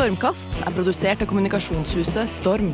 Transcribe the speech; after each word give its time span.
Stormkast 0.00 0.62
er 0.64 0.72
produsert 0.72 1.20
av 1.20 1.28
kommunikasjonshuset 1.28 2.30
Storm. 2.32 2.70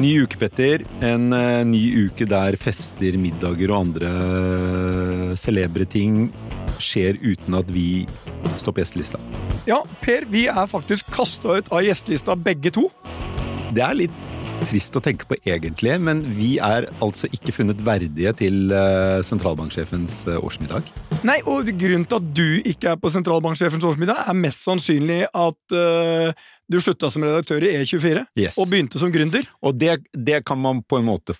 Ny 0.00 0.14
uke, 0.22 0.40
Petter. 0.40 0.86
En 1.04 1.28
eh, 1.36 1.60
ny 1.68 1.82
uke 2.06 2.24
der 2.24 2.56
fester, 2.56 3.20
middager 3.20 3.68
og 3.68 3.82
andre 3.82 4.14
eh, 4.16 5.36
celebre 5.36 5.84
ting 5.84 6.30
skjer 6.80 7.20
uten 7.20 7.60
at 7.60 7.68
vi 7.68 8.06
står 8.56 8.78
på 8.78 8.80
gjestelista. 8.80 9.20
Ja, 9.68 9.82
Per, 10.00 10.24
vi 10.32 10.46
er 10.48 10.72
faktisk 10.72 11.12
kasta 11.12 11.60
ut 11.60 11.68
av 11.68 11.84
gjestelista 11.84 12.32
begge 12.48 12.72
to. 12.80 12.88
Det 13.76 13.84
er 13.84 14.04
litt 14.06 14.29
trist 14.68 14.96
å 14.98 15.00
tenke 15.02 15.26
på 15.28 15.36
egentlig, 15.48 15.94
men 16.02 16.20
vi 16.36 16.50
er 16.62 16.86
altså 17.02 17.28
ikke 17.34 17.54
funnet 17.54 17.80
verdige 17.84 18.32
til 18.38 18.72
eh, 18.74 19.20
sentralbanksjefens 19.26 20.22
eh, 20.28 20.38
årsmiddag. 20.38 20.86
Nei, 21.26 21.38
og 21.48 21.70
grunnen 21.80 22.06
til 22.08 22.20
at 22.20 22.28
du 22.36 22.48
ikke 22.68 22.92
er 22.92 23.00
på 23.00 23.12
sentralbanksjefens 23.14 23.86
årsmiddag, 23.88 24.22
er 24.28 24.38
mest 24.38 24.64
sannsynlig 24.66 25.22
at 25.26 25.74
uh, 25.76 26.30
du 26.70 26.78
slutta 26.80 27.10
som 27.12 27.24
redaktør 27.26 27.66
i 27.66 27.74
E24 27.80 28.24
Yes. 28.38 28.56
og 28.60 28.70
begynte 28.70 29.00
som 29.00 29.12
gründer. 29.12 29.48
Og 29.66 29.76
det, 29.80 29.98
det 30.14 30.42
kan 30.48 30.60
man 30.60 30.84
på 30.84 31.00
en 31.00 31.08
måte 31.08 31.36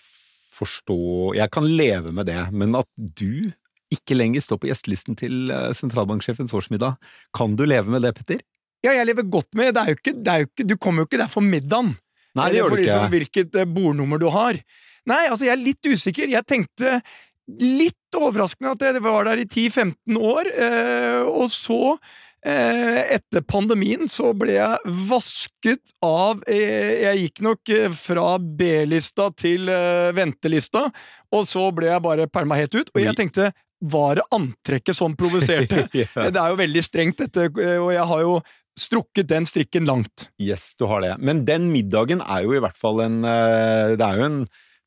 forstå 0.61 0.99
Jeg 1.39 1.49
kan 1.55 1.65
leve 1.65 2.13
med 2.13 2.29
det, 2.29 2.41
men 2.53 2.75
at 2.77 2.89
du 2.97 3.49
ikke 3.95 4.19
lenger 4.19 4.45
står 4.45 4.61
på 4.61 4.69
gjestelisten 4.71 5.17
til 5.19 5.51
sentralbanksjefens 5.75 6.53
årsmiddag, 6.55 6.99
kan 7.37 7.57
du 7.57 7.65
leve 7.67 7.91
med 7.91 8.05
det, 8.05 8.13
Petter? 8.19 8.45
Ja, 8.85 8.93
jeg 8.97 9.09
lever 9.11 9.27
godt 9.29 9.51
med 9.59 9.75
det. 9.75 9.83
Er 9.83 9.95
jo 9.95 9.99
ikke, 9.99 10.15
det 10.17 10.33
er 10.33 10.45
jo 10.45 10.51
ikke, 10.51 10.69
du 10.69 10.77
kommer 10.81 11.03
jo 11.03 11.11
ikke 11.11 11.21
der 11.21 11.33
for 11.33 11.45
middagen. 11.45 11.97
Nei, 12.39 12.51
det 12.53 12.61
gjør 12.61 12.75
du 12.75 12.81
liksom 12.83 13.05
ikke. 13.05 13.17
hvilket 13.17 13.59
eh, 13.59 13.69
bordnummer 13.69 14.23
du 14.23 14.29
har. 14.33 14.59
Nei, 15.11 15.25
altså, 15.27 15.47
jeg 15.49 15.57
er 15.57 15.63
litt 15.63 15.91
usikker. 15.91 16.31
Jeg 16.31 16.47
tenkte 16.49 17.01
litt 17.61 18.15
overraskende 18.19 18.77
at 18.77 18.85
jeg 18.87 19.03
var 19.03 19.27
der 19.27 19.43
i 19.43 19.47
10-15 19.49 20.19
år, 20.21 20.51
eh, 20.55 21.23
og 21.27 21.49
så 21.51 21.97
eh, 22.47 23.01
etter 23.17 23.43
pandemien 23.43 24.07
så 24.11 24.31
ble 24.39 24.55
jeg 24.55 24.93
vasket 25.11 25.97
av 26.07 26.45
Jeg 26.47 27.25
gikk 27.25 27.43
nok 27.49 27.73
fra 27.99 28.29
B-lista 28.39 29.33
til 29.35 29.73
ventelista, 30.15 30.87
og 31.35 31.49
så 31.51 31.67
ble 31.75 31.91
jeg 31.91 32.07
bare 32.07 32.31
pælma 32.31 32.61
helt 32.61 32.79
ut. 32.79 32.95
Og 32.95 33.03
jeg 33.03 33.19
tenkte 33.19 33.51
var 33.81 34.19
det 34.19 34.27
antrekket 34.37 34.97
som 34.97 35.17
provoserte? 35.17 35.87
Ja. 35.97 36.29
Det 36.31 36.37
er 36.37 36.53
jo 36.53 36.59
veldig 36.61 36.83
strengt, 36.85 37.23
dette, 37.23 37.49
og 37.81 37.91
jeg 37.95 38.07
har 38.13 38.21
jo 38.23 38.35
strukket 38.81 39.29
den 39.31 39.47
strikken 39.49 39.87
langt. 39.89 40.29
Yes, 40.41 40.73
du 40.81 40.87
har 40.91 41.05
det. 41.05 41.15
Men 41.21 41.45
den 41.49 41.69
middagen 41.75 42.23
er 42.25 42.47
jo 42.47 42.57
i 42.57 42.63
hvert 42.65 42.79
fall 42.81 43.03
en 43.05 43.21
eh, 43.29 43.97
Det 44.01 44.07
er 44.07 44.21
jo 44.23 44.27
en 44.31 44.41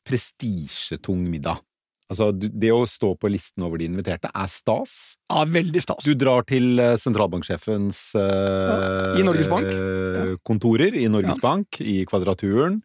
prestisjetung 0.08 1.22
middag. 1.32 1.62
Altså, 2.12 2.28
det 2.36 2.70
å 2.76 2.84
stå 2.86 3.14
på 3.18 3.30
listen 3.32 3.64
over 3.66 3.80
de 3.82 3.88
inviterte 3.90 4.30
er 4.30 4.50
stas. 4.52 5.16
Ja, 5.32 5.46
veldig 5.50 5.82
stas. 5.82 6.04
Du 6.06 6.14
drar 6.20 6.44
til 6.46 6.76
eh, 6.84 6.98
sentralbanksjefens 7.02 8.02
eh, 8.20 8.68
Ja, 8.68 9.14
i 9.18 9.24
Norges 9.26 9.50
Bank. 9.50 9.70
kontorer 10.46 10.94
i 11.00 11.08
Norges 11.10 11.40
Ja. 11.40 11.42
Bank, 11.48 11.80
i 11.82 12.04
Kvadraturen. 12.10 12.82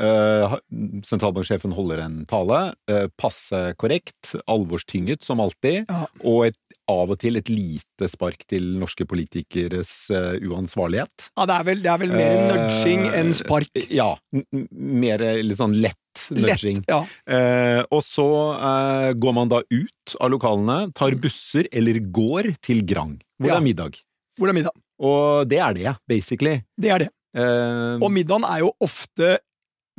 Ha- 0.00 0.58
sentralbanksjefen 1.04 1.72
holder 1.76 1.98
en 2.06 2.14
tale, 2.26 2.60
uh, 2.90 3.06
passe 3.20 3.58
korrekt, 3.78 4.32
alvorstynget 4.48 5.22
som 5.22 5.40
alltid, 5.44 5.84
Ja. 5.90 6.06
og 6.24 6.46
et, 6.46 6.56
av 6.90 7.10
og 7.12 7.18
til 7.22 7.36
et 7.38 7.48
lite 7.48 8.08
spark 8.10 8.40
til 8.50 8.72
norske 8.80 9.04
politikeres 9.06 9.92
uh, 10.10 10.34
uansvarlighet. 10.42 11.28
Ja, 11.38 11.44
det 11.46 11.54
er 11.60 11.64
vel, 11.68 11.82
det 11.84 11.90
er 11.92 11.98
vel 12.02 12.10
mer 12.16 12.40
nudging 12.50 13.04
enn 13.14 13.30
spark. 13.36 13.68
Ja, 13.92 14.16
mer 14.72 15.22
litt 15.44 15.60
sånn 15.60 15.76
lett 15.80 16.24
nudging. 16.34 16.82
Lett, 16.82 16.90
ja. 16.90 17.84
Og 17.92 18.02
så 18.04 18.26
går 19.16 19.34
man 19.36 19.48
da 19.52 19.62
ut 19.70 20.16
av 20.20 20.32
lokalene, 20.34 20.90
tar 20.96 21.14
busser 21.20 21.68
eller 21.72 22.00
går 22.12 22.50
til 22.64 22.82
Grang, 22.84 23.18
hvor 23.38 23.52
Ja. 23.52 23.54
det 23.54 23.60
er 23.62 23.68
middag. 23.68 24.00
Hvor 24.38 24.48
det 24.48 24.52
er 24.56 24.60
middag. 24.62 24.76
Og 25.02 25.48
det 25.48 25.58
er 25.58 25.72
det, 25.74 25.96
basically. 26.08 26.62
Det 26.80 26.90
er 26.90 26.98
det. 27.06 27.08
Og 28.02 28.10
middagen 28.12 28.44
er 28.44 28.60
jo 28.66 28.72
ofte, 28.84 29.38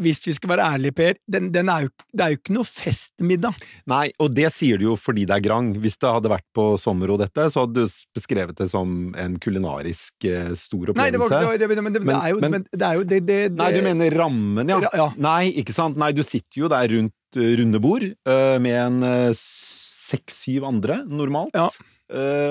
hvis 0.01 0.21
vi 0.25 0.33
skal 0.33 0.49
være 0.53 0.65
ærlige, 0.73 0.95
Per, 0.97 1.13
den, 1.29 1.51
den 1.53 1.69
er 1.69 1.83
jo, 1.85 1.89
det 2.13 2.23
er 2.25 2.31
jo 2.33 2.37
ikke 2.39 2.53
noe 2.55 2.65
festmiddag. 2.65 3.53
nei, 3.91 4.07
og 4.19 4.33
det 4.33 4.47
sier 4.55 4.77
du 4.81 4.85
jo 4.87 4.95
fordi 4.97 5.25
det 5.29 5.35
er 5.37 5.43
Grang. 5.45 5.73
Hvis 5.83 5.97
det 6.01 6.09
hadde 6.09 6.31
vært 6.31 6.45
på 6.55 6.65
sommer 6.81 7.11
og 7.13 7.19
dette, 7.21 7.45
så 7.53 7.63
hadde 7.67 7.83
du 7.85 7.97
beskrevet 8.17 8.57
det 8.57 8.69
som 8.71 9.13
en 9.19 9.37
kulinarisk 9.43 10.25
eh, 10.25 10.53
stor 10.57 10.89
opplevelse. 10.93 10.97
Nei, 11.03 11.11
det, 11.13 11.19
var, 11.21 11.29
det, 11.29 11.45
var- 11.45 11.57
det, 11.75 11.83
men 11.83 11.93
det, 11.93 12.01
Men- 12.03 12.15
er 12.21 12.29
jo, 12.33 12.39
men- 12.41 12.51
men, 12.57 12.65
det 12.73 12.87
er 12.89 12.93
jo 12.99 13.03
det, 13.03 13.21
det, 13.27 13.39
Nei, 13.59 13.71
du 13.77 13.81
mener 13.85 14.17
rammen, 14.17 14.69
ja. 14.69 14.79
Ja. 14.93 15.09
Nei, 15.17 15.51
ikke 15.61 15.73
sant. 15.77 15.97
Nei, 16.01 16.11
du 16.11 16.23
sitter 16.23 16.63
jo 16.65 16.71
der 16.73 16.87
rundt 16.89 17.37
eh, 17.37 17.53
runde 17.61 17.79
bord 17.81 18.03
eh, 18.03 18.57
med 18.61 18.77
en 19.03 19.33
seks-syv 19.37 20.65
andre, 20.67 21.01
normalt, 21.07 21.53
Ja. 21.55 21.69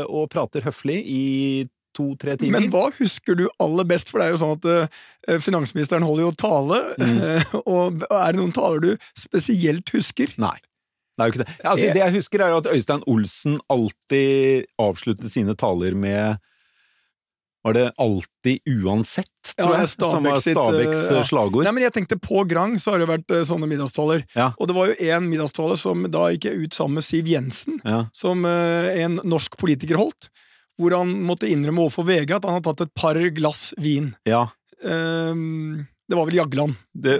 og 0.08 0.28
prater 0.32 0.64
høflig 0.66 0.96
i 1.06 1.22
to-tre 1.94 2.36
timer. 2.40 2.60
Men 2.60 2.70
hva 2.72 2.88
husker 2.98 3.36
du 3.38 3.46
aller 3.62 3.84
best? 3.88 4.10
For 4.12 4.18
det 4.22 4.26
er 4.28 4.34
jo 4.36 4.40
sånn 4.42 4.58
at 4.58 4.68
uh, 5.32 5.38
finansministeren 5.44 6.02
holder 6.06 6.26
jo 6.28 6.32
tale, 6.40 6.80
Mm. 6.98 7.18
eh, 7.22 7.56
og 7.66 8.04
er 8.10 8.32
det 8.32 8.40
noen 8.40 8.52
taler 8.56 8.80
du 8.80 8.92
spesielt 9.18 9.88
husker? 9.94 10.32
Nei. 10.38 10.56
Det 11.12 11.20
er 11.20 11.28
jo 11.28 11.32
ikke 11.34 11.44
det. 11.44 11.54
Altså, 11.68 11.88
det 11.92 12.00
jeg 12.00 12.14
husker, 12.14 12.40
er 12.40 12.48
jo 12.54 12.60
at 12.62 12.70
Øystein 12.72 13.02
Olsen 13.06 13.58
alltid 13.68 14.64
avsluttet 14.80 15.32
sine 15.34 15.54
taler 15.60 15.92
med 15.94 16.38
Var 17.64 17.74
det 17.76 17.92
'alltid 17.94 18.58
uansett', 18.66 19.52
tror 19.54 19.70
Ja, 19.76 19.78
jeg? 19.84 19.88
Som 19.94 20.24
var 20.24 20.40
Stabæk 20.40 20.56
Stabæks 20.56 20.96
eh, 20.96 21.12
ja. 21.14 21.20
eh, 21.20 21.26
slagord. 21.28 21.62
Nei, 21.62 21.72
men 21.76 21.82
jeg 21.84 21.92
tenkte 21.94 22.18
På 22.18 22.42
Grang 22.48 22.74
så 22.80 22.90
har 22.90 22.98
det 22.98 23.06
vært 23.06 23.30
eh, 23.30 23.44
sånne 23.46 23.68
middagstaler. 23.70 24.24
Ja. 24.34 24.48
Og 24.58 24.66
det 24.66 24.74
var 24.74 24.88
jo 24.90 24.96
en 24.98 25.28
middagstale 25.30 25.76
som 25.78 26.02
da 26.10 26.24
gikk 26.34 26.48
ut 26.50 26.74
sammen 26.74 26.94
med 26.98 27.04
Siv 27.06 27.28
Jensen, 27.30 27.78
som 28.12 28.42
eh, 28.44 29.04
en 29.04 29.20
norsk 29.22 29.54
politiker 29.56 29.94
holdt. 30.00 30.26
Hvor 30.80 30.94
han 30.96 31.10
måtte 31.28 31.48
innrømme 31.50 31.84
overfor 31.84 32.06
VG 32.08 32.30
at 32.38 32.44
han 32.48 32.56
hadde 32.58 32.70
tatt 32.72 32.86
et 32.88 32.94
par 32.94 33.18
glass 33.36 33.72
vin. 33.78 34.14
ja. 34.28 34.46
Um, 34.82 35.86
det 36.10 36.16
var 36.18 36.26
vel 36.26 36.34
Jagland. 36.34 36.74
Det, 36.92 37.12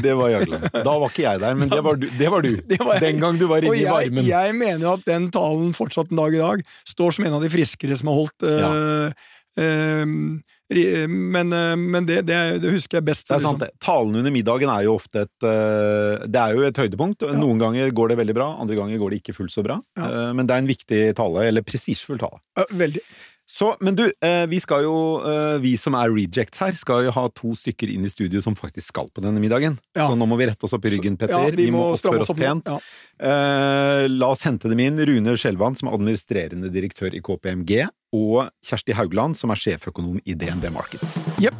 det 0.00 0.12
var 0.16 0.30
Jagland. 0.30 0.68
Da 0.72 0.92
var 1.02 1.10
ikke 1.10 1.24
jeg 1.26 1.40
der, 1.42 1.56
men 1.58 1.68
det 1.68 1.80
var 1.84 1.98
du. 1.98 2.06
Det 2.16 2.28
var 2.32 2.44
du. 2.46 2.52
Det 2.70 2.78
var. 2.86 3.00
Den 3.02 3.18
gang 3.20 3.36
du 3.40 3.42
var 3.50 3.66
inne 3.66 3.74
i 3.76 3.82
jeg, 3.82 3.90
varmen. 3.92 4.24
jeg 4.24 4.54
mener 4.56 4.84
jo 4.86 4.92
at 4.94 5.02
den 5.10 5.26
talen 5.34 5.74
fortsatt 5.76 6.12
en 6.14 6.20
dag 6.22 6.36
i 6.38 6.40
dag 6.40 6.62
står 6.88 7.16
som 7.18 7.26
en 7.26 7.34
av 7.36 7.42
de 7.44 7.50
friskere 7.52 7.98
som 7.98 8.08
har 8.12 8.16
holdt. 8.22 8.46
eh, 8.46 8.62
ehm, 8.62 9.10
ri- 9.10 9.26
men 9.58 11.52
eh, 11.52 11.76
men 11.76 12.06
det, 12.06 12.20
det, 12.28 12.60
husker 12.70 13.00
jeg 13.00 13.06
best. 13.08 13.26
Det 13.28 13.36
er 13.36 13.42
sant, 13.42 13.58
liksom. 13.58 13.64
det. 13.64 13.82
Talen 13.82 14.20
under 14.20 14.34
middagen 14.34 14.70
er 14.70 14.84
jo 14.86 14.94
ofte 14.98 15.24
et 15.26 15.46
eh, 15.46 16.26
Det 16.30 16.42
er 16.42 16.54
jo 16.54 16.66
et 16.68 16.78
høydepunkt. 16.78 17.26
Noen 17.34 17.58
ganger 17.62 17.90
går 17.90 18.12
det 18.12 18.20
veldig 18.22 18.36
bra, 18.36 18.48
andre 18.62 18.78
ganger 18.78 19.00
går 19.02 19.10
det 19.10 19.22
ikke 19.22 19.36
fullt 19.40 19.54
så 19.54 19.64
bra. 19.66 19.80
Ja. 19.98 20.06
Eh, 20.06 20.30
Men 20.38 20.46
det 20.46 20.54
er 20.54 20.64
en 20.64 20.70
viktig 20.70 21.02
tale, 21.18 21.48
eller 21.50 21.66
prestisjefull 21.66 22.20
tale. 22.22 22.40
Veldig. 22.70 23.02
Så, 23.50 23.72
men 23.80 23.96
du, 23.98 24.04
eh, 24.22 24.44
vi 24.46 24.60
skal 24.62 24.84
jo, 24.86 24.96
eh, 25.26 25.56
vi 25.58 25.72
som 25.80 25.96
er 25.98 26.12
rejects 26.14 26.60
her, 26.62 26.70
skal 26.78 27.08
jo 27.08 27.14
ha 27.16 27.24
to 27.34 27.50
stykker 27.58 27.90
inn 27.90 28.04
i 28.06 28.10
studio 28.12 28.38
som 28.44 28.54
faktisk 28.54 28.92
skal 28.92 29.08
på 29.10 29.24
denne 29.24 29.42
middagen. 29.42 29.74
Ja. 29.98 30.06
Så 30.06 30.14
nå 30.14 30.28
må 30.30 30.38
vi 30.38 30.46
rette 30.46 30.68
oss 30.68 30.76
opp 30.76 30.86
i 30.86 30.92
ryggen, 30.94 31.16
Petter. 31.18 31.34
Ja, 31.34 31.56
vi, 31.58 31.66
må 31.74 31.80
må 31.80 31.88
oppføre 31.96 32.22
oss 32.22 32.30
opp 32.30 32.38
pent. 32.38 32.70
Ja. 32.70 32.78
Eh, 33.18 34.04
la 34.06 34.28
oss 34.30 34.46
hente 34.46 34.70
dem 34.70 34.78
inn. 34.84 35.02
Rune 35.02 35.34
Skjelvan, 35.34 35.74
som 35.74 35.90
er 35.90 35.98
administrerende 35.98 36.70
direktør 36.70 37.10
i 37.10 37.24
KPMG, 37.26 37.88
og 38.14 38.52
Kjersti 38.62 38.94
Haugland, 38.94 39.34
som 39.40 39.50
er 39.50 39.58
sjeføkonom 39.58 40.22
i 40.22 40.38
DNB 40.38 40.70
Markets. 40.70 41.18
Yep. 41.42 41.58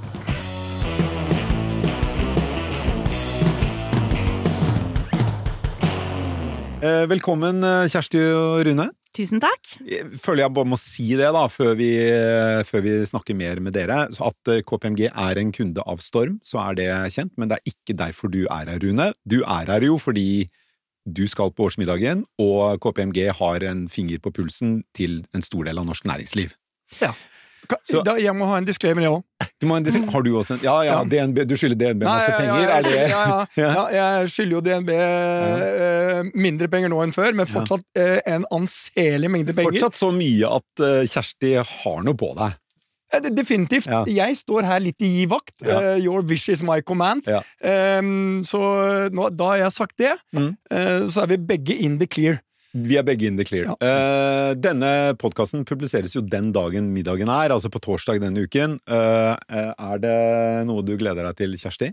Eh, 6.81 7.03
velkommen, 7.11 7.65
eh, 7.67 7.91
Kjersti 7.91 8.23
og 8.31 8.63
Rune. 8.71 8.93
Tusen 9.17 9.41
takk. 9.43 9.73
Jeg 9.91 10.07
føler 10.23 10.45
jeg 10.45 10.55
bare 10.55 10.69
må 10.71 10.77
si 10.79 11.09
det, 11.19 11.33
da, 11.35 11.43
før 11.51 11.73
vi, 11.79 11.89
før 12.69 12.85
vi 12.85 12.93
snakker 13.11 13.35
mer 13.35 13.59
med 13.65 13.75
dere. 13.75 14.05
Så 14.15 14.29
at 14.29 14.51
eh, 14.53 14.61
KPMG 14.63 15.09
er 15.11 15.41
en 15.43 15.51
kunde 15.57 15.83
av 15.83 15.99
Storm, 16.05 16.37
så 16.47 16.61
er 16.63 16.79
det 16.79 16.87
kjent, 17.17 17.33
men 17.41 17.51
det 17.51 17.59
er 17.59 17.73
ikke 17.73 17.97
derfor 17.99 18.31
du 18.31 18.45
er 18.47 18.71
her, 18.71 18.79
Rune. 18.85 19.09
Du 19.27 19.41
er 19.43 19.67
her 19.73 19.87
jo 19.89 19.97
fordi 19.99 20.47
du 21.11 21.25
skal 21.27 21.51
på 21.57 21.67
årsmiddagen, 21.67 22.23
og 22.39 22.79
KPMG 22.85 23.25
har 23.41 23.65
en 23.67 23.87
finger 23.91 24.21
på 24.23 24.31
pulsen 24.37 24.83
til 24.95 25.25
en 25.35 25.43
stor 25.43 25.67
del 25.67 25.81
av 25.83 25.89
norsk 25.89 26.07
næringsliv. 26.07 26.55
Ka- 27.01 27.15
Så- 27.85 28.03
da, 28.05 28.15
jeg 28.19 28.33
må 28.35 28.47
ha 28.51 28.57
en 28.59 28.65
disclaimer, 28.65 29.03
jeg 29.03 29.11
òg. 29.11 29.23
Har 30.13 30.23
du 30.23 30.31
også 30.39 30.55
en 30.57 30.63
Ja, 30.65 30.77
ja. 30.85 31.05
DNB, 31.05 31.45
du 31.47 31.55
skylder 31.57 31.77
DNB 31.77 32.03
masse 32.05 32.33
penger, 32.39 32.69
er 32.69 32.83
det 32.83 33.49
ja, 33.57 33.85
jeg 33.93 34.31
skylder 34.33 34.57
jo 34.57 34.61
DNB 34.65 34.91
eh, 34.91 36.23
mindre 36.35 36.69
penger 36.73 36.91
nå 36.93 37.03
enn 37.05 37.13
før, 37.15 37.35
men 37.37 37.49
fortsatt 37.51 37.85
eh, 38.01 38.19
en 38.31 38.47
anselig 38.57 39.31
mengde 39.33 39.55
penger. 39.57 39.77
Fortsatt 39.79 40.01
så 40.01 40.11
mye 40.17 40.51
at 40.61 40.85
eh, 40.87 41.05
Kjersti 41.11 41.55
har 41.61 42.03
noe 42.07 42.17
på 42.19 42.33
deg. 42.39 42.57
Eh, 43.13 43.25
Definitivt. 43.35 43.89
Ja. 43.91 44.05
Jeg 44.07 44.37
står 44.39 44.67
her 44.69 44.81
litt 44.85 45.03
i 45.03 45.25
vakt. 45.31 45.57
Ja. 45.67 45.81
Uh, 45.81 45.97
your 45.99 46.23
wish 46.23 46.49
is 46.53 46.63
my 46.63 46.81
command. 46.87 47.27
Ja. 47.27 47.41
Um, 47.99 48.41
så 48.47 48.61
nå, 49.13 49.31
da 49.37 49.49
har 49.55 49.65
jeg 49.67 49.73
sagt 49.77 49.97
det, 49.99 50.13
Mm. 50.37 50.53
uh, 50.71 51.09
så 51.11 51.25
er 51.25 51.33
vi 51.35 51.41
begge 51.53 51.75
in 51.77 51.99
the 51.99 52.07
clear. 52.07 52.41
Vi 52.73 52.99
er 52.99 53.07
begge 53.07 53.27
in 53.27 53.39
the 53.39 53.45
clear. 53.47 53.67
Ja. 53.67 53.77
Uh, 53.83 54.53
denne 54.59 55.15
podkasten 55.19 55.65
publiseres 55.67 56.15
jo 56.15 56.23
den 56.23 56.53
dagen 56.55 56.93
middagen 56.95 57.31
er, 57.33 57.51
altså 57.51 57.71
på 57.73 57.83
torsdag 57.83 58.21
denne 58.23 58.45
uken. 58.47 58.79
Eh, 58.87 59.33
eh, 59.51 59.73
er 59.75 60.03
det 60.03 60.21
noe 60.69 60.85
du 60.87 60.95
gleder 61.01 61.27
deg 61.27 61.41
til, 61.41 61.57
Kjersti? 61.59 61.91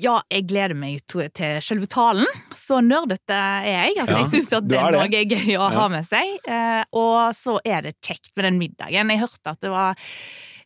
Ja, 0.00 0.20
jeg 0.32 0.46
gleder 0.48 0.76
meg 0.78 1.02
til 1.10 1.58
selve 1.64 1.88
talen. 1.90 2.28
Så 2.56 2.78
nerdete 2.84 3.36
er 3.36 3.66
jeg 3.66 3.98
at 4.04 4.08
Ja, 4.08 4.22
jeg 4.22 4.30
syns 4.32 4.48
det 4.54 4.78
er 4.78 4.94
det. 4.94 5.02
noe 5.02 5.24
gøy 5.34 5.58
å 5.58 5.68
ha 5.74 5.88
med 5.92 6.06
seg. 6.08 6.38
Uh, 6.46 6.82
og 7.02 7.18
så 7.36 7.58
er 7.66 7.88
det 7.88 7.98
kjekt 8.00 8.32
med 8.36 8.48
den 8.48 8.62
middagen. 8.62 9.12
Jeg 9.12 9.24
hørte 9.26 9.56
at 9.56 9.60
det 9.66 9.74
var 9.74 9.98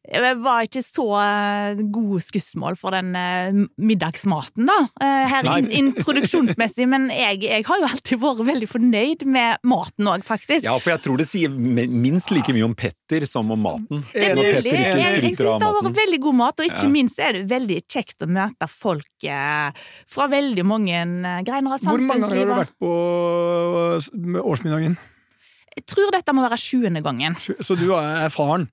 det 0.06 0.32
var 0.44 0.66
ikke 0.66 0.82
så 0.86 1.06
gode 1.92 2.20
skussmål 2.22 2.76
for 2.78 2.94
den 2.94 3.14
eh, 3.18 3.56
middagsmaten, 3.82 4.68
da, 4.68 4.76
eh, 5.02 5.24
her 5.32 5.48
in 5.56 5.68
introduksjonsmessig, 5.80 6.86
men 6.90 7.08
jeg, 7.10 7.40
jeg 7.46 7.64
har 7.66 7.80
jo 7.82 7.88
alltid 7.88 8.20
vært 8.22 8.42
veldig 8.48 8.68
fornøyd 8.70 9.24
med 9.26 9.64
maten 9.66 10.10
òg, 10.12 10.24
faktisk. 10.26 10.66
Ja, 10.66 10.76
for 10.82 10.94
jeg 10.94 11.02
tror 11.06 11.20
det 11.20 11.26
sier 11.30 11.50
minst 11.50 12.30
like 12.34 12.54
mye 12.54 12.68
om 12.68 12.76
Petter 12.78 13.26
som 13.28 13.50
om 13.54 13.64
maten. 13.66 14.04
Det 14.12 14.28
er 14.28 14.36
Når 14.38 14.42
mulig. 14.42 14.54
Petter 14.54 14.70
ikke 14.70 14.84
Jeg, 14.86 15.16
jeg 15.16 15.34
syns 15.36 15.42
det 15.42 15.66
har 15.66 15.76
vært 15.80 15.98
veldig 15.98 16.20
god 16.28 16.38
mat, 16.42 16.60
og 16.62 16.70
ikke 16.70 16.86
Ja. 16.86 16.92
minst 16.92 17.18
er 17.22 17.32
det 17.40 17.44
veldig 17.50 17.80
kjekt 17.90 18.22
å 18.22 18.30
møte 18.30 18.70
folk 18.70 19.26
eh, 19.26 19.84
fra 20.06 20.28
veldig 20.30 20.64
mange 20.66 20.94
eh, 21.02 21.42
greiner 21.46 21.76
av 21.76 21.82
samfunnslivet. 21.82 21.90
Hvor 21.90 22.06
mange 22.06 22.30
har 22.30 22.46
du 22.46 22.54
vært 22.62 22.78
på 22.80 24.46
årsmiddagen? 24.52 24.96
Jeg 25.76 25.84
tror 25.92 26.14
dette 26.14 26.32
må 26.32 26.44
være 26.46 26.56
sjuende 26.56 27.02
gangen. 27.04 27.36
Så 27.36 27.76
du 27.76 27.90
er 27.92 28.30
faren. 28.32 28.70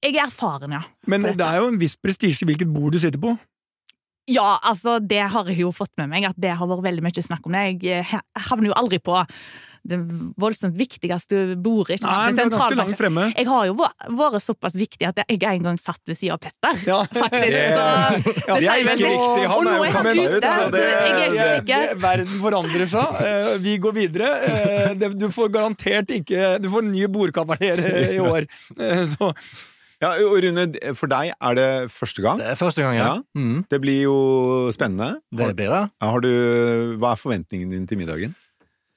Jeg 0.00 0.16
er 0.16 0.24
erfaren, 0.24 0.72
ja. 0.78 0.82
Men 1.06 1.22
det 1.28 1.44
er 1.44 1.60
jo 1.60 1.68
en 1.68 1.80
viss 1.80 1.96
prestisje 2.00 2.46
hvilket 2.48 2.70
bord 2.72 2.92
du 2.96 2.98
sitter 3.02 3.20
på. 3.20 3.34
Ja, 4.30 4.58
altså, 4.62 4.98
det 5.02 5.24
har 5.32 5.48
jeg 5.50 5.64
jo 5.64 5.72
fått 5.74 5.90
med 5.98 6.10
meg, 6.12 6.24
at 6.28 6.36
det 6.38 6.52
har 6.54 6.68
vært 6.70 6.84
veldig 6.86 7.02
mye 7.02 7.22
snakk 7.24 7.46
om 7.48 7.56
det. 7.56 7.64
Jeg 7.82 8.04
eh, 8.04 8.20
havner 8.48 8.70
jo 8.70 8.76
aldri 8.78 9.00
på 9.02 9.16
det 9.90 9.96
voldsomt 10.38 10.74
viktigste 10.76 11.56
bordet. 11.56 11.96
ikke 11.96 12.04
sant? 12.04 12.12
Nei, 12.12 12.32
men 12.36 12.50
ganske 12.52 12.76
langt 12.76 12.98
fremme. 13.00 13.22
Jeg 13.32 13.46
har 13.48 13.64
jo 13.70 13.74
vært 13.80 14.44
såpass 14.44 14.76
viktig 14.76 15.08
at 15.08 15.22
jeg 15.24 15.40
en 15.48 15.64
gang 15.70 15.80
satt 15.80 16.02
ved 16.06 16.18
siden 16.20 16.36
av 16.36 16.42
Petter. 16.44 16.82
Ja. 16.84 16.98
Faktisk. 17.16 17.56
Så 17.72 17.86
Ja, 18.50 18.58
det 18.60 18.68
er 18.68 18.82
ikke 18.84 18.96
riktig. 19.00 19.46
Han 19.54 19.70
er 19.72 19.78
jo 19.80 19.88
kastet 19.96 20.20
ut, 20.20 20.44
så 20.44 20.68
det- 20.76 20.84
jeg 20.84 21.14
er 21.16 21.32
ikke 21.32 21.48
sikker. 21.56 21.96
Verden 22.04 22.36
forandrer 22.44 22.86
seg. 22.92 23.24
Eh, 23.24 23.50
Vi 23.64 23.78
går 23.78 23.96
videre. 23.96 24.30
Eh, 24.44 24.94
Du 25.16 25.26
får 25.32 25.48
garantert 25.50 26.12
ikke 26.12 26.60
Du 26.62 26.68
får 26.70 26.84
nye 26.86 27.08
bordkavaler 27.08 27.82
i 28.14 28.20
år. 28.20 28.46
Så 29.16 29.32
Ja, 30.00 30.14
og 30.24 30.38
Rune, 30.40 30.62
for 30.96 31.10
deg 31.12 31.32
er 31.36 31.56
det 31.58 31.68
første 31.92 32.22
gang. 32.24 32.38
Det 32.40 32.46
er 32.54 32.56
første 32.56 32.80
gang, 32.84 32.94
ja. 32.96 33.08
Ja. 33.10 33.16
Mm, 33.36 33.64
Det 33.68 33.80
blir 33.82 33.98
jo 34.06 34.14
spennende. 34.72 35.20
det 35.30 35.50
blir 35.58 35.68
det. 35.74 35.82
Har 36.00 36.20
du, 36.24 36.30
hva 36.96 37.12
er 37.12 37.20
forventningen 37.20 37.70
din 37.74 37.86
til 37.86 37.98
middagen? 38.00 38.32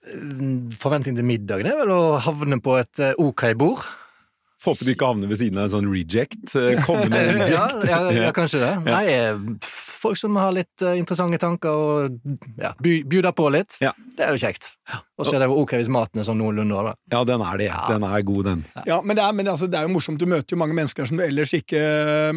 Mm, 0.03 0.71
Forventningen 0.75 1.19
til 1.21 1.27
middagen 1.27 1.67
er 1.67 1.77
vel 1.79 1.91
å 1.95 2.19
havne 2.23 2.57
på 2.63 2.77
et 2.79 3.00
eh, 3.00 3.13
ok 3.19 3.44
bord. 3.59 3.83
Får 4.63 4.71
håpe 4.77 4.86
du 4.88 4.92
ikke 4.94 5.07
havner 5.10 5.27
ved 5.27 5.39
siden 5.42 5.57
av 5.60 5.65
en 5.68 5.71
sånn 5.74 5.88
reject. 5.92 6.54
eh, 6.56 6.77
Kommende 6.88 7.19
Ja, 7.19 7.33
reject. 7.36 7.88
ja, 7.89 7.98
ja, 8.15 8.30
kanskje 8.36 8.62
det. 8.62 8.69
Nei, 8.86 9.01
eh, 9.12 9.42
folk 10.00 10.15
som 10.19 10.38
har 10.39 10.54
litt 10.56 10.83
eh, 10.86 10.95
interessante 11.01 11.39
tanker 11.42 11.74
og 11.74 12.38
ja, 12.62 12.71
bjuder 12.80 13.33
på 13.36 13.50
litt. 13.51 13.75
Ja. 13.83 13.92
Det 14.15 14.24
er 14.24 14.31
jo 14.31 14.39
kjekt. 14.39 14.69
Og 15.19 15.27
så 15.27 15.36
er 15.36 15.44
det 15.44 15.50
jo 15.51 15.57
ok 15.63 15.75
hvis 15.81 15.89
maten 15.92 16.21
er 16.24 16.27
sånn 16.27 16.39
noenlunde. 16.39 16.80
Da. 16.88 16.94
Ja, 17.12 17.24
den 17.27 17.44
er 17.44 17.60
det. 17.60 17.69
Den 17.92 18.06
er 18.07 18.24
god, 18.27 18.44
den. 18.48 18.63
Ja, 18.88 19.01
men, 19.04 19.18
det 19.19 19.25
er, 19.25 19.36
men 19.36 19.51
altså, 19.51 19.68
det 19.71 19.80
er 19.80 19.88
jo 19.89 19.94
morsomt. 19.98 20.21
Du 20.21 20.27
møter 20.31 20.56
jo 20.56 20.60
mange 20.63 20.77
mennesker 20.80 21.07
som 21.10 21.19
du 21.19 21.25
ellers 21.27 21.51
ikke 21.57 21.83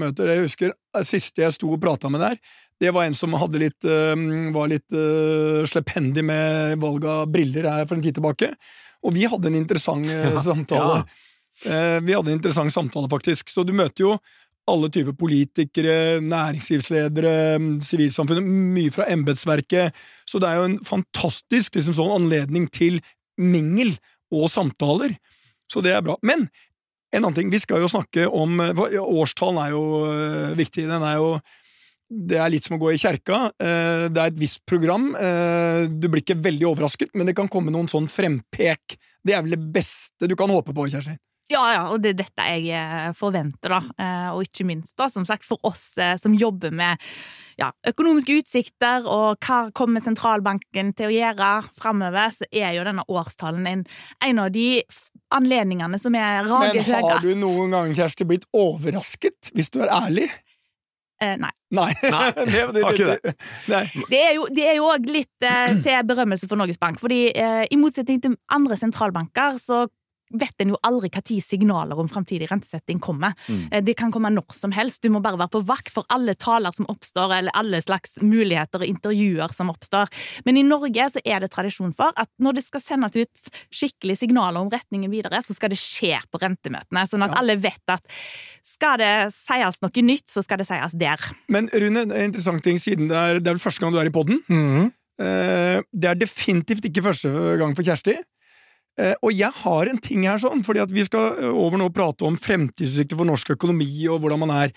møter. 0.02 0.34
Jeg 0.34 0.46
husker 0.48 0.74
Siste 1.04 1.42
jeg 1.42 1.52
sto 1.52 1.68
og 1.74 1.80
prata 1.82 2.08
med 2.08 2.22
der, 2.24 2.38
det 2.80 2.88
var 2.96 3.04
en 3.04 3.12
som 3.16 3.34
hadde 3.36 3.60
litt, 3.60 3.84
var 3.84 4.70
litt 4.70 4.94
uh, 4.96 5.60
slependig 5.68 6.24
med 6.24 6.78
valg 6.80 7.04
av 7.04 7.26
briller 7.28 7.68
her 7.68 7.84
for 7.84 7.98
en 7.98 8.04
tid 8.04 8.16
tilbake. 8.16 8.48
Og 9.04 9.12
vi 9.14 9.26
hadde 9.28 9.50
en 9.50 9.58
interessant 9.58 10.08
øh, 10.08 10.38
samtale. 10.44 11.02
Eh, 11.02 11.24
vi 11.64 12.12
hadde 12.14 12.30
en 12.32 12.36
interessant 12.38 12.72
samtale, 12.74 13.08
faktisk. 13.08 13.48
Så 13.48 13.64
du 13.66 13.72
møter 13.72 14.04
jo 14.04 14.16
alle 14.68 14.88
typer 14.90 15.14
politikere, 15.14 16.18
næringslivsledere, 16.26 17.32
sivilsamfunnet, 17.86 18.42
mye 18.74 18.90
fra 18.94 19.06
embetsverket. 19.14 19.94
Så 20.28 20.40
det 20.42 20.48
er 20.50 20.58
jo 20.60 20.68
en 20.72 20.78
fantastisk 20.86 21.78
liksom, 21.78 21.94
sånn 21.96 22.14
anledning 22.16 22.66
til 22.74 22.98
mingel 23.38 23.94
og 24.34 24.48
samtaler. 24.50 25.14
Så 25.70 25.82
det 25.84 25.92
er 25.94 26.02
bra. 26.06 26.16
Men 26.26 26.48
en 27.14 27.22
annen 27.24 27.36
ting, 27.38 27.50
vi 27.52 27.60
skal 27.62 27.80
jo 27.84 27.88
snakke 27.90 28.26
om 28.28 28.58
hva- 28.76 28.90
Årstallen 29.06 29.60
er 29.62 29.70
jo 29.76 29.84
øh, 30.10 30.56
viktig. 30.58 30.88
Den 30.90 31.06
er 31.06 31.20
jo 31.20 31.30
det 32.06 32.36
er 32.38 32.50
litt 32.52 32.62
som 32.66 32.76
å 32.76 32.78
gå 32.82 32.92
i 32.94 32.98
kjerka. 33.02 33.38
Eh, 33.58 34.04
Det 34.14 34.20
er 34.22 34.28
et 34.30 34.38
visst 34.38 34.60
program. 34.66 35.08
Eh, 35.18 35.86
Du 35.90 36.06
blir 36.08 36.22
ikke 36.22 36.36
veldig 36.38 36.66
overrasket, 36.68 37.10
men 37.14 37.26
det 37.26 37.34
kan 37.38 37.48
komme 37.50 37.70
noen 37.74 37.88
sånn 37.90 38.06
frempek. 38.10 38.98
Det 39.26 39.34
er 39.34 39.42
vel 39.42 39.56
det 39.56 39.72
beste 39.74 40.28
du 40.30 40.36
kan 40.38 40.50
håpe 40.50 40.74
på, 40.74 40.86
Kjersti. 40.90 41.16
Ja, 41.46 41.62
ja, 41.70 41.82
og 41.92 42.00
det 42.02 42.14
er 42.14 42.22
dette 42.24 42.46
jeg 42.56 42.70
eh, 42.74 43.10
forventer, 43.14 43.76
da. 43.76 43.80
Eh, 44.02 44.30
Og 44.34 44.48
ikke 44.48 44.66
minst, 44.66 44.96
da, 44.98 45.06
som 45.12 45.26
sagt, 45.28 45.46
for 45.46 45.62
oss 45.66 45.92
eh, 46.02 46.16
som 46.18 46.34
jobber 46.34 46.74
med 46.74 46.98
ja, 47.60 47.68
økonomiske 47.86 48.40
utsikter, 48.40 49.06
og 49.06 49.38
hva 49.46 49.60
kommer 49.76 50.02
sentralbanken 50.02 50.90
til 50.98 51.08
å 51.08 51.14
gjøre 51.14 51.50
framover, 51.78 52.34
så 52.34 52.48
er 52.50 52.74
jo 52.76 52.86
denne 52.88 53.06
årstallen 53.06 53.68
en, 53.70 53.84
en 54.26 54.42
av 54.42 54.50
de 54.54 54.82
anledningene 55.34 56.00
som 56.02 56.18
er 56.18 56.42
Men 56.50 56.82
har 56.82 57.22
du 57.22 57.32
noen 57.38 57.78
gang, 57.78 57.94
Kjersti, 57.94 58.26
blitt 58.26 58.50
overrasket, 58.56 59.52
hvis 59.54 59.70
du 59.70 59.80
er 59.86 59.94
ærlig? 59.94 60.26
Eh, 61.22 61.36
nei. 61.40 61.50
Nei. 61.72 61.92
Nei, 62.02 62.26
det, 62.44 62.64
det, 62.76 62.82
det. 63.22 63.34
Nei. 63.72 63.84
Det 64.10 64.18
er 64.20 64.34
jo, 64.36 64.88
også 64.90 65.14
litt 65.14 65.46
eh, 65.48 65.78
til 65.80 66.02
berømmelse 66.10 66.48
for 66.50 66.60
Norges 66.60 66.80
Bank, 66.80 67.00
fordi 67.00 67.30
eh, 67.32 67.62
i 67.72 67.78
motsetning 67.80 68.20
til 68.22 68.36
andre 68.52 68.76
sentralbanker, 68.78 69.56
så 69.62 69.86
vet 70.34 70.54
en 70.60 70.72
jo 70.74 70.78
aldri 70.82 71.10
tid 71.22 71.42
signaler 71.42 71.98
om 71.98 72.08
framtidig 72.08 72.48
rentesetting 72.50 72.98
kommer. 72.98 73.32
Mm. 73.48 73.68
Eh, 73.72 73.80
Det 73.86 73.96
kan 73.96 74.10
komme 74.12 74.30
når 74.34 74.52
som 74.52 74.72
helst. 74.72 75.02
Du 75.02 75.08
må 75.10 75.20
bare 75.22 75.38
være 75.38 75.50
på 75.50 75.64
vakt 75.64 75.90
for 75.92 76.04
alle 76.10 76.34
taler 76.34 76.72
som 76.74 76.86
oppstår, 76.86 77.32
eller 77.38 77.50
alle 77.54 77.80
slags 77.80 78.16
muligheter 78.22 78.80
og 78.82 78.86
intervjuer 78.86 79.52
som 79.54 79.70
oppstår. 79.70 80.08
Men 80.44 80.56
i 80.56 80.62
Norge 80.62 81.10
så 81.12 81.20
er 81.24 81.40
det 81.40 81.50
tradisjon 81.52 81.94
for 81.94 82.12
at 82.16 82.28
når 82.40 82.54
det 82.54 82.64
skal 82.64 82.80
sendes 82.80 83.16
ut 83.16 83.50
skikkelige 83.70 84.18
signaler 84.24 84.60
om 84.60 84.70
retningen 84.70 85.10
videre, 85.10 85.42
så 85.42 85.54
skal 85.54 85.70
det 85.70 85.78
skje 85.78 86.18
på 86.32 86.38
rentemøtene, 86.42 87.06
sånn 87.06 87.22
at 87.24 87.30
Ja. 87.30 87.38
alle 87.38 87.56
vet 87.56 87.82
at 87.88 88.02
skal 88.64 88.98
det 88.98 89.32
sies 89.34 89.80
noe 89.82 90.02
nytt, 90.02 90.26
så 90.28 90.42
skal 90.42 90.58
det 90.58 90.66
sies 90.66 90.92
der. 90.92 91.18
Men 91.48 91.68
Rune, 91.72 92.04
det 92.06 92.16
er 92.16 92.24
en 92.24 92.32
interessant 92.32 92.62
ting, 92.62 92.78
siden 92.78 93.08
det 93.08 93.16
er, 93.16 93.38
det 93.40 93.52
er 93.54 93.58
første 93.62 93.80
gang 93.80 93.92
du 93.92 93.98
er 93.98 94.06
i 94.06 94.10
podden. 94.10 94.42
Mm. 94.48 94.92
Eh, 95.18 95.82
Det 95.94 96.04
er 96.10 96.14
definitivt 96.14 96.84
ikke 96.84 97.02
første 97.02 97.30
gang 97.58 97.74
for 97.76 97.82
Kjersti. 97.82 98.16
Eh, 98.96 99.14
Og 99.22 99.32
jeg 99.36 99.52
har 99.62 99.90
en 99.90 99.98
ting 100.00 100.24
her 100.28 100.40
sånn, 100.40 100.64
fordi 100.64 100.80
at 100.84 100.92
vi 100.94 101.04
skal 101.04 101.36
eh, 101.36 101.50
over 101.52 101.80
nå 101.80 101.90
prate 101.94 102.24
om 102.26 102.38
fremtidsutsikter 102.40 103.18
for 103.18 103.28
norsk 103.28 103.52
økonomi 103.56 103.90
og 104.08 104.22
hvordan 104.22 104.42
man 104.46 104.54
er. 104.56 104.72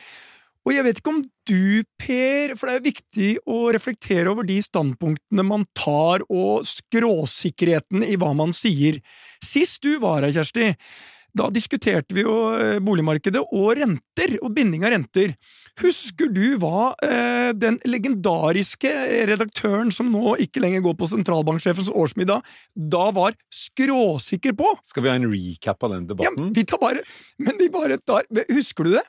Og 0.67 0.73
jeg 0.75 0.83
vet 0.85 0.99
ikke 0.99 1.13
om 1.13 1.21
du, 1.47 1.83
Per, 1.97 2.51
for 2.59 2.67
det 2.67 2.73
er 2.75 2.83
viktig 2.89 3.29
å 3.49 3.69
reflektere 3.73 4.29
over 4.29 4.45
de 4.45 4.59
standpunktene 4.61 5.45
man 5.47 5.63
tar 5.77 6.25
og 6.27 6.67
skråsikkerheten 6.67 8.03
i 8.05 8.17
hva 8.19 8.33
man 8.37 8.51
sier. 8.53 8.99
Sist 9.41 9.79
du 9.87 9.95
var 10.03 10.27
her, 10.27 10.35
Kjersti, 10.35 10.73
da 11.37 11.49
diskuterte 11.53 12.15
vi 12.17 12.23
jo 12.25 12.35
eh, 12.57 12.79
boligmarkedet 12.83 13.41
og 13.53 13.73
renter, 13.77 14.37
og 14.41 14.53
binding 14.55 14.83
av 14.87 14.93
renter. 14.95 15.35
Husker 15.79 16.27
du 16.33 16.57
hva 16.59 16.89
eh, 17.05 17.51
den 17.55 17.77
legendariske 17.87 18.89
redaktøren 19.29 19.93
som 19.95 20.09
nå 20.11 20.35
ikke 20.43 20.59
lenger 20.63 20.83
går 20.87 20.97
på 20.99 21.07
sentralbanksjefens 21.13 21.91
årsmiddag, 21.93 22.41
da 22.75 23.05
var 23.15 23.37
skråsikker 23.53 24.57
på? 24.59 24.73
Skal 24.89 25.05
vi 25.05 25.11
ha 25.11 25.17
en 25.19 25.29
recap 25.31 25.83
av 25.87 25.95
den 25.95 26.07
Ja, 26.07 26.13
debatten? 26.15 26.51
vi 26.57 26.65
tar 26.67 26.81
bare 26.81 27.03
Men 27.39 27.57
vi 27.59 27.69
bare 27.71 27.97
tar 28.01 28.25
Husker 28.49 28.83
du 28.89 28.91
det? 28.97 29.05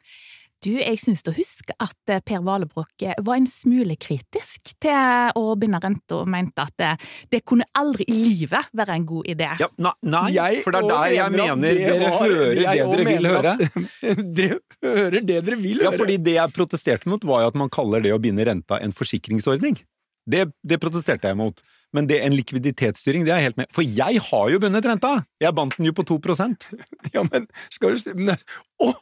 Du, 0.61 0.75
jeg 0.77 0.99
synes 1.01 1.23
å 1.25 1.33
huske 1.33 1.73
at 1.81 2.13
eh, 2.13 2.19
Per 2.21 2.43
Valebrokk 2.45 3.05
eh, 3.09 3.15
var 3.25 3.39
en 3.41 3.47
smule 3.49 3.95
kritisk 3.97 4.75
til 4.83 5.31
å 5.41 5.55
binde 5.57 5.81
renta, 5.81 6.19
og 6.19 6.29
mente 6.29 6.67
at 6.67 6.75
det, 6.77 6.91
det 7.33 7.41
kunne 7.49 7.65
aldri 7.81 8.05
i 8.13 8.17
livet 8.19 8.69
være 8.77 8.99
en 8.99 9.07
god 9.09 9.31
idé. 9.33 9.49
Ja, 9.63 9.71
nei, 9.81 9.95
nei 10.05 10.27
Jeg 10.35 10.61
for 10.67 10.77
det 10.77 10.83
er 10.83 10.91
der 10.91 11.15
jeg 11.17 11.37
mener 11.39 11.81
dere 11.81 11.97
var- 12.03 12.27
hører 12.27 12.53
det 12.61 12.67
dere 12.77 13.09
vil 13.09 13.31
høre. 13.31 13.55
Dere 14.41 14.61
hører 14.85 15.19
det 15.25 15.41
dere 15.47 15.61
vil 15.63 15.81
Ja, 15.87 15.95
fordi 15.97 16.19
det 16.29 16.37
jeg 16.37 16.53
protesterte 16.57 17.09
mot, 17.09 17.25
var 17.25 17.47
jo 17.47 17.55
at 17.55 17.59
man 17.63 17.73
kaller 17.73 18.05
det 18.05 18.13
å 18.13 18.21
binde 18.21 18.45
renta 18.45 18.83
en 18.85 18.93
forsikringsordning. 18.93 19.81
Det, 20.29 20.45
det 20.61 20.77
protesterte 20.83 21.31
jeg 21.33 21.41
mot. 21.41 21.57
Men 21.97 22.07
det 22.07 22.21
en 22.23 22.37
likviditetsstyring, 22.37 23.25
det 23.27 23.33
er 23.33 23.41
jeg 23.41 23.49
helt 23.49 23.59
med. 23.59 23.71
For 23.75 23.83
jeg 23.83 24.21
har 24.29 24.51
jo 24.53 24.61
bundet 24.63 24.87
renta! 24.87 25.17
Jeg 25.43 25.57
bandt 25.57 25.75
den 25.81 25.89
jo 25.89 25.95
på 25.97 26.05
2% 26.07 26.69
Ja, 27.17 27.25
men 27.33 27.49
skal 27.73 27.97
du 27.97 28.03
si 28.05 28.13
men, 28.15 28.37
Å! 28.85 28.93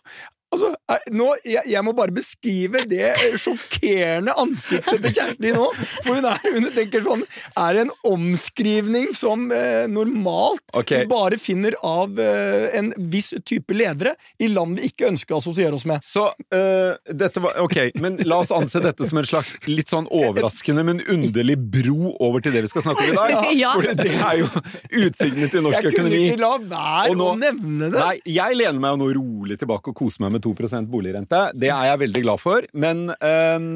Altså, 0.48 0.70
nå, 1.12 1.26
jeg, 1.44 1.60
jeg 1.68 1.84
må 1.84 1.92
bare 1.92 2.12
beskrive 2.16 2.80
det 2.88 3.10
eh, 3.10 3.34
sjokkerende 3.36 4.32
ansiktet 4.40 5.02
til 5.04 5.12
Kjersti 5.12 5.50
nå. 5.52 5.66
For 6.06 6.16
hun, 6.16 6.24
er, 6.24 6.40
hun 6.54 6.68
tenker 6.72 7.04
sånn 7.04 7.24
Er 7.52 7.76
det 7.76 7.82
en 7.84 7.92
omskrivning 8.08 9.10
som 9.16 9.50
eh, 9.52 9.84
normalt 9.92 10.62
okay. 10.72 11.04
bare 11.10 11.36
finner 11.40 11.76
av 11.84 12.16
eh, 12.22 12.70
en 12.78 12.94
viss 13.12 13.34
type 13.44 13.76
ledere 13.76 14.14
i 14.40 14.48
land 14.48 14.78
vi 14.78 14.88
ikke 14.88 15.10
ønsker 15.10 15.36
å 15.36 15.42
assosiere 15.42 15.76
oss 15.76 15.84
med? 15.88 16.00
Så 16.06 16.24
uh, 16.32 16.96
dette 17.12 17.42
var 17.44 17.60
Ok, 17.60 17.76
men 18.00 18.16
la 18.24 18.40
oss 18.44 18.52
anse 18.54 18.80
dette 18.80 19.04
som 19.08 19.20
en 19.20 19.28
slags 19.28 19.52
litt 19.68 19.90
sånn 19.92 20.08
overraskende, 20.14 20.84
men 20.86 21.02
underlig 21.12 21.58
bro 21.60 22.14
over 22.24 22.44
til 22.44 22.54
det 22.56 22.64
vi 22.64 22.72
skal 22.72 22.86
snakke 22.86 23.04
om 23.04 23.12
i 23.12 23.18
dag. 23.18 23.36
Ja. 23.58 23.72
For 23.74 23.82
det 23.96 24.12
er 24.12 24.36
jo 24.38 24.46
utsiktene 24.48 25.48
til 25.50 25.64
norsk 25.64 25.80
økonomi. 25.80 25.88
jeg 25.88 25.94
kunne 25.96 26.08
økonomi. 26.08 26.20
ikke 26.30 26.42
la 26.42 26.50
være 26.70 27.16
nå- 27.18 27.28
å 27.32 27.36
nevne 27.40 27.88
det! 27.90 27.98
Nei, 27.98 28.16
jeg 28.30 28.58
lener 28.60 28.82
meg 28.82 28.94
jo 28.94 29.00
nå 29.00 29.08
rolig 29.18 29.58
tilbake 29.58 29.92
og 29.92 29.98
koser 29.98 30.24
meg 30.24 30.36
med 30.36 30.37
2% 30.44 30.90
boligrente. 30.90 31.44
Det 31.54 31.70
er 31.72 31.92
jeg 31.92 32.02
veldig 32.06 32.24
glad 32.24 32.42
for. 32.42 32.66
Men 32.72 33.08
øh, 33.14 33.68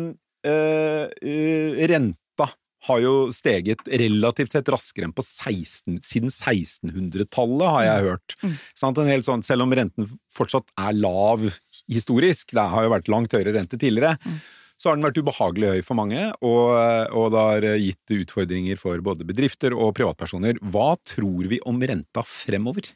eh, 0.49 1.87
renta 1.93 2.49
har 2.89 2.99
jo 2.99 3.13
steget 3.35 3.85
relativt 3.87 4.57
sett 4.57 4.71
raskere 4.73 5.07
enn 5.07 5.15
på 5.15 5.23
16, 5.23 6.01
siden 6.03 6.33
1600-tallet, 6.33 7.69
har 7.71 7.85
jeg 7.87 8.09
hørt. 8.09 8.35
Mm. 8.43 8.57
En 9.05 9.13
helt 9.13 9.29
sånn, 9.29 9.45
selv 9.47 9.67
om 9.67 9.77
renten 9.79 10.09
fortsatt 10.35 10.67
er 10.83 10.97
lav 10.99 11.45
historisk, 11.87 12.51
det 12.57 12.65
har 12.73 12.89
jo 12.89 12.91
vært 12.97 13.13
langt 13.13 13.37
høyere 13.37 13.55
rente 13.55 13.79
tidligere, 13.79 14.17
Mm. 14.27 14.41
så 14.83 14.91
har 14.91 14.97
den 14.99 15.07
vært 15.07 15.21
ubehagelig 15.23 15.69
høy 15.77 15.83
for 15.87 15.95
mange, 15.95 16.25
og, 16.43 16.75
og 17.15 17.31
det 17.31 17.45
har 17.47 17.69
gitt 17.79 18.15
utfordringer 18.19 18.81
for 18.81 18.99
både 18.99 19.29
bedrifter 19.29 19.77
og 19.79 19.95
privatpersoner. 19.95 20.59
Hva 20.59 20.97
tror 21.07 21.47
vi 21.47 21.61
om 21.63 21.79
renta 21.79 22.27
fremover? 22.27 22.91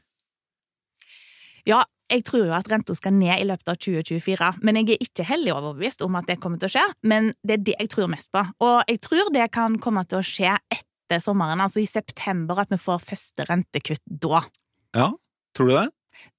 Ja, 1.67 1.83
jeg 2.07 2.23
tror 2.27 2.45
jo 2.47 2.55
at 2.55 2.69
renta 2.71 2.95
skal 2.95 3.15
ned 3.17 3.41
i 3.41 3.47
løpet 3.49 3.71
av 3.73 3.79
2024, 3.83 4.51
men 4.63 4.79
jeg 4.79 4.95
er 4.95 5.03
ikke 5.03 5.27
hellig 5.27 5.55
overbevist 5.57 6.05
om 6.07 6.19
at 6.19 6.29
det 6.31 6.39
kommer 6.43 6.61
til 6.63 6.71
å 6.71 6.75
skje. 6.77 6.85
Men 7.11 7.33
det 7.43 7.57
er 7.57 7.65
det 7.67 7.75
jeg 7.81 7.91
tror 7.93 8.11
mest 8.13 8.31
på. 8.35 8.45
Og 8.63 8.77
jeg 8.87 9.03
tror 9.03 9.33
det 9.35 9.49
kan 9.55 9.79
komme 9.83 10.05
til 10.07 10.21
å 10.21 10.27
skje 10.27 10.55
etter 10.71 11.23
sommeren, 11.23 11.63
altså 11.63 11.83
i 11.83 11.89
september, 11.91 12.63
at 12.63 12.71
vi 12.71 12.79
får 12.83 13.03
første 13.03 13.47
rentekutt 13.51 14.03
da. 14.07 14.45
Ja, 14.95 15.11
tror 15.59 15.71
du 15.71 15.75
det? 15.75 15.89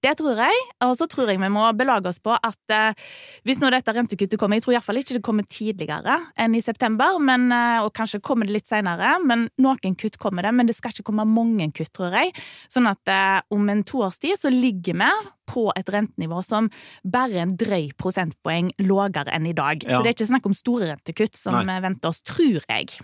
Det 0.03 0.13
tror 0.19 0.37
jeg, 0.39 0.63
og 0.85 0.93
så 0.99 1.07
tror 1.09 1.31
jeg 1.31 1.39
vi 1.41 1.49
må 1.51 1.63
belage 1.77 2.09
oss 2.11 2.19
på 2.21 2.35
at 2.35 2.73
eh, 2.73 3.07
hvis 3.47 3.61
nå 3.61 3.71
dette 3.73 3.93
rentekuttet 3.93 4.37
kommer 4.39 4.59
Jeg 4.59 4.65
tror 4.65 4.75
iallfall 4.75 4.99
ikke 5.01 5.17
det 5.17 5.23
kommer 5.25 5.47
tidligere 5.49 6.17
enn 6.37 6.55
i 6.57 6.61
september, 6.61 7.17
men, 7.17 7.47
eh, 7.53 7.79
og 7.81 7.93
kanskje 7.97 8.21
kommer 8.21 8.47
det 8.47 8.59
litt 8.59 8.69
senere. 8.69 9.15
Men 9.25 9.47
noen 9.63 9.97
kutt 9.97 10.19
kommer 10.21 10.45
det, 10.45 10.53
men 10.53 10.69
det 10.69 10.77
skal 10.77 10.93
ikke 10.93 11.07
komme 11.09 11.25
mange 11.29 11.69
kutt, 11.75 11.91
tror 11.97 12.13
jeg. 12.13 12.33
Sånn 12.71 12.89
at 12.89 13.11
eh, 13.11 13.39
om 13.53 13.69
en 13.73 13.83
toårs 13.87 14.19
tid 14.21 14.37
så 14.39 14.51
ligger 14.53 14.97
vi 15.01 15.13
på 15.47 15.69
et 15.79 15.89
rentenivå 15.93 16.43
som 16.45 16.67
bare 17.07 17.41
en 17.41 17.55
drøy 17.57 17.89
prosentpoeng 17.97 18.73
lavere 18.83 19.33
enn 19.33 19.47
i 19.49 19.55
dag. 19.57 19.81
Ja. 19.83 19.97
Så 19.97 20.03
det 20.03 20.11
er 20.11 20.17
ikke 20.17 20.29
snakk 20.33 20.49
om 20.49 20.57
store 20.57 20.91
rentekutt 20.91 21.39
som 21.39 21.57
Nei. 21.57 21.79
venter 21.83 22.11
oss, 22.11 22.21
tror 22.25 22.61
jeg. 22.67 22.99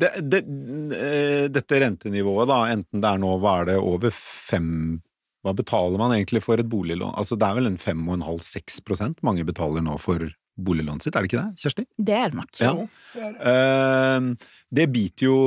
det, 0.00 0.10
det 0.32 0.42
eh, 0.96 1.46
dette 1.52 1.80
rentenivået, 1.84 2.48
da, 2.50 2.64
enten 2.72 3.02
det 3.02 3.12
er 3.12 3.22
nå, 3.22 3.36
hva 3.42 3.60
er 3.60 3.72
det, 3.72 3.78
over 3.78 4.12
fem 4.14 5.00
Hva 5.44 5.54
betaler 5.56 6.00
man 6.00 6.12
egentlig 6.16 6.42
for 6.44 6.60
et 6.60 6.68
boliglån? 6.68 7.14
Altså, 7.16 7.38
det 7.40 7.48
er 7.48 7.56
vel 7.56 7.70
en 7.70 7.80
5,5-6 7.80 8.82
prosent 8.84 9.22
mange 9.26 9.46
betaler 9.48 9.84
nå 9.84 9.96
for 10.02 10.28
boliglånet 10.60 11.06
sitt, 11.06 11.16
er 11.16 11.24
det 11.24 11.30
ikke 11.30 11.40
det, 11.40 11.62
Kjersti? 11.62 11.86
Det 11.96 12.16
er 12.18 12.32
det 12.32 12.36
nok. 12.36 12.58
Ja. 12.60 12.72
Eh, 13.48 14.50
det 14.76 14.86
biter 14.92 15.30
jo 15.30 15.38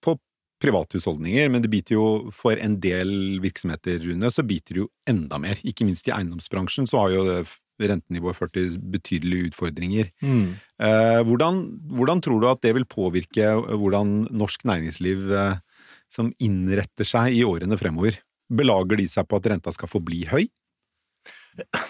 på 0.00 0.16
på 0.16 0.18
privathusholdninger, 0.60 1.48
men 1.48 1.64
det 1.64 1.70
biter 1.72 1.96
jo 1.96 2.06
for 2.36 2.58
en 2.60 2.76
del 2.82 3.40
virksomheter, 3.40 4.00
Rune, 4.04 4.30
så 4.32 4.44
biter 4.46 4.76
det 4.76 4.82
jo 4.82 4.90
enda 5.08 5.38
mer. 5.40 5.60
Ikke 5.64 5.86
minst 5.88 6.08
i 6.08 6.14
eiendomsbransjen 6.14 6.88
så 6.90 7.04
har 7.04 7.14
jo 7.14 7.24
det 7.24 7.40
rentenivået 7.80 8.36
ført 8.36 8.52
til 8.52 8.74
betydelige 8.92 9.50
utfordringer. 9.50 10.10
Mm. 10.20 10.58
Eh, 10.84 11.20
hvordan, 11.24 11.62
hvordan 11.96 12.20
tror 12.20 12.42
du 12.42 12.48
at 12.50 12.60
det 12.60 12.74
vil 12.76 12.84
påvirke 12.84 13.54
hvordan 13.56 14.28
norsk 14.36 14.66
næringsliv 14.68 15.32
eh, 15.32 15.86
som 16.12 16.28
innretter 16.44 17.08
seg 17.08 17.38
i 17.38 17.44
årene 17.46 17.80
fremover? 17.80 18.20
Belager 18.50 18.98
de 18.98 19.06
seg 19.08 19.28
på 19.30 19.38
at 19.38 19.46
renta 19.52 19.72
skal 19.74 19.88
forbli 19.90 20.24
høy? 20.30 20.48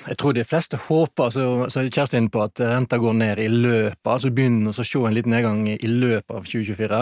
Jeg 0.09 0.17
tror 0.19 0.35
de 0.35 0.43
fleste 0.49 0.79
håper, 0.89 1.31
så, 1.35 1.45
så 1.71 1.83
er 1.83 1.91
Kjerstin 1.93 2.31
på, 2.33 2.43
at 2.43 2.61
renta 2.65 2.99
går 2.99 3.15
ned 3.21 3.43
i 3.45 3.49
løpet, 3.53 4.07
altså 4.09 4.33
begynner 4.35 4.73
å 4.73 4.85
se 4.85 5.03
en 5.05 5.15
liten 5.15 5.35
nedgang 5.35 5.67
i 5.71 5.91
løpet 5.91 6.33
av 6.35 6.49
2024. 6.49 7.01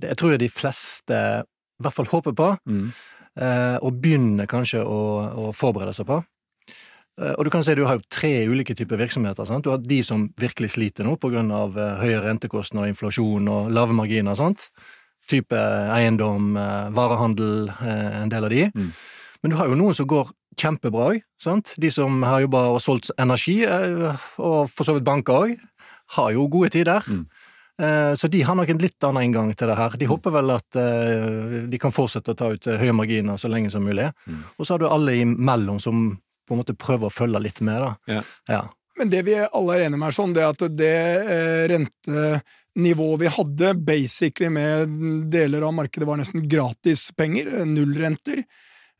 Det 0.00 0.12
jeg 0.14 0.20
tror 0.20 0.32
jeg 0.34 0.42
de 0.44 0.48
fleste 0.54 1.18
i 1.42 1.82
hvert 1.84 1.96
fall 1.96 2.08
håper 2.12 2.36
på, 2.36 2.48
Mm. 2.70 2.86
eh, 3.40 3.76
og 3.82 3.98
begynner 4.00 4.46
kanskje 4.48 4.84
å, 4.84 5.00
å 5.48 5.52
forberede 5.56 5.92
seg 5.96 6.06
på. 6.08 6.20
Eh, 7.20 7.34
Og 7.36 7.44
du 7.44 7.50
kan 7.50 7.62
si 7.66 7.74
du 7.74 7.84
har 7.84 7.98
jo 7.98 8.06
tre 8.08 8.46
ulike 8.48 8.74
typer 8.76 8.96
virksomheter. 9.00 9.44
Sant? 9.44 9.64
Du 9.64 9.70
har 9.70 9.78
de 9.82 10.00
som 10.02 10.28
virkelig 10.40 10.70
sliter 10.76 11.04
nå 11.04 11.18
av 11.52 11.76
eh, 11.76 11.96
høye 12.00 12.22
rentekostnader, 12.24 12.88
inflasjon 12.94 13.48
og 13.48 13.70
lave 13.72 13.92
marginer. 13.92 14.34
Sant? 14.34 14.70
Type 15.30 15.54
eiendom, 15.94 16.52
eh, 16.58 16.90
varehandel, 16.96 17.68
eh, 17.70 18.22
en 18.24 18.28
del 18.32 18.44
av 18.48 18.50
de. 18.50 18.64
Mm. 18.74 18.92
Men 19.42 19.52
du 19.52 19.56
har 19.56 19.70
jo 19.70 19.78
noen 19.78 19.94
som 19.96 20.08
går 20.10 20.32
kjempebra 20.58 21.12
òg. 21.14 21.20
De 21.80 21.90
som 21.94 22.22
har 22.26 22.42
jobba 22.42 22.64
og 22.74 22.80
solgt 22.82 23.12
energi, 23.18 23.60
eh, 23.64 24.16
og 24.42 24.68
for 24.70 24.84
så 24.88 24.96
vidt 24.98 25.06
banker 25.06 25.32
òg, 25.44 25.54
har 26.16 26.32
jo 26.34 26.48
gode 26.50 26.70
tider. 26.74 27.00
Mm. 27.06 27.26
Eh, 27.80 28.12
Så 28.14 28.28
de 28.28 28.42
har 28.42 28.54
nok 28.58 28.68
en 28.68 28.78
litt 28.82 29.00
annen 29.06 29.22
inngang 29.24 29.54
til 29.56 29.68
det 29.70 29.76
her. 29.78 29.90
De 29.96 30.06
håper 30.10 30.30
vel 30.34 30.50
at 30.50 30.76
eh, 30.76 31.66
de 31.70 31.78
kan 31.78 31.92
fortsette 31.94 32.34
å 32.34 32.36
ta 32.36 32.50
ut 32.52 32.66
eh, 32.66 32.76
høye 32.82 32.92
marginer 32.92 33.38
så 33.40 33.48
lenge 33.48 33.70
som 33.70 33.86
mulig. 33.86 34.10
Mm. 34.26 34.42
Og 34.58 34.66
så 34.66 34.74
har 34.74 34.82
du 34.82 34.88
alle 34.90 35.14
imellom 35.22 35.78
som 35.80 36.18
på 36.46 36.54
en 36.56 36.60
måte 36.60 36.74
prøver 36.76 37.06
å 37.08 37.14
følge 37.14 37.40
litt 37.40 37.60
med, 37.62 37.80
da. 37.80 37.94
Ja. 38.18 38.22
Ja. 38.50 38.60
Men 38.98 39.08
det 39.08 39.22
vi 39.24 39.36
alle 39.38 39.76
er 39.78 39.86
enige 39.86 39.96
om 39.96 40.02
er 40.02 40.12
sånn, 40.16 40.34
det 40.34 40.44
at 40.44 40.64
det 40.76 40.92
eh, 41.30 42.40
rentenivået 42.76 43.20
vi 43.20 43.26
hadde, 43.28 43.74
basically 43.84 44.48
med 44.50 44.88
deler 45.30 45.62
av 45.62 45.74
markedet 45.74 46.06
var 46.06 46.16
nesten 46.18 46.48
gratispenger, 46.48 47.44
penger, 47.50 47.64
nullrenter, 47.66 48.44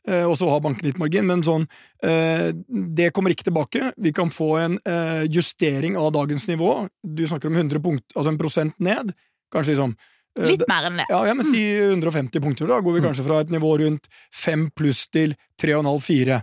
eh, 0.07 0.23
og 0.25 0.37
så 0.37 0.49
har 0.49 0.61
banken 0.61 0.85
litt 0.87 0.97
margin, 0.99 1.25
men 1.25 1.41
sånn, 1.43 1.67
eh, 2.03 2.51
det 2.95 3.11
kommer 3.13 3.31
ikke 3.31 3.47
tilbake. 3.49 3.93
Vi 3.97 4.11
kan 4.11 4.29
få 4.29 4.57
en 4.59 4.79
eh, 4.85 5.23
justering 5.29 5.95
av 5.97 6.11
dagens 6.13 6.47
nivå. 6.47 6.89
Du 7.03 7.25
snakker 7.27 7.47
om 7.47 7.55
100 7.55 7.79
punkt, 7.81 8.05
altså 8.15 8.29
en 8.29 8.37
prosent 8.37 8.79
ned, 8.79 9.13
kanskje 9.53 9.75
liksom 9.75 9.95
eh, 10.39 10.45
Litt 10.47 10.67
mer 10.67 10.85
enn 10.87 10.97
det. 10.97 11.05
ja, 11.09 11.25
ja, 11.27 11.33
men 11.33 11.45
si 11.45 11.61
150 11.77 12.39
punkter, 12.41 12.67
da 12.67 12.79
går 12.81 12.93
vi 12.93 12.99
Mm. 13.01 13.07
kanskje 13.09 13.25
fra 13.25 13.39
et 13.41 13.49
nivå 13.49 13.77
rundt 13.79 14.07
5 14.33 14.71
pluss 14.75 15.07
til 15.09 15.35
3,5-4, 15.59 16.41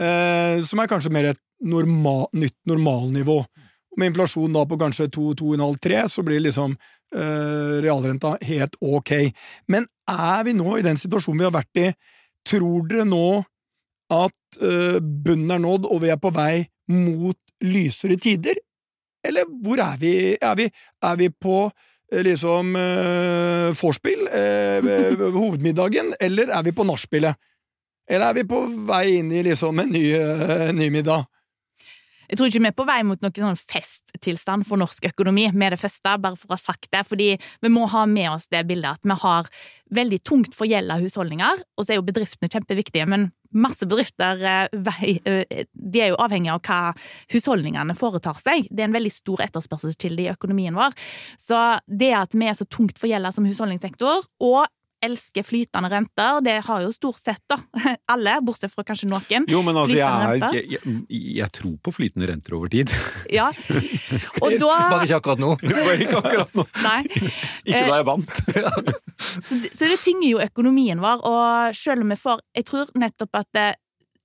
eh, 0.00 0.62
som 0.62 0.78
er 0.80 0.86
kanskje 0.86 1.10
mer 1.12 1.24
et 1.24 1.38
normal, 1.62 2.26
nytt 2.32 2.56
normalnivå. 2.66 3.44
Med 4.00 4.12
inflasjon 4.12 4.54
da 4.56 4.64
på 4.68 4.78
kanskje 4.80 5.10
2-2,5-3, 5.14 6.06
så 6.08 6.24
blir 6.26 6.42
liksom 6.44 6.74
eh, 7.14 7.76
realrenta 7.84 8.36
helt 8.46 8.78
ok. 8.80 9.12
Men 9.70 9.86
er 10.10 10.46
vi 10.48 10.56
nå 10.56 10.78
i 10.78 10.86
den 10.86 10.98
situasjonen 11.00 11.42
vi 11.42 11.48
har 11.48 11.56
vært 11.58 11.82
i, 11.82 11.86
tror 12.48 12.88
dere 12.88 13.06
nå 13.08 13.42
at 14.10 14.60
eh, 14.62 14.98
bunnen 14.98 15.54
er 15.54 15.62
nådd, 15.62 15.86
og 15.90 16.02
vi 16.04 16.10
er 16.12 16.20
på 16.20 16.32
vei 16.34 16.64
mot 16.90 17.38
lysere 17.62 18.18
tider? 18.20 18.58
Eller 19.26 19.46
hvor 19.62 19.82
er 19.84 20.00
vi? 20.00 20.14
Er 20.40 20.56
vi, 20.56 20.70
er 21.04 21.20
vi 21.20 21.28
på 21.30 21.58
eh, 21.68 22.24
liksom 22.24 22.72
uh, 22.74 23.68
vorspiel, 23.76 24.24
ved 24.82 25.20
hovedmiddagen, 25.40 26.14
eller 26.20 26.50
er 26.56 26.64
vi 26.66 26.74
på 26.74 26.88
nachspielet? 26.88 27.36
Eller 28.10 28.32
er 28.32 28.40
vi 28.40 28.46
på 28.50 28.64
vei 28.88 29.04
inn 29.20 29.30
i 29.30 29.44
liksom 29.46 29.78
en 29.78 29.92
ny, 29.94 30.02
eh, 30.18 30.72
ny 30.74 30.90
middag? 30.90 31.28
Jeg 32.30 32.38
tror 32.38 32.46
ikke 32.46 32.62
vi 32.62 32.70
er 32.70 32.76
på 32.78 32.86
vei 32.86 33.00
mot 33.06 33.24
noen 33.24 33.42
sånn 33.42 33.58
festtilstand 33.58 34.66
for 34.68 34.78
norsk 34.78 35.08
økonomi 35.10 35.48
med 35.50 35.74
det 35.74 35.80
første, 35.82 36.14
bare 36.22 36.38
for 36.38 36.52
å 36.52 36.54
ha 36.54 36.62
sagt 36.62 36.86
det. 36.94 37.02
Fordi 37.08 37.32
vi 37.34 37.72
må 37.72 37.88
ha 37.90 38.04
med 38.06 38.30
oss 38.30 38.46
det 38.54 38.62
bildet 38.68 39.00
at 39.00 39.08
vi 39.08 39.16
har 39.24 39.50
veldig 39.90 40.20
tungt 40.22 40.54
forgjelda 40.54 41.00
husholdninger, 41.02 41.64
og 41.74 41.82
så 41.82 41.92
er 41.92 41.98
jo 41.98 42.06
bedriftene 42.06 42.50
kjempeviktige, 42.52 43.08
men 43.10 43.32
masse 43.50 43.82
bedrifter 43.82 44.44
eh, 44.46 45.08
eh, 45.26 45.64
de 45.74 46.02
er 46.04 46.12
jo 46.12 46.20
avhengig 46.22 46.52
av 46.54 46.62
hva 46.62 46.92
husholdningene 47.32 47.96
foretar 47.98 48.38
seg. 48.38 48.68
Det 48.70 48.84
er 48.84 48.90
en 48.92 48.94
veldig 48.94 49.10
stor 49.10 49.42
etterspørselskilde 49.48 50.28
i 50.28 50.30
økonomien 50.30 50.76
vår. 50.78 50.94
Så 51.34 51.58
det 51.90 52.12
at 52.14 52.36
vi 52.36 52.46
er 52.46 52.54
så 52.54 52.68
tungt 52.70 53.02
forgjelda 53.02 53.34
som 53.34 53.48
husholdningssektor, 53.48 54.22
og 54.46 54.62
elsker 55.04 55.44
flytende 55.46 55.88
renter, 55.92 56.40
det 56.44 56.58
har 56.66 56.82
jo 56.84 56.90
stort 56.92 57.16
sett 57.20 57.40
da 57.48 57.56
alle, 58.12 58.36
bortsett 58.44 58.72
fra 58.74 58.84
kanskje 58.84 59.08
noen. 59.10 59.46
Jo, 59.48 59.62
men 59.66 59.76
altså, 59.80 59.96
jeg, 59.96 60.40
jeg, 60.42 60.64
jeg, 60.76 60.96
jeg 61.40 61.50
tror 61.56 61.76
på 61.86 61.94
flytende 61.96 62.28
renter 62.32 62.56
over 62.58 62.68
tid. 62.72 62.92
Ja. 63.40 63.48
Og 64.42 64.56
da 64.58 64.70
Bare 64.90 65.04
ikke 65.06 65.18
akkurat 65.20 65.40
nå. 65.42 65.52
Bare 65.70 65.96
ikke 66.02 66.18
akkurat 66.18 66.54
nå. 66.58 66.64
Nei. 66.82 67.02
Ikke 67.64 67.84
da 67.86 67.98
jeg 68.00 68.06
vant. 68.08 68.32
Så, 69.40 69.58
det- 69.62 69.70
så 69.76 69.86
det 69.90 70.00
tynger 70.02 70.28
jo 70.32 70.40
økonomien 70.42 71.00
vår, 71.02 71.22
og 71.28 71.76
selv 71.76 72.02
om 72.04 72.10
vi 72.12 72.18
får 72.18 72.40
Jeg 72.56 72.66
tror 72.68 72.90
nettopp 72.98 73.38
at 73.44 73.60
eh, 73.60 73.72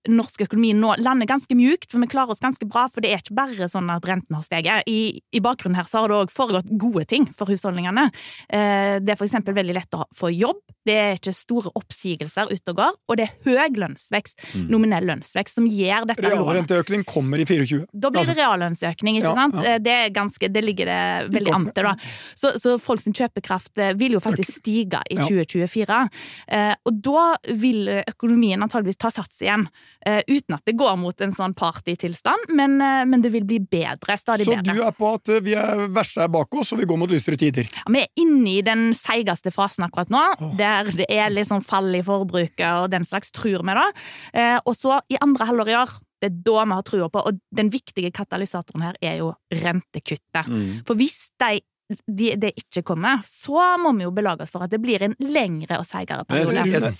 norsk 0.09 0.45
økonomi 0.47 0.73
nå 0.77 0.95
lander 1.01 1.27
ganske 1.29 1.55
mjukt, 1.57 1.89
for 1.91 1.99
vi 2.03 2.07
klarer 2.11 2.31
oss 2.35 2.39
ganske 2.43 2.65
bra, 2.69 2.87
for 2.91 3.01
det 3.01 3.11
er 3.13 3.21
ikke 3.23 3.35
bare 3.37 3.67
sånn 3.71 3.89
at 3.93 4.05
renten 4.05 4.35
har 4.37 4.43
steget. 4.45 4.83
I, 4.87 5.19
i 5.33 5.39
bakgrunnen 5.43 5.75
her 5.79 5.87
så 5.89 6.03
har 6.03 6.09
det 6.11 6.19
òg 6.23 6.33
foregått 6.33 6.69
gode 6.77 7.05
ting 7.09 7.25
for 7.33 7.49
husholdningene. 7.49 8.07
Eh, 8.49 8.99
det 9.01 9.15
er 9.15 9.25
eksempel 9.25 9.55
veldig 9.57 9.73
lett 9.77 9.97
å 9.97 10.05
få 10.15 10.29
jobb, 10.35 10.59
det 10.85 10.95
er 11.01 11.15
ikke 11.17 11.33
store 11.33 11.71
oppsigelser 11.75 12.51
ute 12.53 12.73
og 12.73 12.77
går, 12.77 12.97
og 13.09 13.17
det 13.17 13.25
er 13.25 13.33
høy 13.49 13.79
lønnsvekst, 13.81 14.35
Mm. 14.55 14.67
nominell 14.69 15.05
lønnsvekst, 15.09 15.53
som 15.57 15.65
gjør 15.65 16.05
dette 16.07 16.21
lånet. 16.21 16.37
Realrenteøkning 16.37 17.03
kommer 17.09 17.39
i 17.41 17.45
24. 17.45 17.87
Da 17.91 18.11
blir 18.13 18.25
det 18.27 18.35
reallønnsøkning, 18.37 19.17
ikke 19.17 19.31
Ja, 19.31 19.33
sant? 19.35 19.55
ja. 19.63 19.75
Eh, 19.75 19.79
Det, 19.85 20.13
ganske, 20.13 20.47
det 20.51 20.63
ligger 20.63 20.85
det 20.85 21.31
veldig 21.33 21.53
an 21.53 21.65
til, 21.71 21.83
da. 21.83 21.95
Så, 22.35 22.53
så 22.61 22.77
folks 22.79 23.05
kjøpekraft 23.05 23.77
eh, 23.81 23.93
vil 23.97 24.13
jo 24.13 24.19
faktisk 24.19 24.59
stige 24.61 25.01
i 25.09 25.15
Ja. 25.17 25.23
2024. 25.25 26.09
Eh, 26.47 26.75
og 26.85 27.01
da 27.01 27.37
vil 27.53 27.87
økonomien 28.07 28.61
antageligvis 28.61 28.97
ta 28.97 29.09
sats 29.09 29.41
igjen. 29.41 29.67
Eh, 30.05 30.21
uten 30.27 30.53
at 30.53 30.61
det 30.69 30.75
går 30.77 30.97
mot 31.01 31.21
en 31.25 31.31
sånn 31.33 31.55
partytilstand, 31.57 32.51
men, 32.53 32.75
uh, 32.77 33.01
men 33.09 33.23
det 33.23 33.31
vil 33.33 33.45
bli 33.47 33.57
bedre. 33.57 34.17
Stadig 34.21 34.45
Så 34.45 34.53
bedre. 34.53 34.75
du 34.77 34.83
er 34.85 34.93
på 34.93 35.09
at 35.17 35.31
vi 35.41 35.55
er 35.57 35.87
verste 35.89 36.21
er 36.21 36.29
bak 36.29 36.53
oss, 36.53 36.73
og 36.75 36.83
vi 36.83 36.85
går 36.85 36.99
mot 37.01 37.09
lysere 37.09 37.39
tider. 37.41 37.65
Ja, 37.73 37.85
Vi 37.89 38.03
er 38.03 38.21
inne 38.21 38.51
i 38.51 38.61
den 38.61 38.93
seigeste 38.93 39.49
fasen 39.49 39.87
akkurat 39.87 40.13
nå, 40.13 40.21
der 40.59 40.91
det 40.93 41.07
er 41.09 41.33
sånn 41.41 41.65
fall 41.65 41.89
i 41.97 42.03
forbruket 42.05 42.83
og 42.83 42.91
den 42.93 43.03
slags, 43.03 43.33
tror 43.33 43.65
vi 43.65 43.77
da. 43.79 43.87
Uh, 44.29 44.59
og 44.65 44.75
så 44.77 44.99
i 45.09 45.17
andre 45.21 45.49
halvår 45.49 45.73
i 45.73 45.79
år, 45.81 46.01
Det 46.21 46.31
er 46.31 46.43
da 46.47 46.63
vi 46.63 46.71
har 46.71 46.83
trua 46.87 47.09
på, 47.11 47.21
og 47.27 47.39
den 47.51 47.69
viktige 47.69 48.09
katalysatoren 48.09 48.81
her 48.81 48.95
er 49.01 49.17
jo 49.17 49.33
rentekuttet. 49.51 50.47
Mm. 50.47 50.85
For 50.87 50.95
hvis 50.95 51.29
de, 51.37 51.59
de, 51.85 52.31
det 52.41 52.51
ikke 52.57 52.81
kommer, 52.87 53.21
så 53.25 53.75
må 53.81 53.91
vi 53.97 54.05
jo 54.07 54.11
belage 54.15 54.45
oss 54.45 54.53
for 54.53 54.65
at 54.65 54.71
det 54.73 54.79
blir 54.81 55.03
en 55.05 55.13
lengre 55.21 55.77
og 55.81 55.85
seigere 55.85 56.25
periode. 56.25 56.55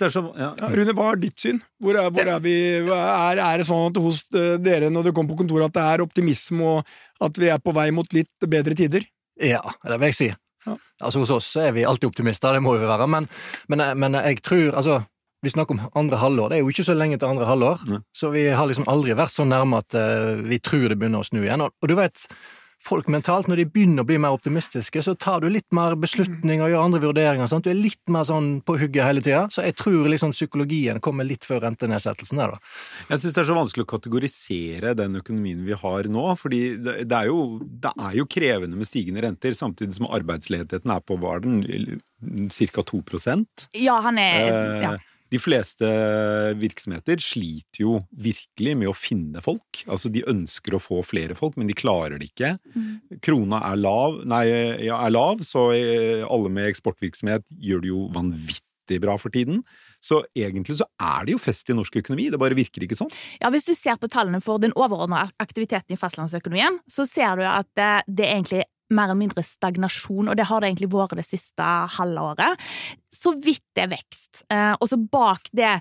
er 0.06 0.14
ja. 0.44 0.52
Rune, 0.78 0.96
hva 0.98 1.08
er 1.12 1.22
ditt 1.24 1.42
syn? 1.42 1.62
Hvor 1.82 1.98
er, 1.98 2.12
hvor 2.14 2.32
er 2.36 2.44
vi 2.44 2.56
er, 2.84 3.42
er 3.42 3.62
det 3.62 3.68
sånn 3.70 3.90
at 3.90 4.00
hos 4.04 4.22
eh, 4.38 4.56
dere 4.62 4.92
når 4.94 5.08
dere 5.08 5.18
kommer 5.18 5.34
på 5.34 5.42
kontoret 5.42 5.72
at 5.72 5.78
det 5.78 5.88
er 5.90 6.06
optimisme 6.06 6.76
og 6.76 7.26
at 7.26 7.42
vi 7.42 7.50
er 7.50 7.62
på 7.64 7.74
vei 7.76 7.90
mot 7.96 8.14
litt 8.14 8.50
bedre 8.52 8.78
tider? 8.78 9.08
Ja, 9.42 9.64
det 9.84 9.98
vil 9.98 10.14
jeg 10.14 10.20
si. 10.20 10.30
Ja. 10.66 10.78
Altså 11.02 11.22
Hos 11.24 11.34
oss 11.34 11.50
er 11.62 11.74
vi 11.76 11.86
alltid 11.86 12.12
optimister, 12.12 12.54
det 12.54 12.64
må 12.66 12.78
vi 12.78 12.86
være, 12.86 13.10
men, 13.10 13.30
men, 13.72 13.88
men 14.02 14.22
jeg 14.22 14.42
tror 14.46 14.78
altså 14.78 15.02
vi 15.46 15.52
snakker 15.54 15.76
om 15.76 15.82
andre 15.94 16.18
halvår. 16.18 16.50
Det 16.50 16.58
er 16.58 16.64
jo 16.64 16.72
ikke 16.74 16.88
så 16.88 16.96
lenge 16.98 17.20
til 17.22 17.30
andre 17.30 17.46
halvår. 17.46 17.82
Nei. 17.92 18.00
Så 18.18 18.32
vi 18.34 18.48
har 18.50 18.66
liksom 18.66 18.88
aldri 18.90 19.14
vært 19.14 19.36
så 19.36 19.46
nærme 19.46 19.78
at 19.84 19.94
uh, 19.94 20.42
vi 20.42 20.58
tror 20.58 20.88
det 20.90 20.98
begynner 20.98 21.22
å 21.22 21.28
snu 21.28 21.44
igjen. 21.44 21.62
Og, 21.62 21.76
og 21.84 21.92
du 21.92 21.94
vet, 22.00 22.24
folk 22.86 23.10
mentalt, 23.12 23.50
når 23.50 23.62
de 23.62 23.66
begynner 23.74 24.06
å 24.06 24.08
bli 24.08 24.18
mer 24.22 24.36
optimistiske, 24.36 25.02
så 25.06 25.16
tar 25.20 25.44
du 25.44 25.50
litt 25.52 25.68
mer 25.76 25.98
beslutninger 26.00 26.66
og 26.68 26.74
gjør 26.74 26.86
andre 26.86 27.02
vurderinger. 27.04 27.50
Sant? 27.52 27.66
Du 27.66 27.74
er 27.74 27.80
litt 27.80 28.02
mer 28.12 28.28
sånn 28.28 28.60
på 28.66 28.78
hugget 28.82 29.08
hele 29.08 29.24
tida. 29.26 29.46
Så 29.54 29.66
jeg 29.66 29.78
tror 29.82 30.10
liksom 30.12 30.34
psykologien 30.36 31.02
kommer 31.04 31.28
litt 31.28 31.48
før 31.48 31.64
rentenedsettelsen 31.66 32.42
der, 32.42 32.56
da. 32.56 32.76
Jeg 33.10 33.24
syns 33.24 33.38
det 33.38 33.44
er 33.44 33.50
så 33.50 33.58
vanskelig 33.58 33.86
å 33.88 33.92
kategorisere 33.96 34.96
den 34.98 35.22
økonomien 35.22 35.66
vi 35.66 35.78
har 35.82 36.12
nå. 36.12 36.26
fordi 36.40 36.62
det, 36.78 36.98
det, 37.10 37.18
er, 37.18 37.32
jo, 37.32 37.60
det 37.62 37.94
er 37.96 38.20
jo 38.20 38.28
krevende 38.30 38.78
med 38.78 38.90
stigende 38.90 39.24
renter, 39.26 39.56
samtidig 39.58 39.98
som 39.98 40.10
arbeidsledigheten 40.10 40.94
er 40.94 41.04
på 41.06 41.18
hva 41.22 41.38
er 41.38 41.46
den, 41.46 42.00
ca. 42.52 42.86
2 42.86 43.04
Ja, 43.82 44.00
han 44.06 44.18
er 44.22 44.46
Eh, 44.46 44.82
ja. 44.84 44.96
De 45.36 45.40
fleste 45.42 45.88
virksomheter 46.62 47.20
sliter 47.24 47.82
jo 47.82 47.98
virkelig 48.12 48.76
med 48.80 48.92
å 48.92 48.96
finne 48.96 49.42
folk. 49.44 49.82
Altså, 49.84 50.12
de 50.14 50.24
ønsker 50.32 50.78
å 50.78 50.82
få 50.84 51.02
flere 51.04 51.36
folk, 51.36 51.58
men 51.60 51.68
de 51.68 51.76
klarer 51.76 52.20
det 52.22 52.30
ikke. 52.32 52.54
Mm. 52.76 53.18
Krona 53.26 53.60
er 53.72 53.82
lav, 53.82 54.22
nei, 54.28 54.46
ja, 54.86 55.02
er 55.02 55.12
lav, 55.12 55.44
så 55.44 55.68
eh, 55.76 56.24
alle 56.24 56.52
med 56.54 56.70
eksportvirksomhet 56.72 57.50
gjør 57.52 57.84
det 57.84 57.92
jo 57.92 58.06
vanvittig 58.16 59.02
bra 59.04 59.18
for 59.20 59.34
tiden. 59.34 59.64
Så 60.04 60.22
egentlig 60.38 60.78
så 60.80 60.88
er 61.02 61.26
det 61.26 61.36
jo 61.36 61.42
fest 61.42 61.72
i 61.72 61.76
norsk 61.76 62.00
økonomi, 62.04 62.30
det 62.32 62.40
bare 62.40 62.58
virker 62.58 62.86
ikke 62.86 63.00
sånn. 63.00 63.12
Ja, 63.42 63.52
Hvis 63.52 63.68
du 63.68 63.74
ser 63.76 64.00
på 64.00 64.12
tallene 64.12 64.40
for 64.46 64.62
den 64.62 64.76
overordnede 64.78 65.34
aktiviteten 65.42 65.98
i 65.98 66.00
fastlandsøkonomien, 66.00 66.80
så 66.88 67.08
ser 67.10 67.42
du 67.42 67.46
at 67.50 67.68
det, 67.76 67.92
det 68.08 68.30
egentlig 68.30 68.64
mer 68.94 69.08
eller 69.08 69.20
mindre 69.20 69.44
stagnasjon, 69.46 70.30
og 70.30 70.38
det 70.38 70.48
har 70.50 70.62
det 70.62 70.70
egentlig 70.70 70.92
vært 70.94 71.18
det 71.18 71.26
siste 71.28 71.70
halvåret. 71.98 72.68
Så 73.14 73.34
vidt 73.42 73.66
det 73.78 73.86
er 73.86 73.94
vekst. 73.96 74.44
Eh, 74.52 74.74
og 74.78 74.90
så 74.92 75.00
bak 75.00 75.50
det 75.56 75.80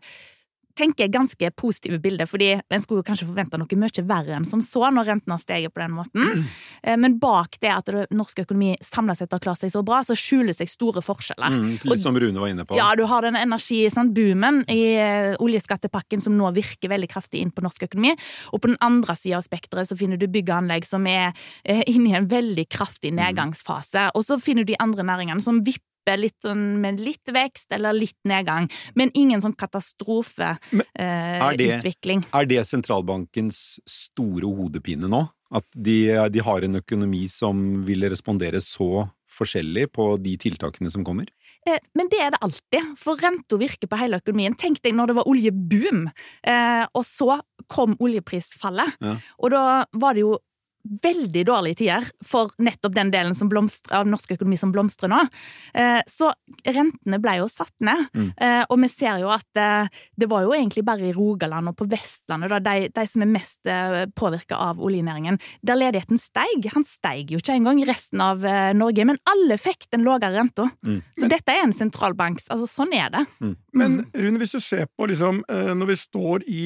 tenker 0.79 1.07
jeg 1.07 1.15
ganske 1.15 1.51
positive 1.59 1.99
bilder, 2.03 2.29
fordi 2.29 2.51
en 2.59 2.83
skulle 2.83 3.05
kanskje 3.07 3.29
forvente 3.29 3.59
noe 3.61 3.79
mye 3.81 4.05
verre 4.09 4.37
enn 4.39 4.47
som 4.49 4.63
så, 4.65 4.89
når 4.91 5.09
renten 5.11 5.35
har 5.35 5.43
steget 5.43 5.75
på 5.75 5.83
den 5.85 5.97
måten. 6.01 6.45
Eh, 6.85 6.99
Men 7.01 7.15
bak 7.17 7.57
det 7.63 7.71
at 7.73 7.87
det, 7.89 8.03
norsk 8.13 8.43
økonomi 8.43 8.75
samla 8.85 9.15
sett 9.17 9.33
har 9.33 9.41
klart 9.41 9.63
seg 9.63 9.71
så 9.73 9.81
bra, 9.87 10.03
så 10.05 10.13
skjuler 10.19 10.53
seg 10.53 10.69
store 10.69 11.01
forskjeller. 11.01 11.55
Mm, 11.55 11.71
litt 11.89 12.03
som 12.03 12.19
Rune 12.21 12.43
var 12.43 12.51
inne 12.53 12.67
på. 12.69 12.77
Ja, 12.77 12.91
du 12.99 13.07
har 13.09 13.25
den 13.25 13.39
energi-boomen 13.41 14.59
i 14.69 14.83
eh, 15.01 15.31
oljeskattepakken 15.41 16.21
som 16.21 16.37
nå 16.37 16.51
virker 16.57 16.93
veldig 16.93 17.09
kraftig 17.09 17.41
inn 17.41 17.55
på 17.55 17.65
norsk 17.65 17.87
økonomi. 17.89 18.13
Og 18.53 18.61
på 18.61 18.69
den 18.69 18.77
andre 18.85 19.17
sida 19.17 19.41
av 19.41 19.47
spekteret 19.47 19.89
så 19.89 19.97
finner 19.97 20.21
du 20.21 20.29
bygg 20.29 20.53
og 20.53 20.59
anlegg 20.59 20.85
som 20.85 21.09
er 21.09 21.33
eh, 21.65 21.81
inne 21.89 22.13
i 22.13 22.19
en 22.21 22.29
veldig 22.29 22.69
kraftig 22.69 23.15
nedgangsfase. 23.17 24.11
Og 24.13 24.29
så 24.29 24.37
finner 24.43 24.69
du 24.69 24.75
de 24.75 24.81
andre 24.85 25.09
næringene 25.09 25.41
som 25.45 25.65
vipper 25.65 25.94
litt 26.21 26.37
sånn 26.45 26.77
med 26.81 27.01
litt 27.01 27.29
vekst 27.33 27.73
eller 27.73 27.93
litt 27.97 28.19
nedgang, 28.29 28.69
men 28.95 29.11
ingen 29.15 29.41
sånn 29.41 29.55
er 29.55 29.57
det- 29.57 29.65
katastrofeutvikling. 29.65 32.25
Er 32.35 32.45
det 32.47 32.67
sentralbankens 32.67 33.79
store 33.87 34.45
hodepine 34.47 35.09
nå? 35.09 35.29
At 35.55 35.65
de, 35.75 36.29
de 36.31 36.39
har 36.41 36.63
en 36.63 36.75
økonomi 36.81 37.29
som 37.31 37.85
vil 37.87 38.01
respondere 38.11 38.61
så 38.61 39.09
forskjellig 39.35 39.87
på 39.93 40.17
de 40.23 40.37
tiltakene 40.39 40.91
som 40.91 41.05
kommer? 41.05 41.27
Eh, 41.67 41.79
Men 41.95 42.09
det 42.09 42.21
er 42.21 42.31
det 42.31 42.39
alltid, 42.45 42.99
for 42.99 43.17
renta 43.17 43.57
virker 43.59 43.87
på 43.91 43.97
hele 43.99 44.17
økonomien. 44.21 44.55
Tenk 44.57 44.81
deg 44.83 44.95
når 44.95 45.07
det 45.07 45.17
var 45.17 45.25
oljeboom, 45.31 46.09
eh, 46.45 46.87
og 46.95 47.05
så 47.05 47.41
kom 47.69 47.97
oljeprisfallet. 47.99 48.93
Ja. 49.01 49.17
Og 49.39 49.51
da 49.51 49.85
var 49.93 50.15
det 50.15 50.21
jo 50.21 50.39
veldig 50.85 51.45
dårlige 51.49 51.79
tider 51.81 52.07
for 52.25 52.51
nettopp 52.61 52.95
den 52.97 53.11
delen 53.13 53.35
som 53.37 53.49
blomstrer, 53.49 54.03
av 54.03 54.09
norsk 54.09 54.35
økonomi 54.37 54.59
som 54.61 54.73
blomstrer 54.75 55.09
nå. 55.09 55.23
Eh, 55.75 56.03
Så 56.07 56.29
rentene 56.67 57.21
ble 57.23 57.39
jo 57.41 57.49
satt 57.49 57.73
ned, 57.81 58.05
Mm. 58.15 58.33
Eh, 58.37 58.65
og 58.69 58.79
vi 58.81 58.89
ser 58.89 59.19
jo 59.23 59.29
at 59.33 59.57
eh, 59.57 59.89
det 60.17 60.29
var 60.29 60.43
jo 60.45 60.53
egentlig 60.53 60.85
bare 60.85 61.09
i 61.09 61.13
Rogaland 61.13 61.69
og 61.69 61.77
på 61.77 61.87
Vestlandet, 61.89 62.51
da, 62.51 62.59
de, 62.61 62.89
de 62.93 63.07
som 63.07 63.23
er 63.23 63.31
mest 63.31 63.61
påvirka 64.15 64.57
av 64.61 64.79
oljenæringen, 64.79 65.39
der 65.63 65.79
ledigheten 65.79 66.19
steig. 66.21 66.69
Han 66.75 66.85
steig 66.85 67.33
jo 67.33 67.39
ikke 67.39 67.55
engang 67.57 67.81
i 67.81 67.87
resten 67.89 68.21
av 68.21 68.45
Norge, 68.77 69.05
men 69.09 69.19
alle 69.31 69.57
fikk 69.59 69.89
den 69.91 70.05
lavere 70.05 70.35
renta. 70.37 70.69
Mm. 70.85 71.01
Så 71.17 71.29
dette 71.31 71.53
er 71.53 71.65
en 71.65 71.73
sentralbanks 71.73 72.49
Altså, 72.53 72.69
sånn 72.69 72.93
er 72.95 73.11
det. 73.11 73.25
Men 73.73 74.05
Rune, 74.15 74.39
hvis 74.39 74.53
du 74.53 74.61
ser 74.61 74.87
på 74.97 75.09
liksom, 75.09 75.43
når 75.49 75.87
vi 75.91 75.97
står 75.97 76.45
i 76.47 76.65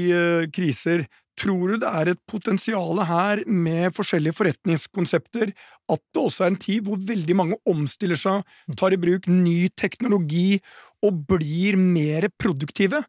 kriser, 0.52 1.06
tror 1.38 1.72
du 1.72 1.82
det 1.82 1.90
er 2.00 2.12
et 2.12 2.20
potensial 2.30 3.02
her 3.08 3.42
med 3.46 3.94
forskjellige 3.96 4.36
forretningskonsepter, 4.38 5.52
at 5.88 6.02
det 6.14 6.22
også 6.22 6.44
er 6.44 6.52
en 6.52 6.60
tid 6.60 6.86
hvor 6.86 7.00
veldig 7.00 7.36
mange 7.38 7.58
omstiller 7.68 8.18
seg, 8.18 8.44
tar 8.78 8.94
i 8.94 9.00
bruk 9.00 9.28
ny 9.30 9.70
teknologi 9.78 10.60
og 11.06 11.24
blir 11.30 11.78
mer 11.80 12.28
produktive? 12.40 13.04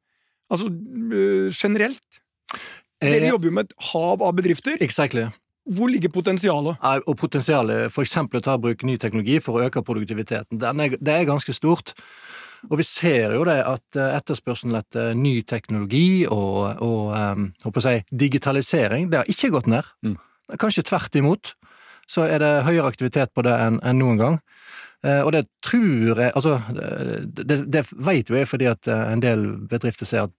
Altså 0.49 0.69
generelt. 1.53 2.21
Dere 2.99 3.21
Eh, 3.25 3.29
jobber 3.29 3.47
jo 3.47 3.55
med 3.55 3.69
et 3.69 3.77
hav 3.91 4.23
av 4.25 4.33
bedrifter. 4.35 4.77
Exactly. 4.83 5.27
Hvor 5.69 5.89
ligger 5.91 6.09
potensialet? 6.09 6.79
Og 7.05 7.15
potensialet 7.17 7.91
for 7.93 8.03
eksempel 8.03 8.39
å 8.39 8.43
ta 8.43 8.55
i 8.57 8.63
bruk 8.63 8.83
ny 8.83 8.97
teknologi 8.97 9.37
for 9.43 9.59
å 9.59 9.67
øke 9.67 9.83
produktiviteten, 9.85 10.57
er, 10.57 10.97
det 10.97 11.13
er 11.13 11.29
ganske 11.29 11.53
stort. 11.53 11.93
Og 12.67 12.79
vi 12.81 12.85
ser 12.87 13.35
jo 13.37 13.45
det 13.47 13.59
at 13.63 13.99
eh, 13.99 14.17
etterspørselen 14.17 14.75
etter 14.79 15.13
ny 15.17 15.39
teknologi 15.47 16.25
og, 16.27 16.81
og 16.83 17.55
håper 17.63 17.87
jeg, 17.87 18.05
digitalisering, 18.11 19.07
det 19.11 19.21
har 19.21 19.31
ikke 19.31 19.53
gått 19.55 19.69
ned. 19.71 19.87
Mm. 20.03 20.17
Kanskje 20.59 20.85
tvert 20.89 21.15
imot. 21.15 21.53
Så 22.09 22.25
er 22.25 22.41
det 22.41 22.53
høyere 22.65 22.89
aktivitet 22.89 23.31
på 23.37 23.45
det 23.45 23.53
enn 23.53 23.77
enn 23.85 23.99
noen 24.01 24.19
gang. 24.19 24.39
Eh, 25.05 25.21
og 25.23 25.31
det 25.31 25.45
tror 25.63 26.19
jeg 26.19 26.31
Altså, 26.35 26.57
det, 26.75 27.45
det, 27.47 27.59
det 27.71 27.85
vet 27.95 28.29
jo 28.29 28.35
jeg 28.35 28.49
fordi 28.49 28.67
at 28.67 28.89
eh, 28.91 29.05
en 29.13 29.23
del 29.23 29.45
bedrifter 29.69 30.09
ser 30.09 30.27
at 30.27 30.35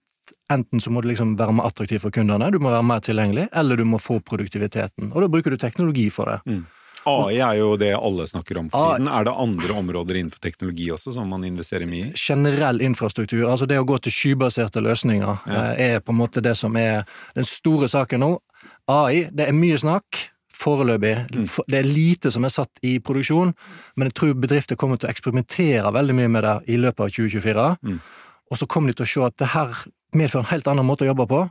enten 0.53 0.83
så 0.83 0.91
må 0.93 1.01
du 1.01 1.09
liksom 1.09 1.33
være 1.39 1.55
mer 1.57 1.65
attraktiv 1.71 2.03
for 2.03 2.13
kundene, 2.13 2.51
du 2.53 2.59
må 2.61 2.69
være 2.71 2.85
mer 2.85 3.01
tilgjengelig, 3.03 3.47
eller 3.57 3.79
du 3.79 3.85
må 3.87 3.97
få 3.99 4.19
produktiviteten. 4.23 5.09
Og 5.11 5.23
da 5.23 5.29
bruker 5.31 5.51
du 5.51 5.57
teknologi 5.59 6.09
for 6.13 6.29
det. 6.29 6.37
AI 7.07 7.37
er 7.41 7.55
jo 7.59 7.75
det 7.77 7.93
alle 7.97 8.27
snakker 8.27 8.57
om 8.59 8.69
for 8.69 8.77
AI. 8.91 8.97
tiden. 8.99 9.07
Er 9.07 9.23
det 9.25 9.33
andre 9.37 9.73
områder 9.73 10.15
innenfor 10.19 10.39
teknologi 10.43 10.89
også 10.93 11.13
som 11.15 11.29
man 11.29 11.43
investerer 11.43 11.87
mye 11.89 12.11
i? 12.11 12.13
generell 12.15 12.81
infrastruktur, 12.81 13.47
altså 13.49 13.67
det 13.67 13.79
å 13.79 13.85
gå 13.85 13.97
til 14.01 14.11
skybaserte 14.11 14.81
løsninger, 14.83 15.39
Ja. 15.47 15.71
eh, 15.73 15.95
er 15.95 15.99
på 15.99 16.11
en 16.13 16.17
måte 16.21 16.41
det 16.41 16.55
som 16.57 16.75
er 16.77 17.05
den 17.35 17.43
store 17.43 17.87
saken 17.87 18.19
nå. 18.19 18.37
AI, 18.87 19.29
det 19.31 19.47
er 19.47 19.53
mye 19.53 19.77
snakk. 19.77 20.27
Foreløpig. 20.61 21.15
Mm. 21.33 21.47
Det 21.67 21.79
er 21.79 21.87
lite 21.89 22.29
som 22.31 22.43
er 22.45 22.49
satt 22.53 22.69
i 22.83 22.99
produksjon, 22.99 23.53
men 23.97 24.07
jeg 24.09 24.13
tror 24.13 24.33
bedrifter 24.37 24.75
kommer 24.77 24.99
til 24.99 25.09
å 25.09 25.11
eksperimentere 25.11 25.91
veldig 25.91 26.13
mye 26.13 26.29
med 26.29 26.43
det 26.43 26.69
i 26.69 26.77
løpet 26.77 26.99
av 26.99 27.09
2024. 27.09 27.77
Mm. 27.81 27.99
Og 28.51 28.57
så 28.59 28.67
kommer 28.67 28.91
de 28.91 28.93
til 28.99 29.05
å 29.07 29.09
se 29.09 29.25
at 29.25 29.37
det 29.41 29.47
her 29.55 29.73
medfører 30.13 30.43
en 30.45 30.51
helt 30.51 30.67
annen 30.67 30.85
måte 30.85 31.05
å 31.07 31.09
jobbe 31.15 31.25
på, 31.31 31.49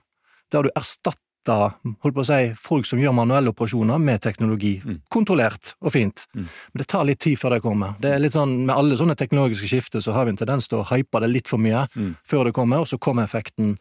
der 0.52 0.62
du 0.62 0.70
erstatter 0.76 1.18
holdt 1.48 2.14
på 2.14 2.20
å 2.20 2.26
si, 2.26 2.40
folk 2.60 2.86
som 2.86 3.00
gjør 3.00 3.14
manuelle 3.16 3.52
operasjoner 3.54 3.98
med 3.98 4.20
teknologi. 4.20 4.74
Mm. 4.84 4.98
Kontrollert 5.10 5.74
og 5.80 5.92
fint. 5.92 6.26
Mm. 6.34 6.44
Men 6.44 6.82
det 6.82 6.86
tar 6.86 7.04
litt 7.08 7.20
tid 7.20 7.38
før 7.40 7.56
det 7.56 7.62
kommer. 7.64 7.94
Det 8.00 8.12
er 8.12 8.18
litt 8.20 8.36
sånn, 8.36 8.66
Med 8.66 8.76
alle 8.76 8.96
sånne 8.96 9.16
teknologiske 9.16 9.66
skifter 9.70 10.00
så 10.04 10.12
har 10.12 10.24
vi 10.24 10.30
en 10.30 10.36
tendens 10.36 10.68
til 10.68 10.78
å 10.78 10.86
hype 10.90 11.20
det 11.20 11.30
litt 11.30 11.48
for 11.48 11.58
mye 11.58 11.88
Mm. 11.96 12.16
før 12.24 12.44
det 12.44 12.54
kommer, 12.54 12.80
og 12.80 12.86
så 12.86 12.98
kommer 12.98 13.24
effekten 13.24 13.78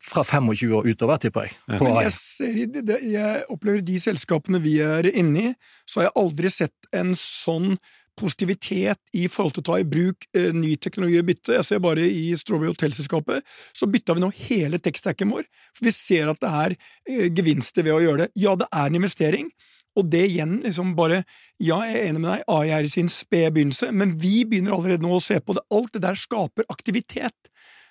fra 0.00 0.24
25 0.24 0.72
år 0.72 0.86
utover, 0.88 1.18
tipper 1.20 1.42
jeg. 1.42 1.56
Ja. 1.68 1.78
På 1.78 1.84
Men 1.84 2.02
jeg, 2.02 2.12
ser 2.12 3.00
jeg 3.04 3.44
opplever 3.52 3.82
de 3.84 3.98
selskapene 4.00 4.60
vi 4.62 4.78
er 4.80 5.04
inne 5.12 5.38
i, 5.50 5.54
så 5.86 6.00
har 6.00 6.08
jeg 6.08 6.16
aldri 6.16 6.50
sett 6.50 6.72
en 6.96 7.12
sånn 7.14 7.76
positivitet 8.20 9.00
i 9.16 9.26
forhold 9.32 9.56
til 9.56 9.64
å 9.64 9.68
ta 9.70 9.78
i 9.80 9.88
bruk 9.88 10.26
eh, 10.36 10.52
ny 10.56 10.74
teknologi 10.82 11.18
og 11.20 11.26
bytte. 11.30 11.56
Jeg 11.56 11.66
ser 11.66 11.82
bare 11.82 12.04
i 12.04 12.28
Strawberry 12.38 12.70
Hotel-selskapet, 12.74 13.46
så 13.76 13.88
bytta 13.90 14.16
vi 14.16 14.24
nå 14.24 14.30
hele 14.44 14.80
tekstacken 14.82 15.32
vår, 15.32 15.48
for 15.76 15.88
vi 15.88 15.96
ser 15.96 16.30
at 16.32 16.40
det 16.42 16.52
er 16.62 16.76
eh, 16.76 17.26
gevinster 17.32 17.86
ved 17.86 17.96
å 17.96 18.04
gjøre 18.04 18.26
det. 18.26 18.30
Ja, 18.44 18.56
det 18.60 18.68
er 18.70 18.90
en 18.90 19.00
investering, 19.00 19.50
og 19.98 20.06
det 20.12 20.22
igjen 20.28 20.60
liksom 20.62 20.94
bare 20.98 21.24
Ja, 21.58 21.80
jeg 21.84 21.96
er 21.98 22.08
enig 22.08 22.22
med 22.22 22.30
deg, 22.30 22.44
AI 22.48 22.70
er 22.76 22.86
i 22.86 22.92
sin 22.92 23.10
spede 23.12 23.50
begynnelse, 23.56 23.90
men 23.92 24.14
vi 24.20 24.44
begynner 24.48 24.76
allerede 24.76 25.04
nå 25.04 25.16
å 25.16 25.24
se 25.24 25.40
på 25.42 25.56
det. 25.56 25.64
Alt 25.74 25.96
det 25.96 26.04
der 26.06 26.18
skaper 26.18 26.68
aktivitet. 26.72 27.50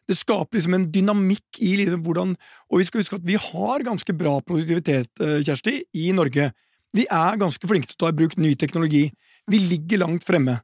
Det 0.09 0.17
skaper 0.17 0.57
liksom 0.57 0.73
en 0.73 0.87
dynamikk 0.89 1.59
i 1.61 1.75
liksom 1.77 2.01
hvordan 2.01 2.31
Og 2.71 2.79
vi 2.79 2.87
skal 2.87 3.03
huske 3.03 3.19
at 3.19 3.27
vi 3.27 3.37
har 3.37 3.85
ganske 3.85 4.15
bra 4.17 4.39
produktivitet, 4.41 5.11
eh, 5.21 5.41
Kjersti, 5.45 5.83
i 5.93 6.09
Norge. 6.17 6.49
Vi 6.97 7.05
er 7.05 7.37
ganske 7.37 7.67
flinke 7.69 7.91
til 7.91 7.97
å 7.99 8.01
ta 8.05 8.09
i 8.09 8.17
bruk 8.17 8.37
ny 8.37 8.55
teknologi. 8.57 9.11
Vi 9.49 9.59
ligger 9.59 10.05
langt 10.05 10.27
fremme. 10.27 10.59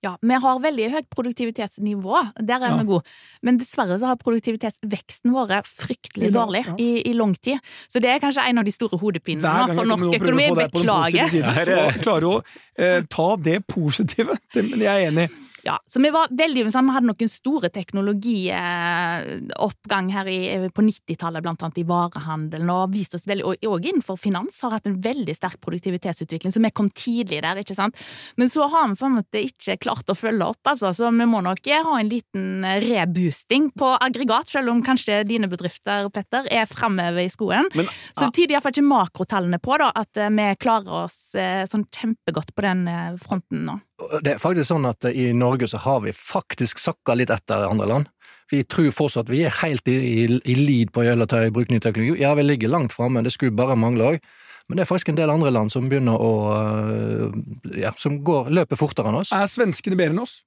Ja, 0.00 0.12
vi 0.22 0.36
har 0.38 0.60
veldig 0.62 0.84
høyt 0.92 1.06
produktivitetsnivå, 1.10 2.20
der 2.38 2.62
er 2.62 2.70
Ja. 2.70 2.76
vi 2.78 2.84
gode. 2.86 3.02
Men 3.42 3.58
dessverre 3.58 3.98
så 3.98 4.06
har 4.06 4.16
produktivitetsveksten 4.16 5.32
vært 5.34 5.66
fryktelig 5.66 6.30
dårlig 6.32 6.62
ja. 6.66 6.74
i, 6.78 7.02
i 7.10 7.12
lang 7.12 7.34
tid. 7.34 7.58
Så 7.88 7.98
det 8.00 8.12
er 8.12 8.20
kanskje 8.22 8.46
en 8.46 8.58
av 8.58 8.64
de 8.64 8.70
store 8.70 8.98
hodepinene 8.98 9.74
for 9.74 9.84
norsk 9.90 10.14
økonomi. 10.20 10.48
Beklager. 10.54 11.28
siden, 11.28 11.52
Så 11.64 12.00
klarer 12.02 12.20
du 12.20 12.28
å 12.30 12.42
eh, 12.78 13.02
ta 13.10 13.36
det 13.36 13.66
positive. 13.66 14.38
Men 14.54 14.78
jeg 14.78 14.86
er 14.86 15.10
enig. 15.10 15.28
Ja, 15.66 15.74
så 15.90 15.98
vi 16.02 16.10
var 16.14 16.28
veldig 16.30 16.64
vi 16.68 16.72
hadde 16.72 17.08
noen 17.08 17.30
store 17.30 17.68
teknologioppgang 17.74 20.10
her 20.14 20.26
i, 20.30 20.68
på 20.74 20.82
90-tallet, 20.84 21.42
blant 21.44 21.62
annet 21.64 21.78
i 21.82 21.86
varehandelen, 21.88 22.70
og 22.72 22.92
vist 22.94 23.14
oss 23.18 23.26
veldig, 23.28 23.44
og 23.44 23.54
og 23.68 23.86
innenfor 23.86 24.16
finans 24.18 24.62
har 24.64 24.72
hatt 24.76 24.86
en 24.88 25.02
veldig 25.02 25.34
sterk 25.36 25.58
produktivitetsutvikling, 25.64 26.52
så 26.54 26.60
vi 26.62 26.70
kom 26.74 26.90
tidlig 26.90 27.42
der, 27.44 27.56
ikke 27.60 27.76
sant. 27.76 27.94
Men 28.40 28.48
så 28.50 28.62
har 28.70 28.84
vi 28.88 28.94
på 29.00 29.06
en 29.08 29.18
måte 29.18 29.38
ikke 29.44 29.76
klart 29.82 30.10
å 30.10 30.18
følge 30.18 30.44
opp, 30.46 30.62
altså, 30.70 30.88
så 30.96 31.04
vi 31.14 31.26
må 31.28 31.38
nok 31.44 31.58
ha 31.68 31.98
en 31.98 32.10
liten 32.10 32.46
reboosting 32.84 33.64
på 33.78 33.88
aggregat, 33.98 34.48
selv 34.52 34.68
om 34.72 34.82
kanskje 34.84 35.24
dine 35.28 35.48
bedrifter, 35.50 36.08
Petter, 36.14 36.42
er 36.50 36.66
framover 36.70 37.22
i 37.24 37.32
skoen. 37.32 37.66
Men, 37.76 37.86
Så 38.16 38.30
tyder 38.34 38.52
iallfall 38.56 38.74
ikke 38.74 38.88
makrotallene 38.88 39.58
på 39.62 39.72
da, 39.80 39.88
at 39.98 40.12
eh, 40.20 40.32
vi 40.32 40.46
klarer 40.62 40.92
oss 41.04 41.18
eh, 41.38 41.64
sånn 41.68 41.86
kjempegodt 41.94 42.54
på 42.56 42.64
den 42.64 42.80
eh, 42.90 43.14
fronten 43.20 43.66
nå. 43.68 43.78
Det 44.22 44.36
er 44.36 44.38
faktisk 44.38 44.68
sånn 44.70 44.86
at 44.86 45.04
i 45.10 45.32
Norge 45.34 45.66
så 45.70 45.80
har 45.82 46.00
vi 46.04 46.12
faktisk 46.14 46.78
sakka 46.78 47.16
litt 47.18 47.32
etter 47.34 47.64
andre 47.66 47.88
land. 47.90 48.10
Vi 48.48 48.62
tror 48.64 48.92
fortsatt 48.94 49.28
vi 49.28 49.42
er 49.44 49.52
helt 49.60 49.88
i, 49.90 49.96
i, 49.98 50.26
i 50.48 50.54
lead 50.56 50.92
på 50.94 51.02
å 51.04 51.26
ta 51.28 51.42
i 51.44 51.50
bruk 51.52 51.68
ny 51.72 51.80
teknologi. 51.84 52.20
Ja, 52.22 52.30
vi 52.38 52.46
ligger 52.46 52.70
langt 52.72 52.94
framme, 52.94 53.24
det 53.26 53.34
skulle 53.34 53.52
bare 53.58 53.76
mangle 53.76 54.12
òg. 54.14 54.28
Men 54.68 54.76
det 54.78 54.84
er 54.84 54.88
faktisk 54.90 55.10
en 55.10 55.18
del 55.18 55.30
andre 55.32 55.50
land 55.50 55.72
som 55.72 55.88
begynner 55.88 56.20
å 56.20 56.30
øh, 56.54 57.36
ja, 57.80 57.92
som 57.96 58.20
går, 58.24 58.50
løper 58.52 58.76
fortere 58.76 59.08
enn 59.10 59.18
oss. 59.22 59.32
Er 59.32 59.48
svenskene 59.48 59.96
bedre 59.98 60.14
enn 60.14 60.22
oss? 60.26 60.42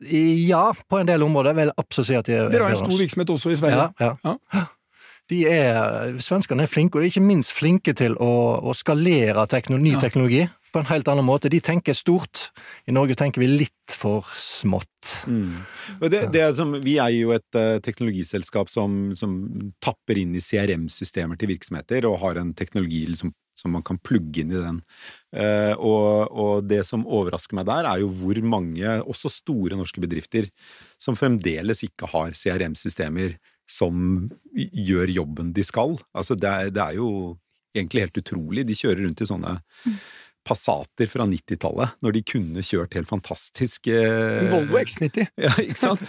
Ja, 0.00 0.70
på 0.88 0.98
en 1.00 1.08
del 1.08 1.22
områder 1.24 1.54
vil 1.56 1.70
jeg 1.70 1.78
absolutt 1.80 2.08
si 2.10 2.16
at 2.18 2.26
de 2.28 2.34
er 2.36 2.48
bedre 2.50 2.50
enn 2.50 2.52
oss. 2.52 2.56
Dere 2.56 2.68
har 2.68 2.76
en 2.76 2.90
stor 2.90 3.02
virksomhet 3.04 3.32
også 3.36 3.52
i 3.52 3.58
Sverige. 3.60 3.86
Ja, 4.00 4.12
ja. 4.26 4.64
De 5.26 5.38
er, 5.50 6.18
svenskene 6.22 6.62
er 6.66 6.70
flinke, 6.70 6.96
og 6.98 7.02
de 7.02 7.08
er 7.08 7.14
ikke 7.14 7.24
minst 7.24 7.50
flinke 7.56 7.96
til 7.98 8.14
å, 8.22 8.32
å 8.62 8.74
skalere 8.78 9.42
teknologi, 9.50 9.88
ny 9.88 9.94
Ja. 9.96 10.02
teknologi 10.04 10.42
på 10.76 10.82
en 10.82 10.90
helt 10.90 11.08
annen 11.08 11.24
måte. 11.24 11.48
De 11.48 11.60
tenker 11.64 11.96
stort. 11.96 12.50
I 12.84 12.92
Norge 12.92 13.16
tenker 13.16 13.40
vi 13.40 13.48
litt 13.48 13.94
for 13.96 14.26
smått. 14.36 15.14
Mm. 15.24 15.54
Det, 16.02 16.26
det 16.34 16.42
er 16.44 16.52
som, 16.56 16.74
vi 16.84 16.98
eier 17.00 17.22
jo 17.22 17.32
et 17.32 17.56
uh, 17.56 17.78
teknologiselskap 17.84 18.68
som, 18.68 19.14
som 19.16 19.38
tapper 19.80 20.20
inn 20.20 20.34
i 20.36 20.42
CRM-systemer 20.44 21.40
til 21.40 21.54
virksomheter, 21.54 22.04
og 22.04 22.20
har 22.20 22.42
en 22.42 22.52
teknologi 22.58 23.06
liksom, 23.08 23.32
som 23.56 23.72
man 23.72 23.86
kan 23.86 23.96
plugge 24.04 24.42
inn 24.42 24.52
i 24.52 24.60
den. 24.60 24.82
Uh, 25.32 25.72
og, 25.80 26.36
og 26.36 26.68
det 26.68 26.82
som 26.88 27.06
overrasker 27.08 27.56
meg 27.56 27.70
der, 27.70 27.88
er 27.88 28.04
jo 28.04 28.12
hvor 28.20 28.42
mange, 28.44 28.98
også 29.08 29.32
store 29.32 29.80
norske 29.80 30.02
bedrifter, 30.04 30.50
som 31.00 31.16
fremdeles 31.16 31.86
ikke 31.88 32.12
har 32.12 32.36
CRM-systemer 32.36 33.38
som 33.66 34.28
gjør 34.52 35.10
jobben 35.22 35.56
de 35.56 35.64
skal. 35.66 35.96
Altså, 36.12 36.36
det 36.36 36.52
er, 36.52 36.68
det 36.74 36.84
er 36.84 37.00
jo 37.00 37.08
egentlig 37.76 38.06
helt 38.06 38.20
utrolig. 38.22 38.68
De 38.68 38.76
kjører 38.76 39.04
rundt 39.06 39.24
i 39.24 39.28
sånne 39.28 39.56
Passater 40.46 41.08
fra 41.10 41.26
90-tallet, 41.26 41.96
når 42.06 42.14
de 42.14 42.22
kunne 42.30 42.62
kjørt 42.62 42.94
helt 42.94 43.08
fantastisk 43.10 43.88
eh, 43.90 44.46
Volvo 44.52 44.78
X90. 44.78 45.26
ja, 45.46 45.52
ikke 45.62 45.80
sant? 45.80 46.04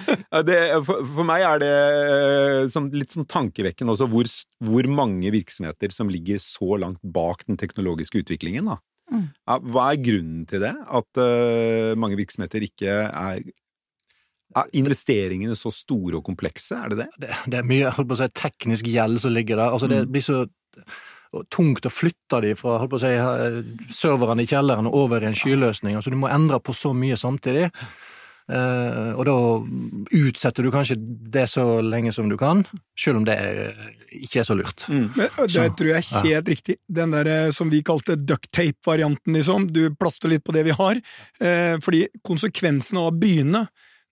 Det, 0.46 0.58
for, 0.86 1.02
for 1.16 1.26
meg 1.26 1.46
er 1.48 1.64
det 1.64 1.72
eh, 1.74 2.68
sånn, 2.74 2.92
litt 2.94 3.16
sånn 3.18 3.26
tankevekkende 3.30 3.96
også 3.96 4.08
hvor, 4.12 4.30
hvor 4.68 4.90
mange 4.94 5.32
virksomheter 5.34 5.94
som 5.96 6.12
ligger 6.14 6.38
så 6.44 6.78
langt 6.84 7.02
bak 7.02 7.48
den 7.50 7.58
teknologiske 7.58 8.22
utviklingen. 8.22 8.70
Da. 8.70 8.78
Mm. 9.10 9.26
Ja, 9.48 9.58
hva 9.74 9.90
er 9.94 10.02
grunnen 10.04 10.46
til 10.52 10.62
det? 10.66 10.74
At 10.86 11.20
uh, 11.22 11.94
mange 11.98 12.18
virksomheter 12.20 12.66
ikke 12.68 12.96
er 13.08 13.46
Er 14.58 14.70
investeringene 14.80 15.56
så 15.60 15.70
store 15.76 16.18
og 16.20 16.26
komplekse? 16.28 16.76
Er 16.80 16.92
det 16.94 16.98
det? 17.02 17.08
det, 17.24 17.30
det 17.52 17.58
er 17.60 17.68
mye 17.68 17.92
holdt 17.94 18.10
på 18.10 18.16
å 18.16 18.20
si, 18.22 18.28
teknisk 18.36 18.88
gjeld 18.90 19.20
som 19.22 19.34
ligger 19.36 19.60
der. 19.60 19.74
Altså, 19.76 19.90
det 19.92 20.06
Mm. 20.06 20.12
blir 20.16 20.24
så 20.26 20.38
tungt 21.54 21.88
å 21.88 21.94
flytte 21.94 22.42
de 22.44 22.54
fra 22.58 22.78
holdt 22.82 22.94
på 22.94 23.00
å 23.00 23.04
si, 23.04 23.14
eh, 23.14 23.62
serverne 23.94 24.44
i 24.44 24.50
kjelleren 24.50 24.90
og 24.90 25.00
over 25.06 25.24
i 25.24 25.30
en 25.30 25.38
skyløsning. 25.38 25.98
Altså, 25.98 26.14
du 26.14 26.20
må 26.20 26.32
endre 26.32 26.60
på 26.64 26.76
så 26.76 26.94
mye 26.98 27.18
samtidig. 27.20 27.72
Uh, 28.48 29.12
og 29.20 29.26
da 29.28 29.34
utsetter 30.16 30.64
du 30.64 30.70
kanskje 30.72 30.96
det 30.96 31.50
så 31.52 31.82
lenge 31.84 32.14
som 32.16 32.30
du 32.32 32.38
kan, 32.40 32.62
selv 32.96 33.20
om 33.20 33.26
det 33.28 33.36
er, 33.36 33.74
ikke 34.16 34.40
er 34.40 34.48
så 34.48 34.56
lurt. 34.56 34.86
Men 34.88 35.12
det 35.20 35.50
Så, 35.52 35.66
tror 35.76 35.90
jeg 35.90 36.06
er 36.06 36.24
helt 36.30 36.52
riktig. 36.54 36.78
Den 36.88 37.12
der 37.12 37.28
eh, 37.28 37.52
som 37.52 37.68
vi 37.68 37.82
kalte 37.84 38.16
ducktape-varianten, 38.16 39.36
liksom. 39.36 39.68
Du 39.76 39.90
plaster 40.00 40.32
litt 40.32 40.46
på 40.48 40.56
det 40.56 40.64
vi 40.70 40.78
har. 40.80 41.02
Uh, 41.44 41.76
fordi 41.84 42.06
konsekvensen 42.24 43.02
av 43.02 43.12
å 43.12 43.18
begynne 43.20 43.68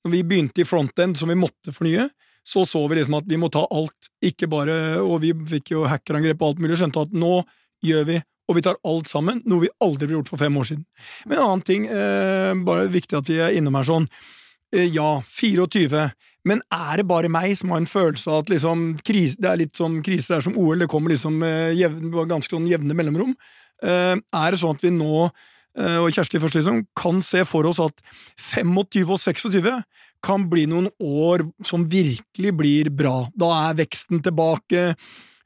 Når 0.06 0.12
vi 0.12 0.26
begynte 0.28 0.62
i 0.62 0.68
frontend, 0.68 1.16
som 1.18 1.32
vi 1.32 1.40
måtte 1.40 1.72
fornye, 1.74 2.04
så 2.46 2.62
så 2.70 2.84
vi 2.88 3.00
liksom 3.00 3.18
at 3.18 3.28
vi 3.30 3.40
må 3.42 3.50
ta 3.50 3.64
alt, 3.74 4.10
ikke 4.22 4.48
bare 4.52 4.76
Og 5.02 5.18
vi 5.24 5.32
fikk 5.50 5.72
jo 5.74 5.88
hackerangrep 5.90 6.42
og 6.42 6.52
alt 6.52 6.62
mulig, 6.62 6.78
skjønte 6.78 7.08
at 7.08 7.16
nå 7.18 7.40
gjør 7.86 8.06
vi 8.12 8.20
og 8.46 8.58
vi 8.60 8.62
tar 8.66 8.78
alt 8.86 9.10
sammen, 9.10 9.42
noe 9.50 9.64
vi 9.64 9.72
aldri 9.82 10.06
ville 10.06 10.20
gjort 10.20 10.30
for 10.30 10.42
fem 10.42 10.58
år 10.60 10.68
siden. 10.70 10.86
Men 11.26 11.40
en 11.40 11.46
annen 11.48 11.66
ting, 11.66 11.88
eh, 11.90 12.54
bare 12.68 12.92
viktig 12.94 13.18
at 13.18 13.30
vi 13.32 13.40
er 13.42 13.56
innom 13.58 13.78
her 13.80 13.88
sånn, 13.88 14.08
eh, 14.72 14.86
ja, 14.86 15.22
24, 15.26 16.12
men 16.46 16.62
er 16.72 16.98
det 16.98 17.08
bare 17.10 17.32
meg 17.32 17.56
som 17.58 17.74
har 17.74 17.82
en 17.82 17.90
følelse 17.90 18.30
av 18.30 18.44
at 18.44 18.54
liksom, 18.54 19.02
krise, 19.02 19.40
det 19.42 19.50
er 19.50 19.62
litt 19.64 19.76
sånn 19.76 20.04
krise 20.06 20.30
det 20.30 20.38
er 20.38 20.46
som 20.46 20.58
OL, 20.58 20.78
det 20.80 20.90
kommer 20.92 21.10
liksom 21.10 21.42
eh, 21.42 21.74
jevn, 21.74 22.14
ganske 22.30 22.54
sånn 22.54 22.70
jevne 22.70 22.94
mellomrom? 22.94 23.34
Eh, 23.82 24.14
er 24.14 24.52
det 24.52 24.62
sånn 24.62 24.78
at 24.78 24.86
vi 24.86 24.94
nå, 24.94 25.26
eh, 25.80 25.98
og 25.98 26.12
Kjersti 26.14 26.42
først 26.44 26.60
liksom, 26.62 26.86
kan 26.96 27.22
se 27.26 27.42
for 27.50 27.66
oss 27.66 27.82
at 27.82 27.98
25 28.38 29.10
og 29.10 29.18
26 29.18 29.82
kan 30.24 30.50
bli 30.50 30.66
noen 30.70 30.90
år 31.00 31.44
som 31.66 31.86
virkelig 31.90 32.52
blir 32.58 32.90
bra? 32.90 33.28
Da 33.36 33.52
er 33.70 33.80
veksten 33.82 34.22
tilbake, 34.26 34.94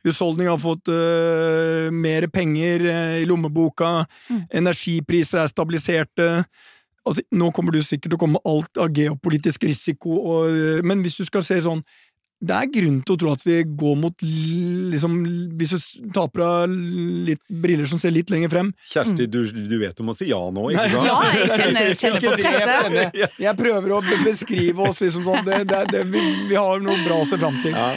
husholdningen 0.05 0.53
har 0.53 0.61
fått 0.61 0.91
uh, 0.91 1.89
mer 1.91 2.27
penger 2.31 2.85
uh, 2.87 3.15
i 3.21 3.25
lommeboka, 3.27 4.05
Mm. 4.29 4.43
energipriser 4.61 5.41
er 5.43 5.47
stabiliserte. 5.51 6.45
Altså, 7.05 7.23
nå 7.31 7.51
kommer 7.55 7.73
du 7.73 7.81
sikkert 7.81 8.11
til 8.11 8.17
å 8.19 8.21
komme 8.21 8.37
med 8.37 8.47
alt 8.47 8.77
av 8.77 8.93
geopolitisk 8.93 9.63
risiko, 9.67 10.19
og, 10.19 10.49
uh, 10.53 10.81
men 10.85 11.01
hvis 11.03 11.17
du 11.19 11.25
skal 11.25 11.43
se 11.43 11.59
sånn 11.65 11.83
det 12.39 12.55
er 12.55 12.69
grunn 12.71 12.99
til 13.03 13.15
å 13.15 13.19
tro 13.19 13.31
at 13.35 13.41
vi 13.43 13.57
går 13.67 13.95
mot 13.99 14.21
liksom, 14.23 15.15
Hvis 15.59 15.73
du 15.75 15.79
taper 16.15 16.15
tar 16.15 16.29
på 16.31 16.45
deg 16.45 16.75
litt 17.27 17.41
briller 17.51 17.89
som 17.91 17.99
ser 17.99 18.13
litt 18.15 18.31
lenger 18.31 18.53
frem 18.53 18.69
Kjersti, 18.93 19.27
du, 19.27 19.41
du 19.43 19.75
vet 19.81 19.97
du 19.97 20.05
må 20.07 20.15
si 20.15 20.29
ja 20.29 20.39
nå, 20.53 20.69
ikke 20.71 20.85
sant? 20.93 21.09
Ja, 21.09 21.17
jeg 21.35 21.49
kjenner, 21.59 21.91
kjenner 22.03 22.23
på 22.23 22.35
presset. 22.39 23.17
jeg, 23.19 23.31
jeg 23.43 23.55
prøver 23.59 23.95
å 23.97 23.99
beskrive 24.23 24.87
oss 24.87 25.01
liksom 25.03 25.27
sånn 25.27 25.43
det, 25.47 25.65
det, 25.67 25.83
det, 25.91 26.05
vi, 26.13 26.23
vi 26.47 26.55
har 26.55 26.79
noe 26.83 26.95
bra 27.03 27.19
å 27.19 27.27
se 27.27 27.39
fram 27.39 27.59
til. 27.63 27.75
Ja. 27.75 27.91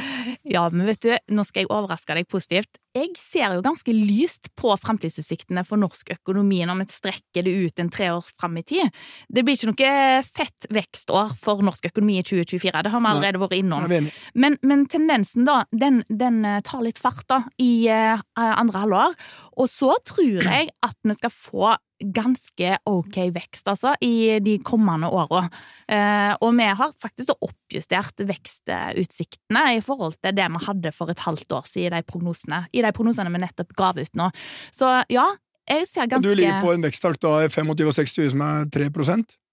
Ja, 0.48 0.64
men 0.72 0.88
vet 0.88 1.04
du, 1.04 1.12
nå 1.30 1.44
skal 1.46 1.64
jeg 1.64 1.70
overraske 1.70 2.16
deg 2.16 2.26
positivt. 2.30 2.78
Jeg 2.92 3.14
ser 3.16 3.54
jo 3.54 3.62
ganske 3.64 3.92
lyst 3.94 4.50
på 4.58 4.72
framtidsutsiktene 4.76 5.62
for 5.64 5.80
norsk 5.80 6.10
økonomi 6.12 6.58
når 6.68 6.82
vi 6.82 6.86
strekker 6.92 7.46
det 7.46 7.52
ut 7.62 7.80
en 7.80 7.92
tre 7.94 8.10
år 8.12 8.26
fram 8.26 8.58
i 8.60 8.64
tid. 8.66 8.90
Det 9.32 9.44
blir 9.46 9.56
ikke 9.56 9.70
noe 9.70 10.24
fett 10.26 10.68
vekstår 10.74 11.32
for 11.38 11.62
norsk 11.64 11.86
økonomi 11.92 12.18
i 12.20 12.26
2024, 12.26 12.82
det 12.84 12.92
har 12.92 13.04
vi 13.04 13.12
allerede 13.12 13.40
vært 13.40 13.56
innom. 13.60 13.86
Men, 14.34 14.58
men 14.66 14.84
tendensen, 14.90 15.46
da, 15.48 15.62
den, 15.70 16.02
den 16.10 16.42
eh, 16.44 16.60
tar 16.66 16.84
litt 16.84 17.00
fart 17.00 17.24
da, 17.30 17.40
i 17.62 17.86
eh, 17.88 18.26
andre 18.36 18.84
halvår. 18.84 19.16
Og 19.62 19.70
så 19.70 19.94
tror 20.04 20.42
jeg 20.52 20.74
at 20.82 20.98
vi 21.06 21.16
skal 21.16 21.32
få 21.32 21.72
ganske 22.14 22.74
ok 22.88 23.18
vekst, 23.34 23.68
altså, 23.70 23.94
i 24.02 24.38
de 24.44 24.58
kommende 24.64 25.10
åra. 25.12 25.44
Eh, 25.86 26.32
og 26.40 26.56
vi 26.58 26.68
har 26.82 26.96
faktisk 27.02 27.34
oppjustert 27.38 28.24
vekstutsiktene 28.28 29.64
i 29.76 29.84
forhold 29.84 30.18
til 30.20 30.36
det 30.36 30.48
vi 30.56 30.64
hadde 30.66 30.94
for 30.96 31.12
et 31.12 31.22
halvt 31.26 31.58
år 31.58 31.68
siden 31.70 31.92
i 31.92 31.94
de 31.96 32.08
prognosene, 32.08 32.64
i 32.72 32.82
de 32.84 32.92
prognosene 32.94 33.32
vi 33.32 33.42
nettopp 33.42 33.76
ga 33.78 33.92
ut 33.98 34.18
nå. 34.18 34.30
Så 34.74 34.90
ja, 35.12 35.28
jeg 35.68 35.86
ser 35.86 36.10
ganske 36.10 36.26
Du 36.28 36.34
ligger 36.34 36.60
på 36.62 36.74
en 36.74 36.82
veksttakt 36.82 37.24
av 37.28 37.44
i 37.46 37.52
25 37.52 37.86
og 37.86 37.96
60 37.96 38.34
som 38.34 38.44
er 38.48 38.68
3 38.74 38.90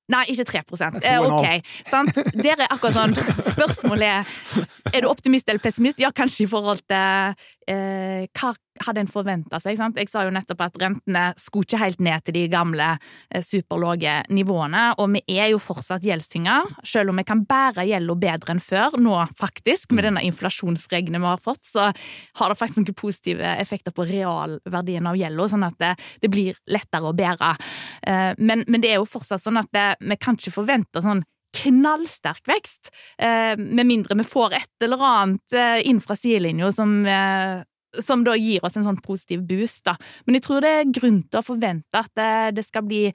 Nei, 0.09 0.23
ikke 0.33 0.45
3 0.49 0.61
Det 0.73 1.05
er 1.05 1.19
eh, 1.19 1.35
Ok, 1.37 1.73
sant? 1.85 2.17
Dere 2.33 2.65
er 2.65 2.73
akkurat 2.73 2.97
sånn 2.97 3.13
Spørsmålet 3.53 4.07
er 4.09 4.95
Er 4.95 5.05
du 5.05 5.09
optimist 5.11 5.49
eller 5.49 5.61
pessimist? 5.61 6.01
Ja, 6.01 6.09
kanskje 6.15 6.47
i 6.47 6.49
forhold 6.49 6.81
til 6.89 7.45
eh, 7.69 8.25
hva 8.33 8.51
hadde 8.79 9.01
en 9.03 9.09
forventa 9.11 9.59
seg? 9.59 9.75
sant? 9.79 9.97
Jeg 9.99 10.09
sa 10.11 10.23
jo 10.25 10.31
nettopp 10.33 10.61
at 10.63 10.77
rentene 10.79 11.23
skulle 11.39 11.67
ikke 11.67 11.81
helt 11.81 12.01
ned 12.03 12.23
til 12.25 12.35
de 12.37 12.43
gamle 12.51 12.87
eh, 12.95 13.43
superlave 13.45 14.15
nivåene, 14.33 14.83
og 14.99 15.13
vi 15.15 15.21
er 15.37 15.51
jo 15.53 15.59
fortsatt 15.61 16.05
gjeldstynga, 16.07 16.57
selv 16.87 17.13
om 17.13 17.19
vi 17.19 17.27
kan 17.27 17.43
bære 17.47 17.85
gjelda 17.89 18.17
bedre 18.19 18.55
enn 18.55 18.63
før 18.63 18.99
nå, 19.01 19.15
faktisk, 19.39 19.93
med 19.95 20.07
denne 20.09 20.23
inflasjonsregnet 20.27 21.19
vi 21.19 21.29
har 21.29 21.43
fått, 21.43 21.63
så 21.67 21.89
har 21.91 22.53
det 22.53 22.59
faktisk 22.59 22.83
noen 22.83 22.99
positive 22.99 23.55
effekter 23.59 23.95
på 23.95 24.07
realverdien 24.09 25.09
av 25.09 25.19
gjelda, 25.19 25.49
sånn 25.53 25.67
at 25.67 25.79
det, 25.81 25.95
det 26.23 26.31
blir 26.31 26.59
lettere 26.71 27.11
å 27.11 27.15
bære. 27.15 27.55
Eh, 28.03 28.31
Men, 28.39 28.63
men 28.67 28.81
det 28.81 28.93
er 28.93 29.01
jo 29.01 29.09
fortsatt 29.09 29.43
sånn 29.43 29.59
at 29.59 29.69
det, 29.75 29.89
vi 29.99 30.15
kan 30.17 30.39
ikke 30.39 30.55
forvente 30.55 31.03
sånn 31.03 31.23
knallsterk 31.55 32.47
vekst, 32.47 32.91
eh, 33.17 33.57
med 33.57 33.87
mindre 33.87 34.17
vi 34.19 34.27
får 34.27 34.55
et 34.59 34.85
eller 34.85 35.03
annet 35.03 35.53
eh, 35.55 35.81
inn 35.89 36.01
fra 36.01 36.17
sidelinja 36.17 36.71
som, 36.71 37.05
eh, 37.05 37.61
som 37.99 38.23
da 38.23 38.35
gir 38.37 38.65
oss 38.65 38.77
en 38.77 38.85
sånn 38.85 39.01
positiv 39.01 39.45
boost. 39.49 39.85
Da. 39.87 39.95
Men 40.25 40.37
jeg 40.37 40.45
tror 40.45 40.65
det 40.65 40.73
er 40.75 40.91
grunn 40.99 41.23
til 41.25 41.41
å 41.41 41.47
forvente 41.47 42.03
at 42.03 42.11
det, 42.17 42.33
det 42.59 42.67
skal 42.67 42.85
bli 42.85 43.07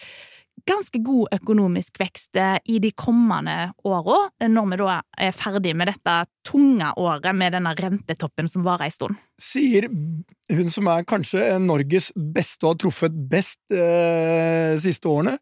ganske 0.65 0.99
god 1.05 1.35
økonomisk 1.35 1.99
vekst 2.01 2.39
i 2.71 2.79
de 2.81 2.91
kommende 2.97 3.75
åra, 3.85 4.31
når 4.49 4.69
vi 4.71 4.79
da 4.81 4.95
er 5.27 5.35
ferdig 5.37 5.75
med 5.77 5.91
dette 5.91 6.15
tunge 6.47 6.93
året 7.03 7.37
med 7.37 7.53
denne 7.57 7.75
rentetoppen 7.77 8.49
som 8.49 8.65
varer 8.65 8.87
en 8.87 8.95
stund. 8.95 9.19
Sier 9.41 9.91
hun 9.91 10.71
som 10.73 10.89
er 10.93 11.05
kanskje 11.11 11.59
Norges 11.61 12.13
beste 12.15 12.65
og 12.65 12.77
har 12.77 12.81
truffet 12.85 13.19
best 13.29 13.61
eh, 13.75 14.79
siste 14.81 15.11
årene. 15.11 15.37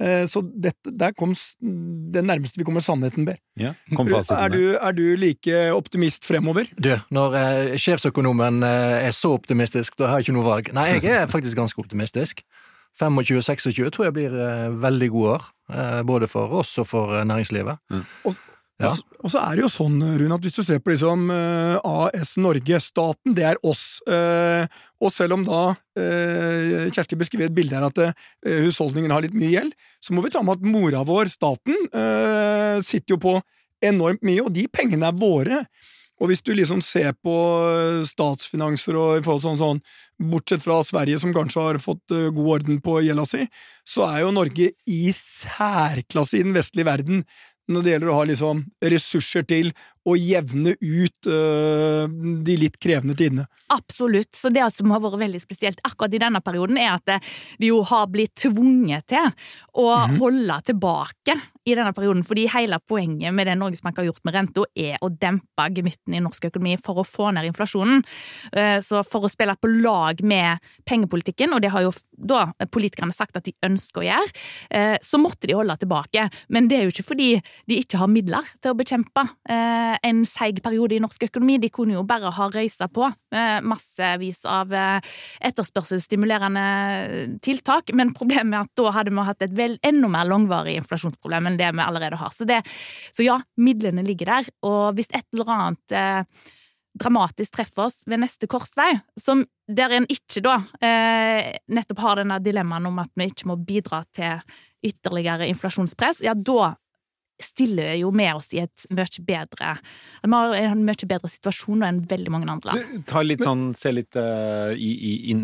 Eh, 0.00 0.24
så 0.30 0.42
det, 0.46 0.74
der 0.84 1.14
kom 1.18 1.34
det 2.14 2.22
nærmeste 2.24 2.60
vi 2.60 2.66
kommer 2.66 2.84
sannheten, 2.84 3.26
ber. 3.26 3.38
Ja, 3.58 3.74
kom 3.98 4.10
er, 4.10 4.52
du, 4.52 4.62
er 4.78 4.94
du 4.94 5.04
like 5.18 5.64
optimist 5.74 6.28
fremover? 6.28 6.70
Du, 6.78 6.92
når 7.14 7.38
eh, 7.40 7.74
sjefsøkonomen 7.80 8.62
eh, 8.66 9.08
er 9.08 9.16
så 9.16 9.34
optimistisk, 9.34 9.98
da 9.98 10.12
har 10.12 10.22
jeg 10.22 10.28
ikke 10.28 10.38
noe 10.38 10.46
valg. 10.46 10.72
Nei, 10.76 10.90
jeg 11.00 11.14
er 11.24 11.30
faktisk 11.30 11.58
ganske 11.58 11.82
optimistisk. 11.82 12.44
25-26 12.98 13.90
tror 13.94 14.08
jeg 14.08 14.16
blir 14.16 14.34
eh, 14.34 14.68
veldig 14.82 15.10
gode 15.14 15.34
år, 15.36 15.48
eh, 15.72 16.02
både 16.06 16.28
for 16.30 16.54
oss 16.60 16.72
og 16.82 16.88
for 16.90 17.14
eh, 17.14 17.26
næringslivet. 17.28 17.78
Mm. 17.90 18.04
Og, 18.24 18.38
ja. 18.78 18.92
og, 18.94 19.28
så 19.32 19.40
er 19.42 19.58
det 19.58 19.64
jo 19.64 19.70
sånn, 19.72 19.96
Rune, 20.20 20.36
at 20.36 20.44
hvis 20.46 20.58
du 20.58 20.62
ser 20.62 20.78
på 20.82 20.92
liksom 20.92 21.26
AS 21.32 22.36
Norge, 22.38 22.78
staten, 22.84 23.34
det 23.34 23.46
er 23.50 23.60
oss. 23.66 24.00
og 24.06 25.12
selv 25.14 25.38
om 25.38 25.46
da 25.46 25.62
Kjersti 26.94 27.18
beskriver 27.18 27.50
et 27.50 27.56
bilde 27.56 27.74
her 27.74 27.88
at 27.88 27.98
husholdningen 28.46 29.10
har 29.10 29.24
litt 29.26 29.34
mye 29.34 29.50
gjeld, 29.50 29.74
så 29.98 30.14
må 30.14 30.22
vi 30.22 30.30
ta 30.30 30.44
med 30.46 30.60
at 30.60 30.70
mora 30.70 31.02
vår, 31.08 31.30
staten, 31.32 31.74
sitter 32.86 33.16
jo 33.16 33.22
på 33.26 33.34
enormt 33.84 34.22
mye, 34.26 34.44
og 34.44 34.54
de 34.54 34.68
pengene 34.70 35.10
er 35.10 35.18
våre. 35.18 35.64
Og 36.18 36.30
hvis 36.30 36.42
du 36.42 36.50
liksom 36.56 36.80
ser 36.82 37.12
på 37.22 37.34
statsfinanser 38.08 38.96
og 38.98 39.20
i 39.20 39.24
forhold 39.24 39.44
til 39.44 39.52
sånn, 39.52 39.60
sånn 39.62 40.30
bortsett 40.32 40.64
fra 40.64 40.80
Sverige, 40.86 41.20
som 41.22 41.34
kanskje 41.34 41.62
har 41.62 41.78
fått 41.82 42.14
uh, 42.14 42.30
god 42.34 42.48
orden 42.56 42.80
på 42.82 42.98
gjelda 43.06 43.26
si, 43.28 43.44
så 43.86 44.08
er 44.08 44.24
jo 44.24 44.34
Norge 44.34 44.72
i 44.90 45.02
særklasse 45.14 46.40
i 46.40 46.42
den 46.46 46.56
vestlige 46.56 46.88
verden 46.90 47.22
når 47.68 47.84
det 47.84 47.94
gjelder 47.94 48.10
å 48.12 48.18
ha 48.18 48.26
liksom 48.28 48.64
ressurser 48.94 49.46
til 49.48 49.72
å 50.08 50.16
jevne 50.18 50.74
ut 50.80 51.28
uh, 51.30 52.04
de 52.44 52.58
litt 52.60 52.78
krevende 52.80 53.16
tidene. 53.18 53.46
Absolutt. 53.74 54.32
Så 54.36 54.52
det 54.54 54.64
som 54.72 54.92
har 54.94 55.02
vært 55.04 55.20
veldig 55.20 55.42
spesielt 55.42 55.82
akkurat 55.84 56.14
i 56.16 56.22
denne 56.22 56.40
perioden, 56.44 56.78
er 56.80 56.94
at 56.96 57.18
de 57.60 57.70
jo 57.70 57.82
har 57.88 58.08
blitt 58.12 58.36
tvunget 58.40 59.08
til 59.14 59.28
å 59.78 59.88
mm 60.08 60.18
holde 60.18 60.56
tilbake 60.66 61.36
i 61.68 61.74
denne 61.76 61.92
perioden, 61.92 62.24
fordi 62.26 62.46
hele 62.52 62.78
poenget 62.88 63.34
med 63.34 63.48
det 63.48 63.56
Norges 63.58 63.82
Bank 63.84 63.98
har 64.00 64.06
gjort 64.08 64.24
med 64.26 64.36
renta, 64.36 64.64
er 64.78 64.96
å 65.04 65.10
dempe 65.12 65.66
gemytten 65.76 66.16
i 66.16 66.22
norsk 66.24 66.48
økonomi 66.48 66.76
for 66.80 67.02
å 67.02 67.06
få 67.06 67.30
ned 67.36 67.48
inflasjonen. 67.50 68.02
Eh, 68.52 68.78
så 68.84 69.02
for 69.06 69.26
å 69.26 69.32
spille 69.32 69.56
på 69.60 69.70
lag 69.82 70.22
med 70.24 70.64
pengepolitikken, 70.88 71.52
og 71.54 71.62
det 71.64 71.72
har 71.74 71.84
jo 71.84 71.92
da 72.18 72.48
politikerne 72.72 73.14
sagt 73.14 73.36
at 73.38 73.46
de 73.48 73.54
ønsker 73.68 74.02
å 74.02 74.06
gjøre, 74.08 74.32
eh, 74.70 74.96
så 75.04 75.20
måtte 75.20 75.48
de 75.50 75.58
holde 75.58 75.76
tilbake. 75.82 76.28
Men 76.48 76.70
det 76.70 76.78
er 76.78 76.86
jo 76.86 76.94
ikke 76.94 77.10
fordi 77.12 77.30
de 77.68 77.80
ikke 77.82 78.00
har 78.00 78.12
midler 78.12 78.48
til 78.62 78.72
å 78.72 78.78
bekjempe 78.78 79.26
eh, 79.50 79.97
en 80.06 80.24
seig 80.28 80.62
periode 80.64 80.96
i 80.96 81.00
norsk 81.02 81.28
økonomi. 81.28 81.58
De 81.62 81.70
kunne 81.74 81.96
jo 81.96 82.04
bare 82.08 82.32
ha 82.34 82.48
røysa 82.52 82.88
på 82.92 83.08
massevis 83.64 84.44
av 84.48 84.72
etterspørselsstimulerende 84.74 86.64
tiltak, 87.44 87.92
men 87.96 88.14
problemet 88.16 88.56
er 88.56 88.66
at 88.66 88.74
da 88.78 88.92
hadde 88.96 89.12
vi 89.14 89.26
hatt 89.28 89.44
et 89.44 89.56
vel 89.58 89.76
enda 89.86 90.10
mer 90.12 90.28
langvarig 90.28 90.78
inflasjonsproblem 90.80 91.50
enn 91.50 91.58
det 91.60 91.70
vi 91.74 91.84
allerede 91.84 92.20
har. 92.20 92.32
Så, 92.34 92.46
det, 92.48 92.62
så 93.14 93.26
ja, 93.26 93.40
midlene 93.60 94.04
ligger 94.06 94.32
der, 94.32 94.52
og 94.66 94.96
hvis 94.98 95.10
et 95.12 95.26
eller 95.34 95.52
annet 95.54 95.94
eh, 95.96 96.48
dramatisk 96.98 97.56
treffer 97.56 97.86
oss 97.86 98.02
ved 98.08 98.22
neste 98.22 98.48
korsvei, 98.50 98.90
som 99.18 99.44
der 99.68 99.94
en 99.94 100.08
ikke 100.10 100.42
da 100.44 100.58
eh, 100.84 101.54
nettopp 101.74 102.02
har 102.04 102.22
denne 102.22 102.40
dilemmaen 102.42 102.88
om 102.90 103.00
at 103.02 103.12
vi 103.18 103.28
ikke 103.30 103.50
må 103.50 103.58
bidra 103.60 104.02
til 104.16 104.42
ytterligere 104.86 105.48
inflasjonspress, 105.50 106.22
ja, 106.26 106.34
da 106.34 106.74
stiller 107.42 107.94
jo 107.98 108.10
med 108.14 108.34
oss 108.38 108.50
i 108.56 108.62
et 108.64 108.86
mye 108.94 109.22
bedre 109.26 109.74
Vi 110.24 110.30
har 110.32 110.54
en 110.58 110.84
mye 110.86 111.08
bedre 111.10 111.30
situasjon 111.30 111.84
enn 111.86 112.00
veldig 112.10 112.32
mange 112.34 112.50
andre. 112.52 112.82
Ta 113.08 113.22
litt 113.22 113.44
sånn, 113.46 113.70
Se 113.78 113.92
litt 113.94 114.18
uh, 114.18 114.72
i, 114.74 114.90
i, 115.10 115.34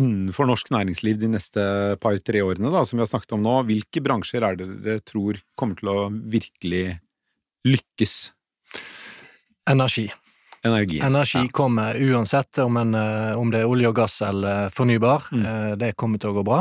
innenfor 0.00 0.48
norsk 0.48 0.72
næringsliv 0.74 1.20
de 1.20 1.32
neste 1.34 1.64
par-tre 2.02 2.42
årene, 2.44 2.72
da, 2.72 2.84
som 2.88 2.98
vi 2.98 3.04
har 3.04 3.10
snakket 3.10 3.36
om 3.36 3.44
nå. 3.44 3.58
Hvilke 3.68 4.04
bransjer 4.04 4.46
er 4.46 4.58
det 4.60 4.70
dere 4.86 5.04
tror 5.04 5.42
kommer 5.58 5.78
til 5.78 5.92
å 5.92 5.98
virkelig 6.10 6.96
lykkes? 7.68 8.16
Energi. 9.70 10.08
Energi, 10.64 11.00
Energi 11.02 11.38
ja. 11.38 11.48
kommer 11.50 11.96
uansett 11.98 12.58
om, 12.58 12.76
en, 12.76 12.94
eh, 12.94 13.38
om, 13.38 13.50
det 13.50 13.64
er 13.64 13.70
olje 13.70 13.88
og 13.90 13.96
gass 13.98 14.20
eller 14.22 14.70
fornybar. 14.70 15.26
Mm. 15.34 15.46
Eh, 15.46 15.70
det 15.80 15.94
kommer 15.98 16.22
til 16.22 16.30
å 16.30 16.36
gå 16.36 16.44
bra. 16.46 16.60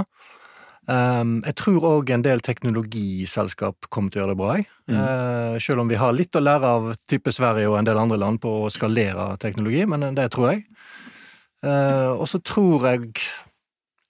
Um, 0.90 1.36
jeg 1.46 1.54
tror 1.60 1.84
òg 1.86 2.10
en 2.10 2.24
del 2.26 2.40
teknologiselskap 2.42 3.86
kommer 3.94 4.10
til 4.10 4.18
å 4.18 4.24
gjøre 4.24 4.34
det 4.34 4.40
bra, 4.40 4.56
mm. 4.90 4.96
uh, 4.98 5.60
selv 5.62 5.84
om 5.84 5.92
vi 5.92 6.00
har 6.02 6.16
litt 6.18 6.34
å 6.34 6.42
lære 6.42 6.72
av 6.80 6.88
type 7.06 7.30
Sverige 7.36 7.70
og 7.70 7.78
en 7.78 7.86
del 7.86 8.02
andre 8.02 8.18
land 8.18 8.42
på 8.42 8.64
å 8.64 8.72
skalere 8.74 9.36
teknologi, 9.42 9.86
men 9.86 10.10
det 10.18 10.32
tror 10.34 10.56
jeg. 10.56 10.66
Uh, 11.62 12.18
og 12.18 12.26
så 12.32 12.42
tror 12.42 12.88
jeg 12.90 13.12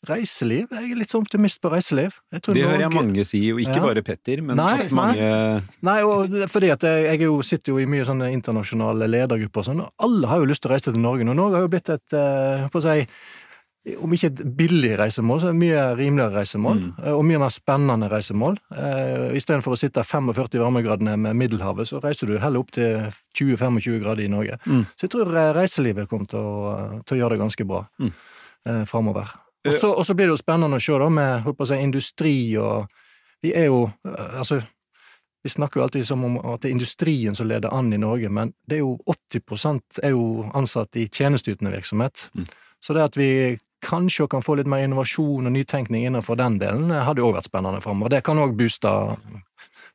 reiseliv. 0.07 0.71
Jeg 0.71 0.93
er 0.93 0.97
litt 0.97 1.11
så 1.11 1.19
optimist 1.21 1.59
på 1.61 1.69
reiseliv. 1.69 2.15
det 2.31 2.63
hører 2.63 2.85
jeg 2.87 2.93
mange 2.95 3.25
si, 3.27 3.43
og 3.53 3.59
ikke 3.61 3.77
ja. 3.77 3.83
bare 3.83 4.05
Petter, 4.05 4.41
men 4.41 4.57
nei, 4.57 4.87
mange 4.95 5.27
Nei, 5.85 5.99
og 6.07 6.33
fordi 6.49 6.71
at 6.73 6.87
jeg, 6.87 7.03
jeg 7.05 7.21
jo, 7.27 7.35
sitter 7.45 7.75
jo 7.75 7.83
i 7.83 7.89
mye 7.89 8.07
sånne 8.07 8.31
internasjonale 8.33 9.11
ledergrupper 9.11 9.61
og 9.61 9.67
sånn, 9.67 9.83
og 9.83 10.07
alle 10.07 10.31
har 10.31 10.41
jo 10.41 10.49
lyst 10.49 10.63
til 10.63 10.71
å 10.71 10.73
reise 10.73 10.95
til 10.95 11.03
Norge. 11.03 11.27
Og 11.27 11.37
Norge 11.37 11.59
har 11.59 11.67
jo 11.67 11.73
blitt 11.75 11.93
et, 11.93 12.17
på 12.71 12.81
å 12.81 12.85
si 12.87 12.97
om 13.81 14.11
ikke 14.13 14.29
et 14.29 14.41
billig 14.57 14.91
reisemål, 14.99 15.39
så 15.41 15.47
er 15.49 15.55
det 15.55 15.61
mye 15.63 15.83
rimeligere 15.97 16.35
reisemål. 16.35 16.81
Mm. 16.81 16.89
Eh, 17.01 17.13
og 17.17 17.23
mye 17.25 17.39
mer 17.41 17.53
spennende 17.53 18.09
reisemål. 18.11 18.57
Eh, 18.77 19.37
Istedenfor 19.39 19.73
å 19.73 19.79
sitte 19.79 20.03
45 20.05 20.59
varmegradene 20.61 21.15
med 21.17 21.39
Middelhavet, 21.39 21.89
så 21.89 22.01
reiser 22.03 22.29
du 22.29 22.35
heller 22.41 22.61
opp 22.61 22.69
til 22.75 23.07
20-25 23.39 24.03
grader 24.03 24.25
i 24.25 24.29
Norge. 24.29 24.59
Mm. 24.67 24.83
Så 24.93 25.07
jeg 25.07 25.13
tror 25.15 25.33
reiselivet 25.57 26.09
kommer 26.11 26.29
til 26.29 26.45
å, 26.45 26.75
til 27.01 27.17
å 27.17 27.21
gjøre 27.23 27.37
det 27.37 27.41
ganske 27.41 27.65
bra 27.71 27.81
mm. 27.97 28.11
eh, 28.69 28.83
framover. 28.89 29.33
Og 29.71 30.05
så 30.05 30.13
blir 30.17 30.27
det 30.29 30.35
jo 30.35 30.41
spennende 30.41 30.77
å 30.77 30.81
se 30.81 30.99
da 31.01 31.09
med 31.13 31.41
holdt 31.45 31.57
på 31.57 31.65
å 31.65 31.69
si, 31.69 31.81
industri 31.81 32.35
og 32.57 32.89
Vi 33.41 33.51
er 33.57 33.67
jo 33.69 33.83
Altså, 34.05 34.59
vi 35.43 35.49
snakker 35.49 35.79
jo 35.79 35.83
alltid 35.83 36.05
som 36.05 36.23
om 36.25 36.37
at 36.37 36.61
det 36.61 36.69
er 36.69 36.75
industrien 36.75 37.35
som 37.37 37.47
leder 37.49 37.73
an 37.73 37.93
i 37.93 37.97
Norge, 37.97 38.29
men 38.29 38.53
det 38.69 38.77
er 38.77 38.83
jo 38.83 38.99
80 39.09 40.01
er 40.03 40.13
jo 40.13 40.45
ansatt 40.53 40.97
i 41.01 41.07
tjenesteytende 41.09 41.73
virksomhet. 41.73 42.27
Mm. 42.37 42.45
Så 42.81 42.93
det 42.93 43.05
at 43.05 43.17
vi 43.17 43.57
kanskje 43.91 44.29
kan 44.31 44.45
få 44.45 44.55
litt 44.59 44.69
mer 44.71 44.85
innovasjon 44.87 45.49
og 45.49 45.53
nytenkning 45.53 46.07
innenfor 46.07 46.39
den 46.39 46.57
delen, 46.61 46.89
hadde 46.91 47.23
jo 47.23 47.29
òg 47.29 47.37
vært 47.41 47.51
spennende 47.51 47.83
framover. 47.83 48.15
Det 48.15 48.23
kan 48.27 48.39
òg 48.41 48.55
booste. 48.59 48.95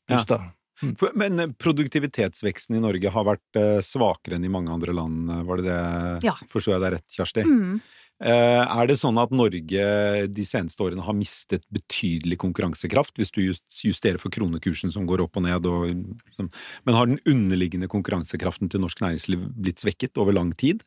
booste. 0.07 0.41
Ja. 0.41 0.53
Mm. 0.83 0.97
Men 1.15 1.41
eh, 1.41 1.53
produktivitetsveksten 1.59 2.77
i 2.77 2.83
Norge 2.85 3.13
har 3.13 3.27
vært 3.27 3.61
eh, 3.61 3.79
svakere 3.85 4.37
enn 4.37 4.45
i 4.45 4.53
mange 4.53 4.73
andre 4.75 4.97
land, 4.97 5.31
eh, 5.33 5.45
var 5.49 5.61
det 5.61 5.71
det? 5.71 5.85
Ja. 6.29 6.35
Forstår 6.53 6.77
jeg 6.77 6.85
deg 6.85 6.97
rett, 6.99 7.07
Kjersti? 7.17 7.47
Mm. 7.47 7.79
Er 8.17 8.89
det 8.89 8.95
sånn 8.97 9.19
at 9.21 9.33
Norge 9.37 9.81
de 10.33 10.45
seneste 10.49 10.81
årene 10.81 11.05
har 11.05 11.13
mistet 11.13 11.67
betydelig 11.69 12.39
konkurransekraft, 12.41 13.13
hvis 13.21 13.35
du 13.35 13.43
justerer 13.45 14.17
for 14.17 14.33
kronekursen 14.33 14.89
som 14.95 15.05
går 15.05 15.21
opp 15.27 15.37
og 15.37 15.45
ned, 15.45 15.69
og, 15.69 16.41
men 16.41 16.97
har 16.97 17.11
den 17.11 17.21
underliggende 17.29 17.91
konkurransekraften 17.93 18.73
til 18.73 18.81
norsk 18.81 19.05
næringsliv 19.05 19.45
blitt 19.61 19.85
svekket 19.85 20.17
over 20.23 20.33
lang 20.33 20.55
tid? 20.57 20.81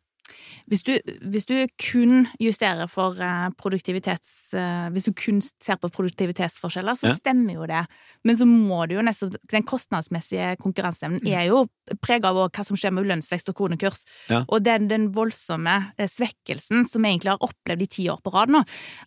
Hvis 0.69 0.83
du, 0.85 0.93
hvis 1.31 1.47
du, 1.49 1.55
kun 1.81 2.27
justerer 2.41 2.89
for 2.91 3.17
eh, 3.23 3.47
produktivitets... 3.57 4.53
Eh, 4.53 4.89
hvis 4.93 5.07
du 5.07 5.13
kun 5.17 5.41
ser 5.41 5.79
på 5.81 5.89
produktivitetsforskjeller, 5.93 6.97
så 6.99 7.09
ja. 7.09 7.15
stemmer 7.17 7.57
jo 7.57 7.67
det. 7.69 7.83
Men 8.27 8.37
så 8.37 8.45
må 8.49 8.83
du 8.89 8.97
jo 8.97 9.05
nesten 9.05 9.33
Den 9.49 9.65
kostnadsmessige 9.67 10.55
konkurranseevnen 10.61 11.23
mm. 11.23 11.31
er 11.33 11.49
jo 11.49 11.65
prega 12.03 12.29
av 12.29 12.37
hva 12.39 12.65
som 12.65 12.77
skjer 12.77 12.93
med 12.93 13.07
lønnsvekst 13.09 13.49
og 13.51 13.57
kronekurs. 13.57 14.03
Ja. 14.29 14.43
Og 14.47 14.63
den, 14.65 14.87
den, 14.91 15.09
voldsomme 15.15 15.75
eh, 15.97 16.09
svekkelsen 16.09 16.85
som 16.89 17.03
vi 17.05 17.13
egentlig 17.13 17.33
har 17.33 17.45
opplevd 17.45 17.85
i 17.85 17.89
ti 17.89 18.05
år 18.11 18.19
på 18.23 18.33
rad 18.33 18.53
nå, 18.53 18.61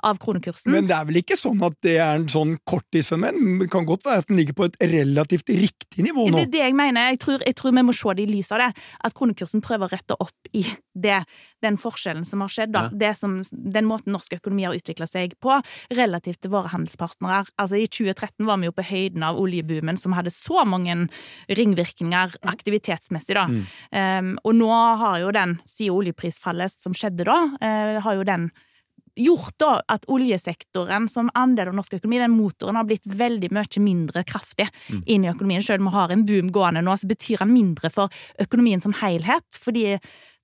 av 0.09 0.19
kronekursen 0.23 0.75
Men 0.75 0.89
det 0.91 0.97
er 0.97 1.07
vel 1.09 1.21
ikke 1.23 1.39
sånn 1.39 1.63
at 1.63 1.77
det 1.85 1.95
er 2.03 2.17
en 2.17 2.29
sånn 2.33 2.57
korttidsfenomen? 2.69 3.61
Det 3.63 3.71
kan 3.73 3.87
godt 3.89 4.07
være 4.09 4.25
at 4.25 4.31
den 4.31 4.41
ligger 4.41 4.59
på 4.59 4.67
et 4.67 4.79
relativt 4.93 5.53
riktig 5.55 6.09
nivå 6.09 6.27
nå? 6.27 6.41
Det 6.41 6.49
er 6.49 6.55
det 6.57 6.65
jeg 6.65 6.79
mener. 6.79 7.13
Jeg 7.13 7.23
tror, 7.23 7.47
jeg 7.47 7.59
tror 7.59 7.77
vi 7.77 7.87
må 7.87 7.95
se 7.97 8.17
det 8.19 8.27
i 8.27 8.33
lys 8.33 8.51
av 8.55 8.65
det. 8.65 8.71
At 9.07 9.17
kronekursen 9.19 9.63
prøver 9.65 9.87
å 9.87 9.95
rette 9.95 10.19
opp 10.19 10.53
i 10.57 10.65
det 10.93 11.12
den 11.63 11.79
forskjellen 11.81 12.25
som 12.29 12.43
har 12.45 12.53
skjedd, 12.53 12.73
da. 12.75 12.87
Ja. 13.01 13.13
Som, 13.17 13.41
den 13.51 13.89
måten 13.89 14.15
norsk 14.15 14.37
økonomi 14.39 14.67
har 14.67 14.77
utvikla 14.77 15.09
seg 15.11 15.37
på, 15.43 15.59
relativt 15.95 16.43
til 16.43 16.55
våre 16.55 16.73
handelspartnere. 16.73 17.45
Altså, 17.61 17.79
I 17.79 17.87
2013 17.91 18.47
var 18.49 18.61
vi 18.63 18.71
jo 18.71 18.77
på 18.77 18.87
høyden 18.89 19.27
av 19.27 19.39
oljeboomen, 19.43 20.01
som 20.01 20.17
hadde 20.17 20.35
så 20.35 20.67
mange 20.69 20.97
ringvirkninger 21.53 22.37
aktivitetsmessig, 22.53 23.39
da. 23.39 23.47
Mm. 23.49 23.63
Um, 23.93 24.35
og 24.43 24.59
nå 24.59 24.73
har 25.03 25.23
jo 25.23 25.33
den, 25.35 25.57
siden 25.69 25.97
oljeprisfallet 26.01 26.73
som 26.73 26.95
skjedde 26.97 27.27
da, 27.29 27.39
uh, 27.63 28.03
har 28.05 28.21
jo 28.21 28.29
den 28.29 28.51
gjort 29.17 29.59
da 29.61 29.73
at 29.93 30.07
oljesektoren 30.11 31.09
som 31.11 31.31
andel 31.37 31.71
av 31.73 31.77
norsk 31.77 31.99
økonomi, 31.99 32.21
den 32.23 32.35
motoren, 32.35 32.79
har 32.81 32.89
blitt 32.89 33.07
veldig 33.07 33.53
mye 33.53 33.85
mindre 33.85 34.25
kraftig 34.29 34.69
mm. 34.89 35.03
inn 35.07 35.27
i 35.27 35.33
økonomien. 35.33 35.65
Selv 35.65 35.85
om 35.85 35.91
vi 35.91 35.97
har 35.99 36.15
en 36.15 36.27
boom 36.29 36.53
gående 36.55 36.85
nå, 36.85 36.97
så 36.97 37.11
betyr 37.11 37.45
den 37.45 37.53
mindre 37.53 37.93
for 37.93 38.23
økonomien 38.41 38.81
som 38.81 38.95
helhet. 39.03 39.49
fordi 39.53 39.99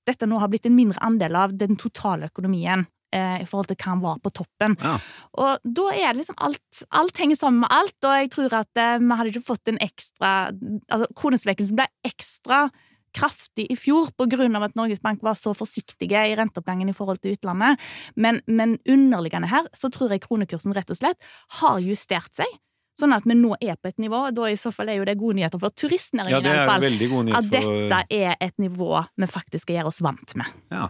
dette 0.07 0.29
nå 0.29 0.39
har 0.41 0.51
blitt 0.53 0.69
en 0.69 0.77
mindre 0.77 1.01
andel 1.05 1.37
av 1.37 1.57
den 1.59 1.77
totale 1.81 2.31
økonomien 2.31 2.87
eh, 3.15 3.41
i 3.43 3.47
forhold 3.49 3.71
til 3.71 3.79
hva 3.79 3.93
han 3.93 4.05
var 4.05 4.21
på 4.25 4.33
toppen. 4.41 4.77
Ja. 4.83 4.97
Og 5.43 5.71
da 5.79 5.89
er 5.95 6.13
det 6.13 6.23
liksom 6.23 6.39
alt 6.39 6.85
Alt 6.95 7.19
henger 7.19 7.37
sammen 7.37 7.65
med 7.65 7.73
alt, 7.75 7.97
og 8.05 8.15
jeg 8.15 8.31
tror 8.35 8.61
at 8.61 8.81
eh, 8.81 8.99
vi 9.03 9.19
hadde 9.21 9.33
ikke 9.33 9.49
fått 9.49 9.73
en 9.73 9.81
ekstra 9.83 10.35
Altså, 10.53 11.09
kronesvekkelsen 11.19 11.79
ble 11.79 11.89
ekstra 12.07 12.69
kraftig 13.17 13.67
i 13.73 13.77
fjor 13.79 14.11
av 14.21 14.63
at 14.67 14.77
Norges 14.77 15.01
Bank 15.01 15.23
var 15.25 15.35
så 15.35 15.55
forsiktige 15.57 16.21
i 16.29 16.37
renteoppgangen 16.37 16.91
i 16.91 16.95
forhold 16.95 17.23
til 17.23 17.37
utlandet, 17.37 17.81
men, 18.17 18.41
men 18.47 18.77
underliggende 18.87 19.49
her 19.49 19.67
så 19.75 19.89
tror 19.89 20.13
jeg 20.13 20.23
kronekursen 20.27 20.75
rett 20.77 20.91
og 20.93 20.99
slett 21.01 21.31
har 21.61 21.81
justert 21.81 22.35
seg. 22.37 22.59
Sånn 22.99 23.15
at 23.15 23.27
vi 23.29 23.37
nå 23.39 23.53
er 23.63 23.77
på 23.79 23.93
et 23.93 24.01
nivå, 24.03 24.25
og 24.29 24.35
da 24.35 24.49
i 24.51 24.57
så 24.59 24.73
fall 24.75 24.91
er 24.91 24.99
jo 24.99 25.05
det 25.07 25.19
gode 25.21 25.39
nyheter 25.39 25.61
for 25.63 25.75
turistnæringen. 25.75 26.35
Ja, 26.35 26.41
det 26.43 26.51
i 26.51 26.57
er 26.57 26.65
jo 26.65 26.71
fall, 26.73 26.87
veldig 26.87 27.11
god 27.13 27.21
At 27.21 27.29
nyhet 27.29 27.39
At 27.39 27.53
dette 27.53 28.01
er 28.17 28.49
et 28.49 28.57
nivå 28.59 28.89
vi 29.15 29.29
faktisk 29.31 29.69
skal 29.69 29.79
gjøre 29.79 29.93
oss 29.93 30.01
vant 30.03 30.35
med. 30.41 30.57
Ja. 30.75 30.89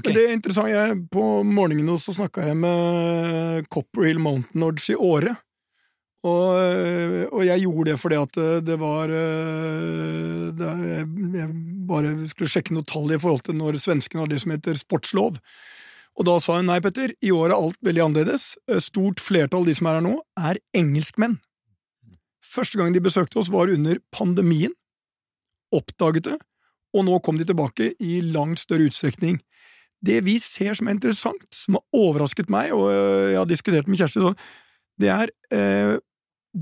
Okay. 0.00 0.16
Det 0.16 0.24
er 0.24 0.34
interessant. 0.34 0.72
Jeg, 0.72 0.96
på 1.12 1.26
morgenen 1.46 1.86
nå 1.86 1.98
så 2.00 2.14
snakka 2.16 2.48
jeg 2.48 2.56
med 2.58 3.68
Copperhill 3.70 4.18
Mountain 4.22 4.64
Lodge 4.64 4.94
i 4.94 4.98
Åre. 4.98 5.36
Og, 6.20 7.32
og 7.32 7.44
jeg 7.46 7.62
gjorde 7.62 7.86
det 7.88 7.96
fordi 7.96 8.16
at 8.20 8.38
det 8.66 8.74
var 8.76 9.08
eh, 9.08 10.50
det, 10.52 10.72
jeg 11.38 11.46
bare 11.88 12.10
skulle 12.28 12.52
sjekke 12.52 12.74
noen 12.76 12.88
tall 12.88 13.14
i 13.14 13.20
forhold 13.20 13.46
til 13.46 13.56
når 13.56 13.78
svenskene 13.80 14.26
har 14.26 14.28
det 14.28 14.42
som 14.42 14.52
heter 14.52 14.76
sportslov. 14.76 15.38
Og 16.20 16.26
da 16.28 16.34
sa 16.36 16.58
hun 16.58 16.68
nei, 16.68 16.82
Petter, 16.84 17.14
i 17.24 17.30
år 17.32 17.48
er 17.48 17.56
alt 17.56 17.78
veldig 17.86 18.02
annerledes. 18.04 18.52
Eh, 18.68 18.82
Stort 18.84 19.22
flertall 19.24 19.64
av 19.64 19.70
de 19.70 19.76
som 19.78 19.88
er 19.88 19.96
her 19.96 20.04
nå, 20.04 20.18
er 20.36 20.60
engelskmenn. 20.76 21.38
Første 22.44 22.76
gang 22.76 22.92
de 22.92 23.00
besøkte 23.00 23.40
oss, 23.40 23.48
var 23.52 23.72
under 23.72 24.02
pandemien. 24.12 24.74
Oppdaget 25.72 26.26
det, 26.26 26.36
og 26.92 27.06
nå 27.06 27.20
kom 27.24 27.38
de 27.40 27.46
tilbake 27.48 27.92
i 28.02 28.18
langt 28.26 28.60
større 28.60 28.90
utstrekning. 28.90 29.38
Det 30.04 30.18
vi 30.26 30.36
ser 30.42 30.76
som 30.76 30.88
er 30.88 30.98
interessant, 30.98 31.44
som 31.54 31.78
har 31.78 31.84
overrasket 31.96 32.50
meg, 32.52 32.74
og 32.76 32.90
øh, 32.90 33.30
jeg 33.30 33.38
har 33.38 33.48
diskutert 33.48 33.88
med 33.88 34.00
Kjersti 34.00 34.24
sånn, 34.24 34.38
det 35.00 35.12
er 35.14 35.32
eh, 35.54 35.96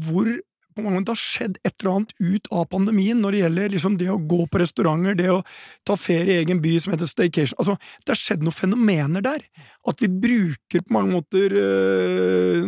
hvor 0.05 0.29
på 0.79 0.85
mange 0.87 1.01
måter 1.01 1.17
har 1.17 1.21
skjedd 1.21 1.57
et 1.67 1.75
eller 1.81 1.97
annet 1.97 2.13
ut 2.23 2.49
av 2.55 2.69
pandemien 2.71 3.19
når 3.19 3.35
det 3.35 3.41
gjelder 3.43 3.73
liksom 3.75 3.97
det 3.99 4.09
å 4.13 4.21
gå 4.31 4.45
på 4.47 4.61
restauranter, 4.63 5.17
det 5.19 5.29
å 5.33 5.41
ta 5.89 5.97
ferie 5.99 6.37
i 6.37 6.45
egen 6.45 6.63
by 6.63 6.77
som 6.83 6.95
heter 6.95 7.11
staycation. 7.11 7.59
Altså, 7.59 7.75
det 8.05 8.15
har 8.15 8.21
skjedd 8.21 8.47
noen 8.47 8.57
fenomener 8.57 9.25
der. 9.25 9.45
At 9.89 10.05
vi 10.05 10.11
bruker 10.13 10.85
på 10.85 10.95
mange 10.95 11.17
måter 11.17 11.55
øh, 11.59 12.65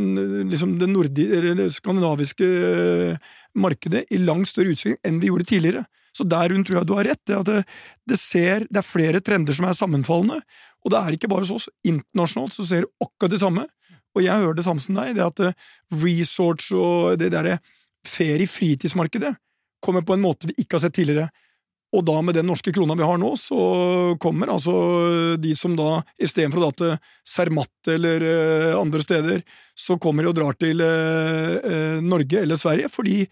liksom 0.50 0.76
det 0.80 0.90
det 0.90 1.70
skandinaviske 1.76 2.44
øh, 2.44 3.32
markedet 3.54 4.06
i 4.10 4.20
langt 4.22 4.50
større 4.50 4.74
utstrekning 4.74 5.00
enn 5.06 5.22
vi 5.22 5.30
gjorde 5.30 5.48
tidligere. 5.50 5.86
Så 6.16 6.26
der 6.26 6.50
hun 6.50 6.64
tror 6.66 6.80
jeg 6.80 6.88
du 6.90 6.94
har 6.98 7.06
rett. 7.06 7.22
Det, 7.26 7.36
at 7.38 7.46
det, 7.46 7.60
det, 8.10 8.18
ser, 8.18 8.66
det 8.66 8.82
er 8.82 8.86
flere 8.86 9.22
trender 9.22 9.54
som 9.54 9.68
er 9.68 9.78
sammenfallende, 9.78 10.40
og 10.82 10.92
det 10.92 10.98
er 11.00 11.16
ikke 11.16 11.30
bare 11.30 11.46
hos 11.46 11.54
oss. 11.54 11.68
Internasjonalt 11.86 12.56
så 12.56 12.66
ser 12.66 12.86
du 12.86 13.06
akkurat 13.06 13.36
det 13.36 13.42
samme. 13.44 13.66
Og 14.16 14.24
jeg 14.24 14.42
hører 14.42 14.56
det 14.58 14.66
samme 14.66 14.82
som 14.82 14.96
deg, 14.98 15.14
det 15.14 15.22
at 15.22 15.42
eh, 15.44 15.68
resorts 16.02 16.72
og 16.74 17.20
det 17.20 17.30
derre 17.30 17.60
ferie-fritidsmarkedet 18.08 19.34
kommer 19.80 20.04
på 20.04 20.14
en 20.14 20.24
måte 20.24 20.50
vi 20.50 20.58
ikke 20.60 20.76
har 20.76 20.84
sett 20.84 20.98
tidligere. 20.98 21.30
Og 21.90 22.04
da 22.06 22.20
med 22.22 22.36
den 22.38 22.46
norske 22.46 22.70
krona 22.74 22.94
vi 22.94 23.06
har 23.06 23.18
nå, 23.18 23.32
så 23.40 23.60
kommer 24.22 24.52
altså 24.52 24.74
de 25.42 25.54
som 25.58 25.74
da, 25.78 26.04
istedenfor 26.22 26.60
å 26.60 26.68
dra 26.68 26.76
til 26.78 26.92
Cermat 27.26 27.90
eller 27.90 28.26
eh, 28.26 28.74
andre 28.78 29.02
steder, 29.02 29.42
så 29.74 29.98
kommer 29.98 30.22
de 30.22 30.30
og 30.30 30.36
drar 30.38 30.58
til 30.60 30.84
eh, 30.86 31.56
eh, 31.58 31.98
Norge 32.04 32.44
eller 32.44 32.60
Sverige, 32.60 32.92
fordi 32.94 33.24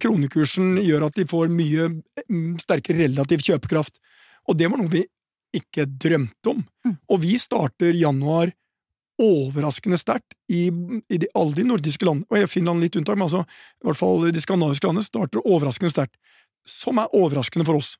kronekursen 0.00 0.78
gjør 0.80 1.08
at 1.08 1.18
de 1.18 1.26
får 1.28 1.50
mye 1.52 1.88
mm, 1.90 2.54
sterkere 2.62 3.02
relativ 3.02 3.42
kjøpekraft. 3.44 3.98
Og 4.46 4.60
det 4.60 4.70
var 4.70 4.80
noe 4.80 4.92
vi 4.92 5.02
ikke 5.54 5.88
drømte 5.88 6.54
om. 6.54 6.62
Og 7.10 7.20
vi 7.22 7.34
starter 7.40 7.98
januar 7.98 8.54
overraskende 9.20 9.98
sterkt 10.00 10.36
i, 10.50 10.66
i 11.08 11.20
de, 11.22 11.28
alle 11.38 11.58
de 11.58 11.66
nordiske 11.68 12.06
landene, 12.06 12.26
og 12.30 12.50
Finland 12.50 12.82
litt 12.82 12.96
unntak, 12.98 13.18
men 13.18 13.28
altså, 13.28 13.44
i 13.44 13.88
hvert 13.88 14.00
fall 14.00 14.26
de 14.28 14.42
skandinaviske 14.42 14.88
landene 14.88 15.06
starter 15.06 15.44
overraskende 15.44 15.92
sterkt. 15.94 16.16
Som 16.64 16.98
er 17.02 17.12
overraskende 17.12 17.66
for 17.68 17.82
oss. 17.82 17.94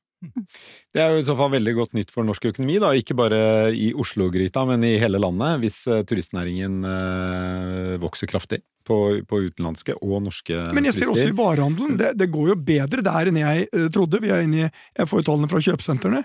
Det 0.93 1.01
er 1.01 1.11
jo 1.13 1.21
i 1.21 1.25
så 1.27 1.35
fall 1.37 1.51
veldig 1.53 1.73
godt 1.77 1.95
nytt 1.97 2.11
for 2.13 2.25
norsk 2.25 2.47
økonomi, 2.49 2.77
da. 2.81 2.91
Ikke 2.97 3.17
bare 3.17 3.39
i 3.75 3.91
Oslo-gryta, 3.93 4.63
men 4.69 4.85
i 4.87 4.95
hele 5.01 5.19
landet, 5.21 5.59
hvis 5.61 5.81
eh, 5.91 6.03
turistnæringen 6.07 6.79
eh, 6.89 7.95
vokser 8.01 8.29
kraftig 8.31 8.61
på, 8.87 8.97
på 9.27 9.41
utenlandske 9.49 9.97
og 9.99 10.23
norske 10.25 10.53
turister. 10.53 10.77
Men 10.77 10.89
jeg 10.89 10.97
ser 10.99 11.11
også 11.13 11.27
i 11.29 11.35
varehandelen, 11.37 11.97
det, 11.99 12.13
det 12.21 12.29
går 12.33 12.53
jo 12.53 12.59
bedre 12.71 13.05
der 13.05 13.31
enn 13.31 13.41
jeg 13.41 13.67
eh, 13.67 13.89
trodde. 13.93 14.23
Vi 14.23 14.31
er 14.33 14.45
inne 14.47 14.65
i, 14.65 14.71
Jeg 15.01 15.11
får 15.11 15.21
jo 15.21 15.27
tallene 15.31 15.51
fra 15.51 15.61
kjøpesentrene. 15.67 16.23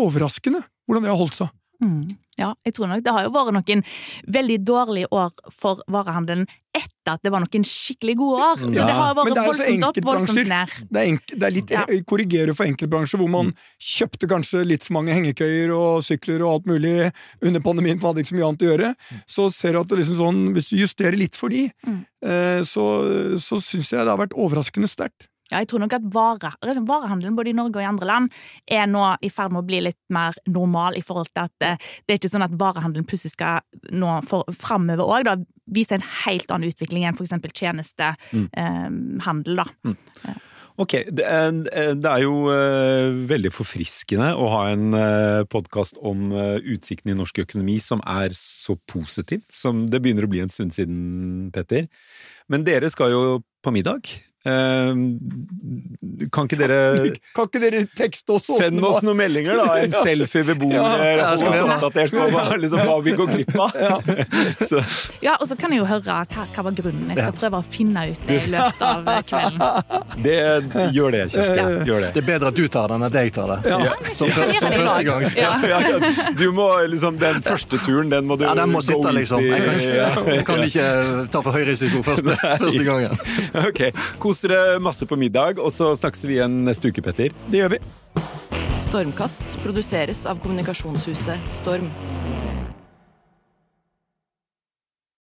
Overraskende 0.00 0.62
hvordan 0.86 1.06
det 1.06 1.12
har 1.12 1.20
holdt 1.20 1.40
seg. 1.40 1.56
Mm. 1.80 2.16
Ja, 2.40 2.54
jeg 2.64 2.74
tror 2.76 2.88
nok 2.88 3.02
det 3.04 3.12
har 3.12 3.24
jo 3.26 3.30
vært 3.34 3.52
noen 3.56 3.82
veldig 4.32 4.56
dårlige 4.64 5.08
år 5.12 5.30
for 5.52 5.80
varehandelen 5.92 6.46
etter 6.76 7.14
at 7.16 7.22
det 7.24 7.32
var 7.34 7.42
noen 7.42 7.64
skikkelig 7.66 8.14
gode 8.20 8.40
år. 8.46 8.60
Så 8.62 8.70
Ja, 8.78 8.86
det 8.88 8.96
har 8.96 9.14
vært 9.18 9.30
det 9.34 9.40
er 9.42 9.48
voldsomt 9.50 9.86
opp, 9.88 10.00
voldsomt 10.08 10.48
ned. 10.52 10.74
Det 10.90 11.00
er, 11.00 11.08
enk, 11.10 11.26
det 11.34 11.42
er 11.48 11.54
litt 11.56 11.70
Ja. 11.74 11.84
jeg 11.88 12.56
for 12.56 12.64
enkeltbransjer, 12.66 13.18
hvor 13.20 13.28
man 13.32 13.52
kjøpte 13.80 14.28
kanskje 14.30 14.64
litt 14.64 14.84
for 14.86 14.94
mange 15.00 15.12
hengekøyer 15.16 15.72
og 15.76 16.02
sykler 16.06 16.44
og 16.44 16.52
alt 16.54 16.66
mulig 16.66 17.12
under 17.42 17.60
pandemien, 17.60 17.98
for 17.98 18.08
man 18.08 18.14
hadde 18.14 18.24
ikke 18.24 18.32
så 18.34 18.38
mye 18.38 18.48
annet 18.48 18.64
å 18.64 18.70
gjøre. 18.70 18.94
Så 19.26 19.52
ser 19.52 19.72
du 19.72 19.80
at 19.80 19.88
det 19.88 19.98
liksom 19.98 20.20
sånn, 20.20 20.40
hvis 20.54 20.70
du 20.70 20.76
justerer 20.76 21.16
litt 21.18 21.34
for 21.36 21.48
de, 21.48 21.70
Mm. 21.86 22.04
eh, 22.22 22.60
så, 22.62 22.84
så 23.40 23.56
syns 23.60 23.90
jeg 23.90 24.04
det 24.04 24.08
har 24.12 24.20
vært 24.20 24.36
overraskende 24.36 24.88
sterkt. 24.88 25.26
Ja, 25.50 25.62
jeg 25.62 25.70
tror 25.70 25.82
nok 25.82 25.94
at 25.96 26.06
vare, 26.14 26.52
liksom 26.64 26.86
varehandelen 26.88 27.38
både 27.38 27.52
i 27.52 27.56
Norge 27.56 27.80
og 27.80 27.84
i 27.84 27.88
andre 27.88 28.08
land 28.08 28.36
er 28.70 28.86
nå 28.90 29.06
i 29.26 29.30
ferd 29.32 29.54
med 29.54 29.64
å 29.64 29.66
bli 29.66 29.82
litt 29.88 29.98
mer 30.14 30.36
normal 30.50 30.98
i 30.98 31.04
forhold 31.04 31.32
til 31.32 31.46
at 31.46 31.66
eh, 31.66 31.90
det 32.04 32.14
er 32.14 32.20
ikke 32.20 32.32
sånn 32.32 32.46
at 32.46 32.54
varehandelen 32.60 33.08
plutselig 33.08 33.34
skal 33.34 33.64
nå 33.90 34.20
for, 34.28 34.46
framover 34.54 35.06
òg 35.06 35.32
vise 35.70 35.96
en 35.96 36.06
helt 36.24 36.50
annen 36.50 36.70
utvikling 36.70 37.04
enn 37.06 37.18
eksempel 37.20 37.52
tjenestehandel, 37.54 39.60
da. 39.60 39.66
Ok, 40.80 40.94
det 41.12 41.26
er, 41.26 41.50
det 41.98 42.08
er 42.08 42.22
jo 42.22 42.46
eh, 42.48 43.10
veldig 43.28 43.50
forfriskende 43.52 44.30
å 44.38 44.46
ha 44.54 44.62
en 44.72 44.94
uh, 44.96 45.42
podkast 45.50 45.98
om 46.00 46.30
utsiktene 46.30 46.72
utsikten 46.72 47.12
i 47.12 47.18
norsk 47.18 47.42
økonomi 47.42 47.76
som 47.84 48.00
er 48.08 48.32
så 48.38 48.78
positiv, 48.88 49.42
som 49.52 49.90
det 49.92 50.00
begynner 50.00 50.24
å 50.24 50.32
bli 50.32 50.40
en 50.40 50.52
stund 50.52 50.72
siden, 50.72 51.50
Petter. 51.52 51.90
Men 52.48 52.64
dere 52.64 52.88
skal 52.92 53.12
jo 53.12 53.22
på 53.60 53.74
middag. 53.76 54.29
Eh, 54.40 54.94
kan 56.32 56.46
ikke 56.48 56.56
dere 56.56 56.76
Kan 57.36 57.48
ikke 57.50 57.60
dere 57.60 57.82
tekste 57.92 58.32
oss? 58.38 58.46
Send 58.56 58.80
oss 58.80 59.02
noen 59.04 59.18
meldinger, 59.20 59.58
da! 59.60 59.74
En 59.82 59.92
Ja. 60.00 60.04
selfie 60.06 60.44
ved 60.48 60.56
bordet, 60.60 60.78
Ja, 60.80 61.32
og 61.34 61.42
oppdatert 61.74 62.14
på 62.14 62.28
hva, 62.32 62.44
liksom, 62.62 62.80
hva 62.88 62.94
vi 63.04 63.12
går 63.18 63.28
glipp 63.34 63.56
av. 63.60 63.76
Så, 64.70 64.80
Ja, 65.20 65.34
og 65.36 65.48
så 65.50 65.56
kan 65.60 65.74
jeg 65.74 65.82
jo 65.82 65.88
høre 65.90 66.04
hva, 66.06 66.46
hva 66.54 66.64
var 66.64 66.76
grunnen. 66.78 67.10
Jeg 67.10 67.18
skal 67.18 67.36
prøve 67.36 67.60
å 67.60 67.66
finne 67.66 68.04
ut 68.12 68.22
det 68.28 68.38
i 68.46 68.50
løpet 68.54 68.84
av 68.86 69.10
eh, 69.12 69.20
kvelden. 69.28 70.22
det, 70.24 70.36
gjør 70.96 71.16
det, 71.16 71.22
Kjersti. 71.34 71.66
Gjør 71.90 72.04
det. 72.06 72.10
Det 72.16 72.22
er 72.22 72.28
bedre 72.30 72.52
at 72.54 72.60
du 72.60 72.64
tar 72.72 72.88
det 72.92 72.96
enn 72.96 73.06
at 73.10 73.18
jeg 73.20 73.34
tar 73.36 73.52
det. 73.52 73.58
Ja. 73.74 73.80
Som, 74.14 74.32
som, 74.32 74.54
som 74.62 74.76
første 74.78 75.04
gang. 75.10 75.26
Ja. 75.36 75.52
Ja, 75.70 75.80
ja, 75.92 76.30
du 76.38 76.46
må 76.56 76.70
liksom 76.88 77.18
Den 77.20 77.42
første 77.44 77.78
turen, 77.84 78.08
den 78.12 78.24
må 78.30 78.38
du 78.40 78.46
Ja, 78.46 78.54
den 78.58 78.72
må 78.72 78.80
sitte, 78.84 79.12
liksom. 79.16 79.44
Jeg 79.44 79.66
kan 79.66 79.76
ikke, 79.76 80.32
jeg 80.32 80.46
kan 80.48 80.64
ikke 80.64 80.86
ta 81.34 81.42
for 81.44 81.56
høy 81.56 81.66
risiko 81.68 82.00
første, 82.06 82.36
første 82.64 82.84
gangen. 82.88 83.14
Ok, 83.66 83.82
Kos 84.30 84.44
dere 84.44 84.78
masse 84.78 85.02
på 85.10 85.16
middag, 85.18 85.58
og 85.58 85.72
så 85.74 85.88
snakkes 85.98 86.20
vi 86.22 86.36
igjen 86.36 86.60
neste 86.62 86.92
uke, 86.92 87.02
Petter. 87.02 87.32
Det 87.50 87.64
gjør 87.64 87.72
vi. 87.72 87.80
Stormkast 88.86 89.56
produseres 89.64 90.22
av 90.30 90.38
kommunikasjonshuset 90.44 91.50
Storm. 91.50 91.90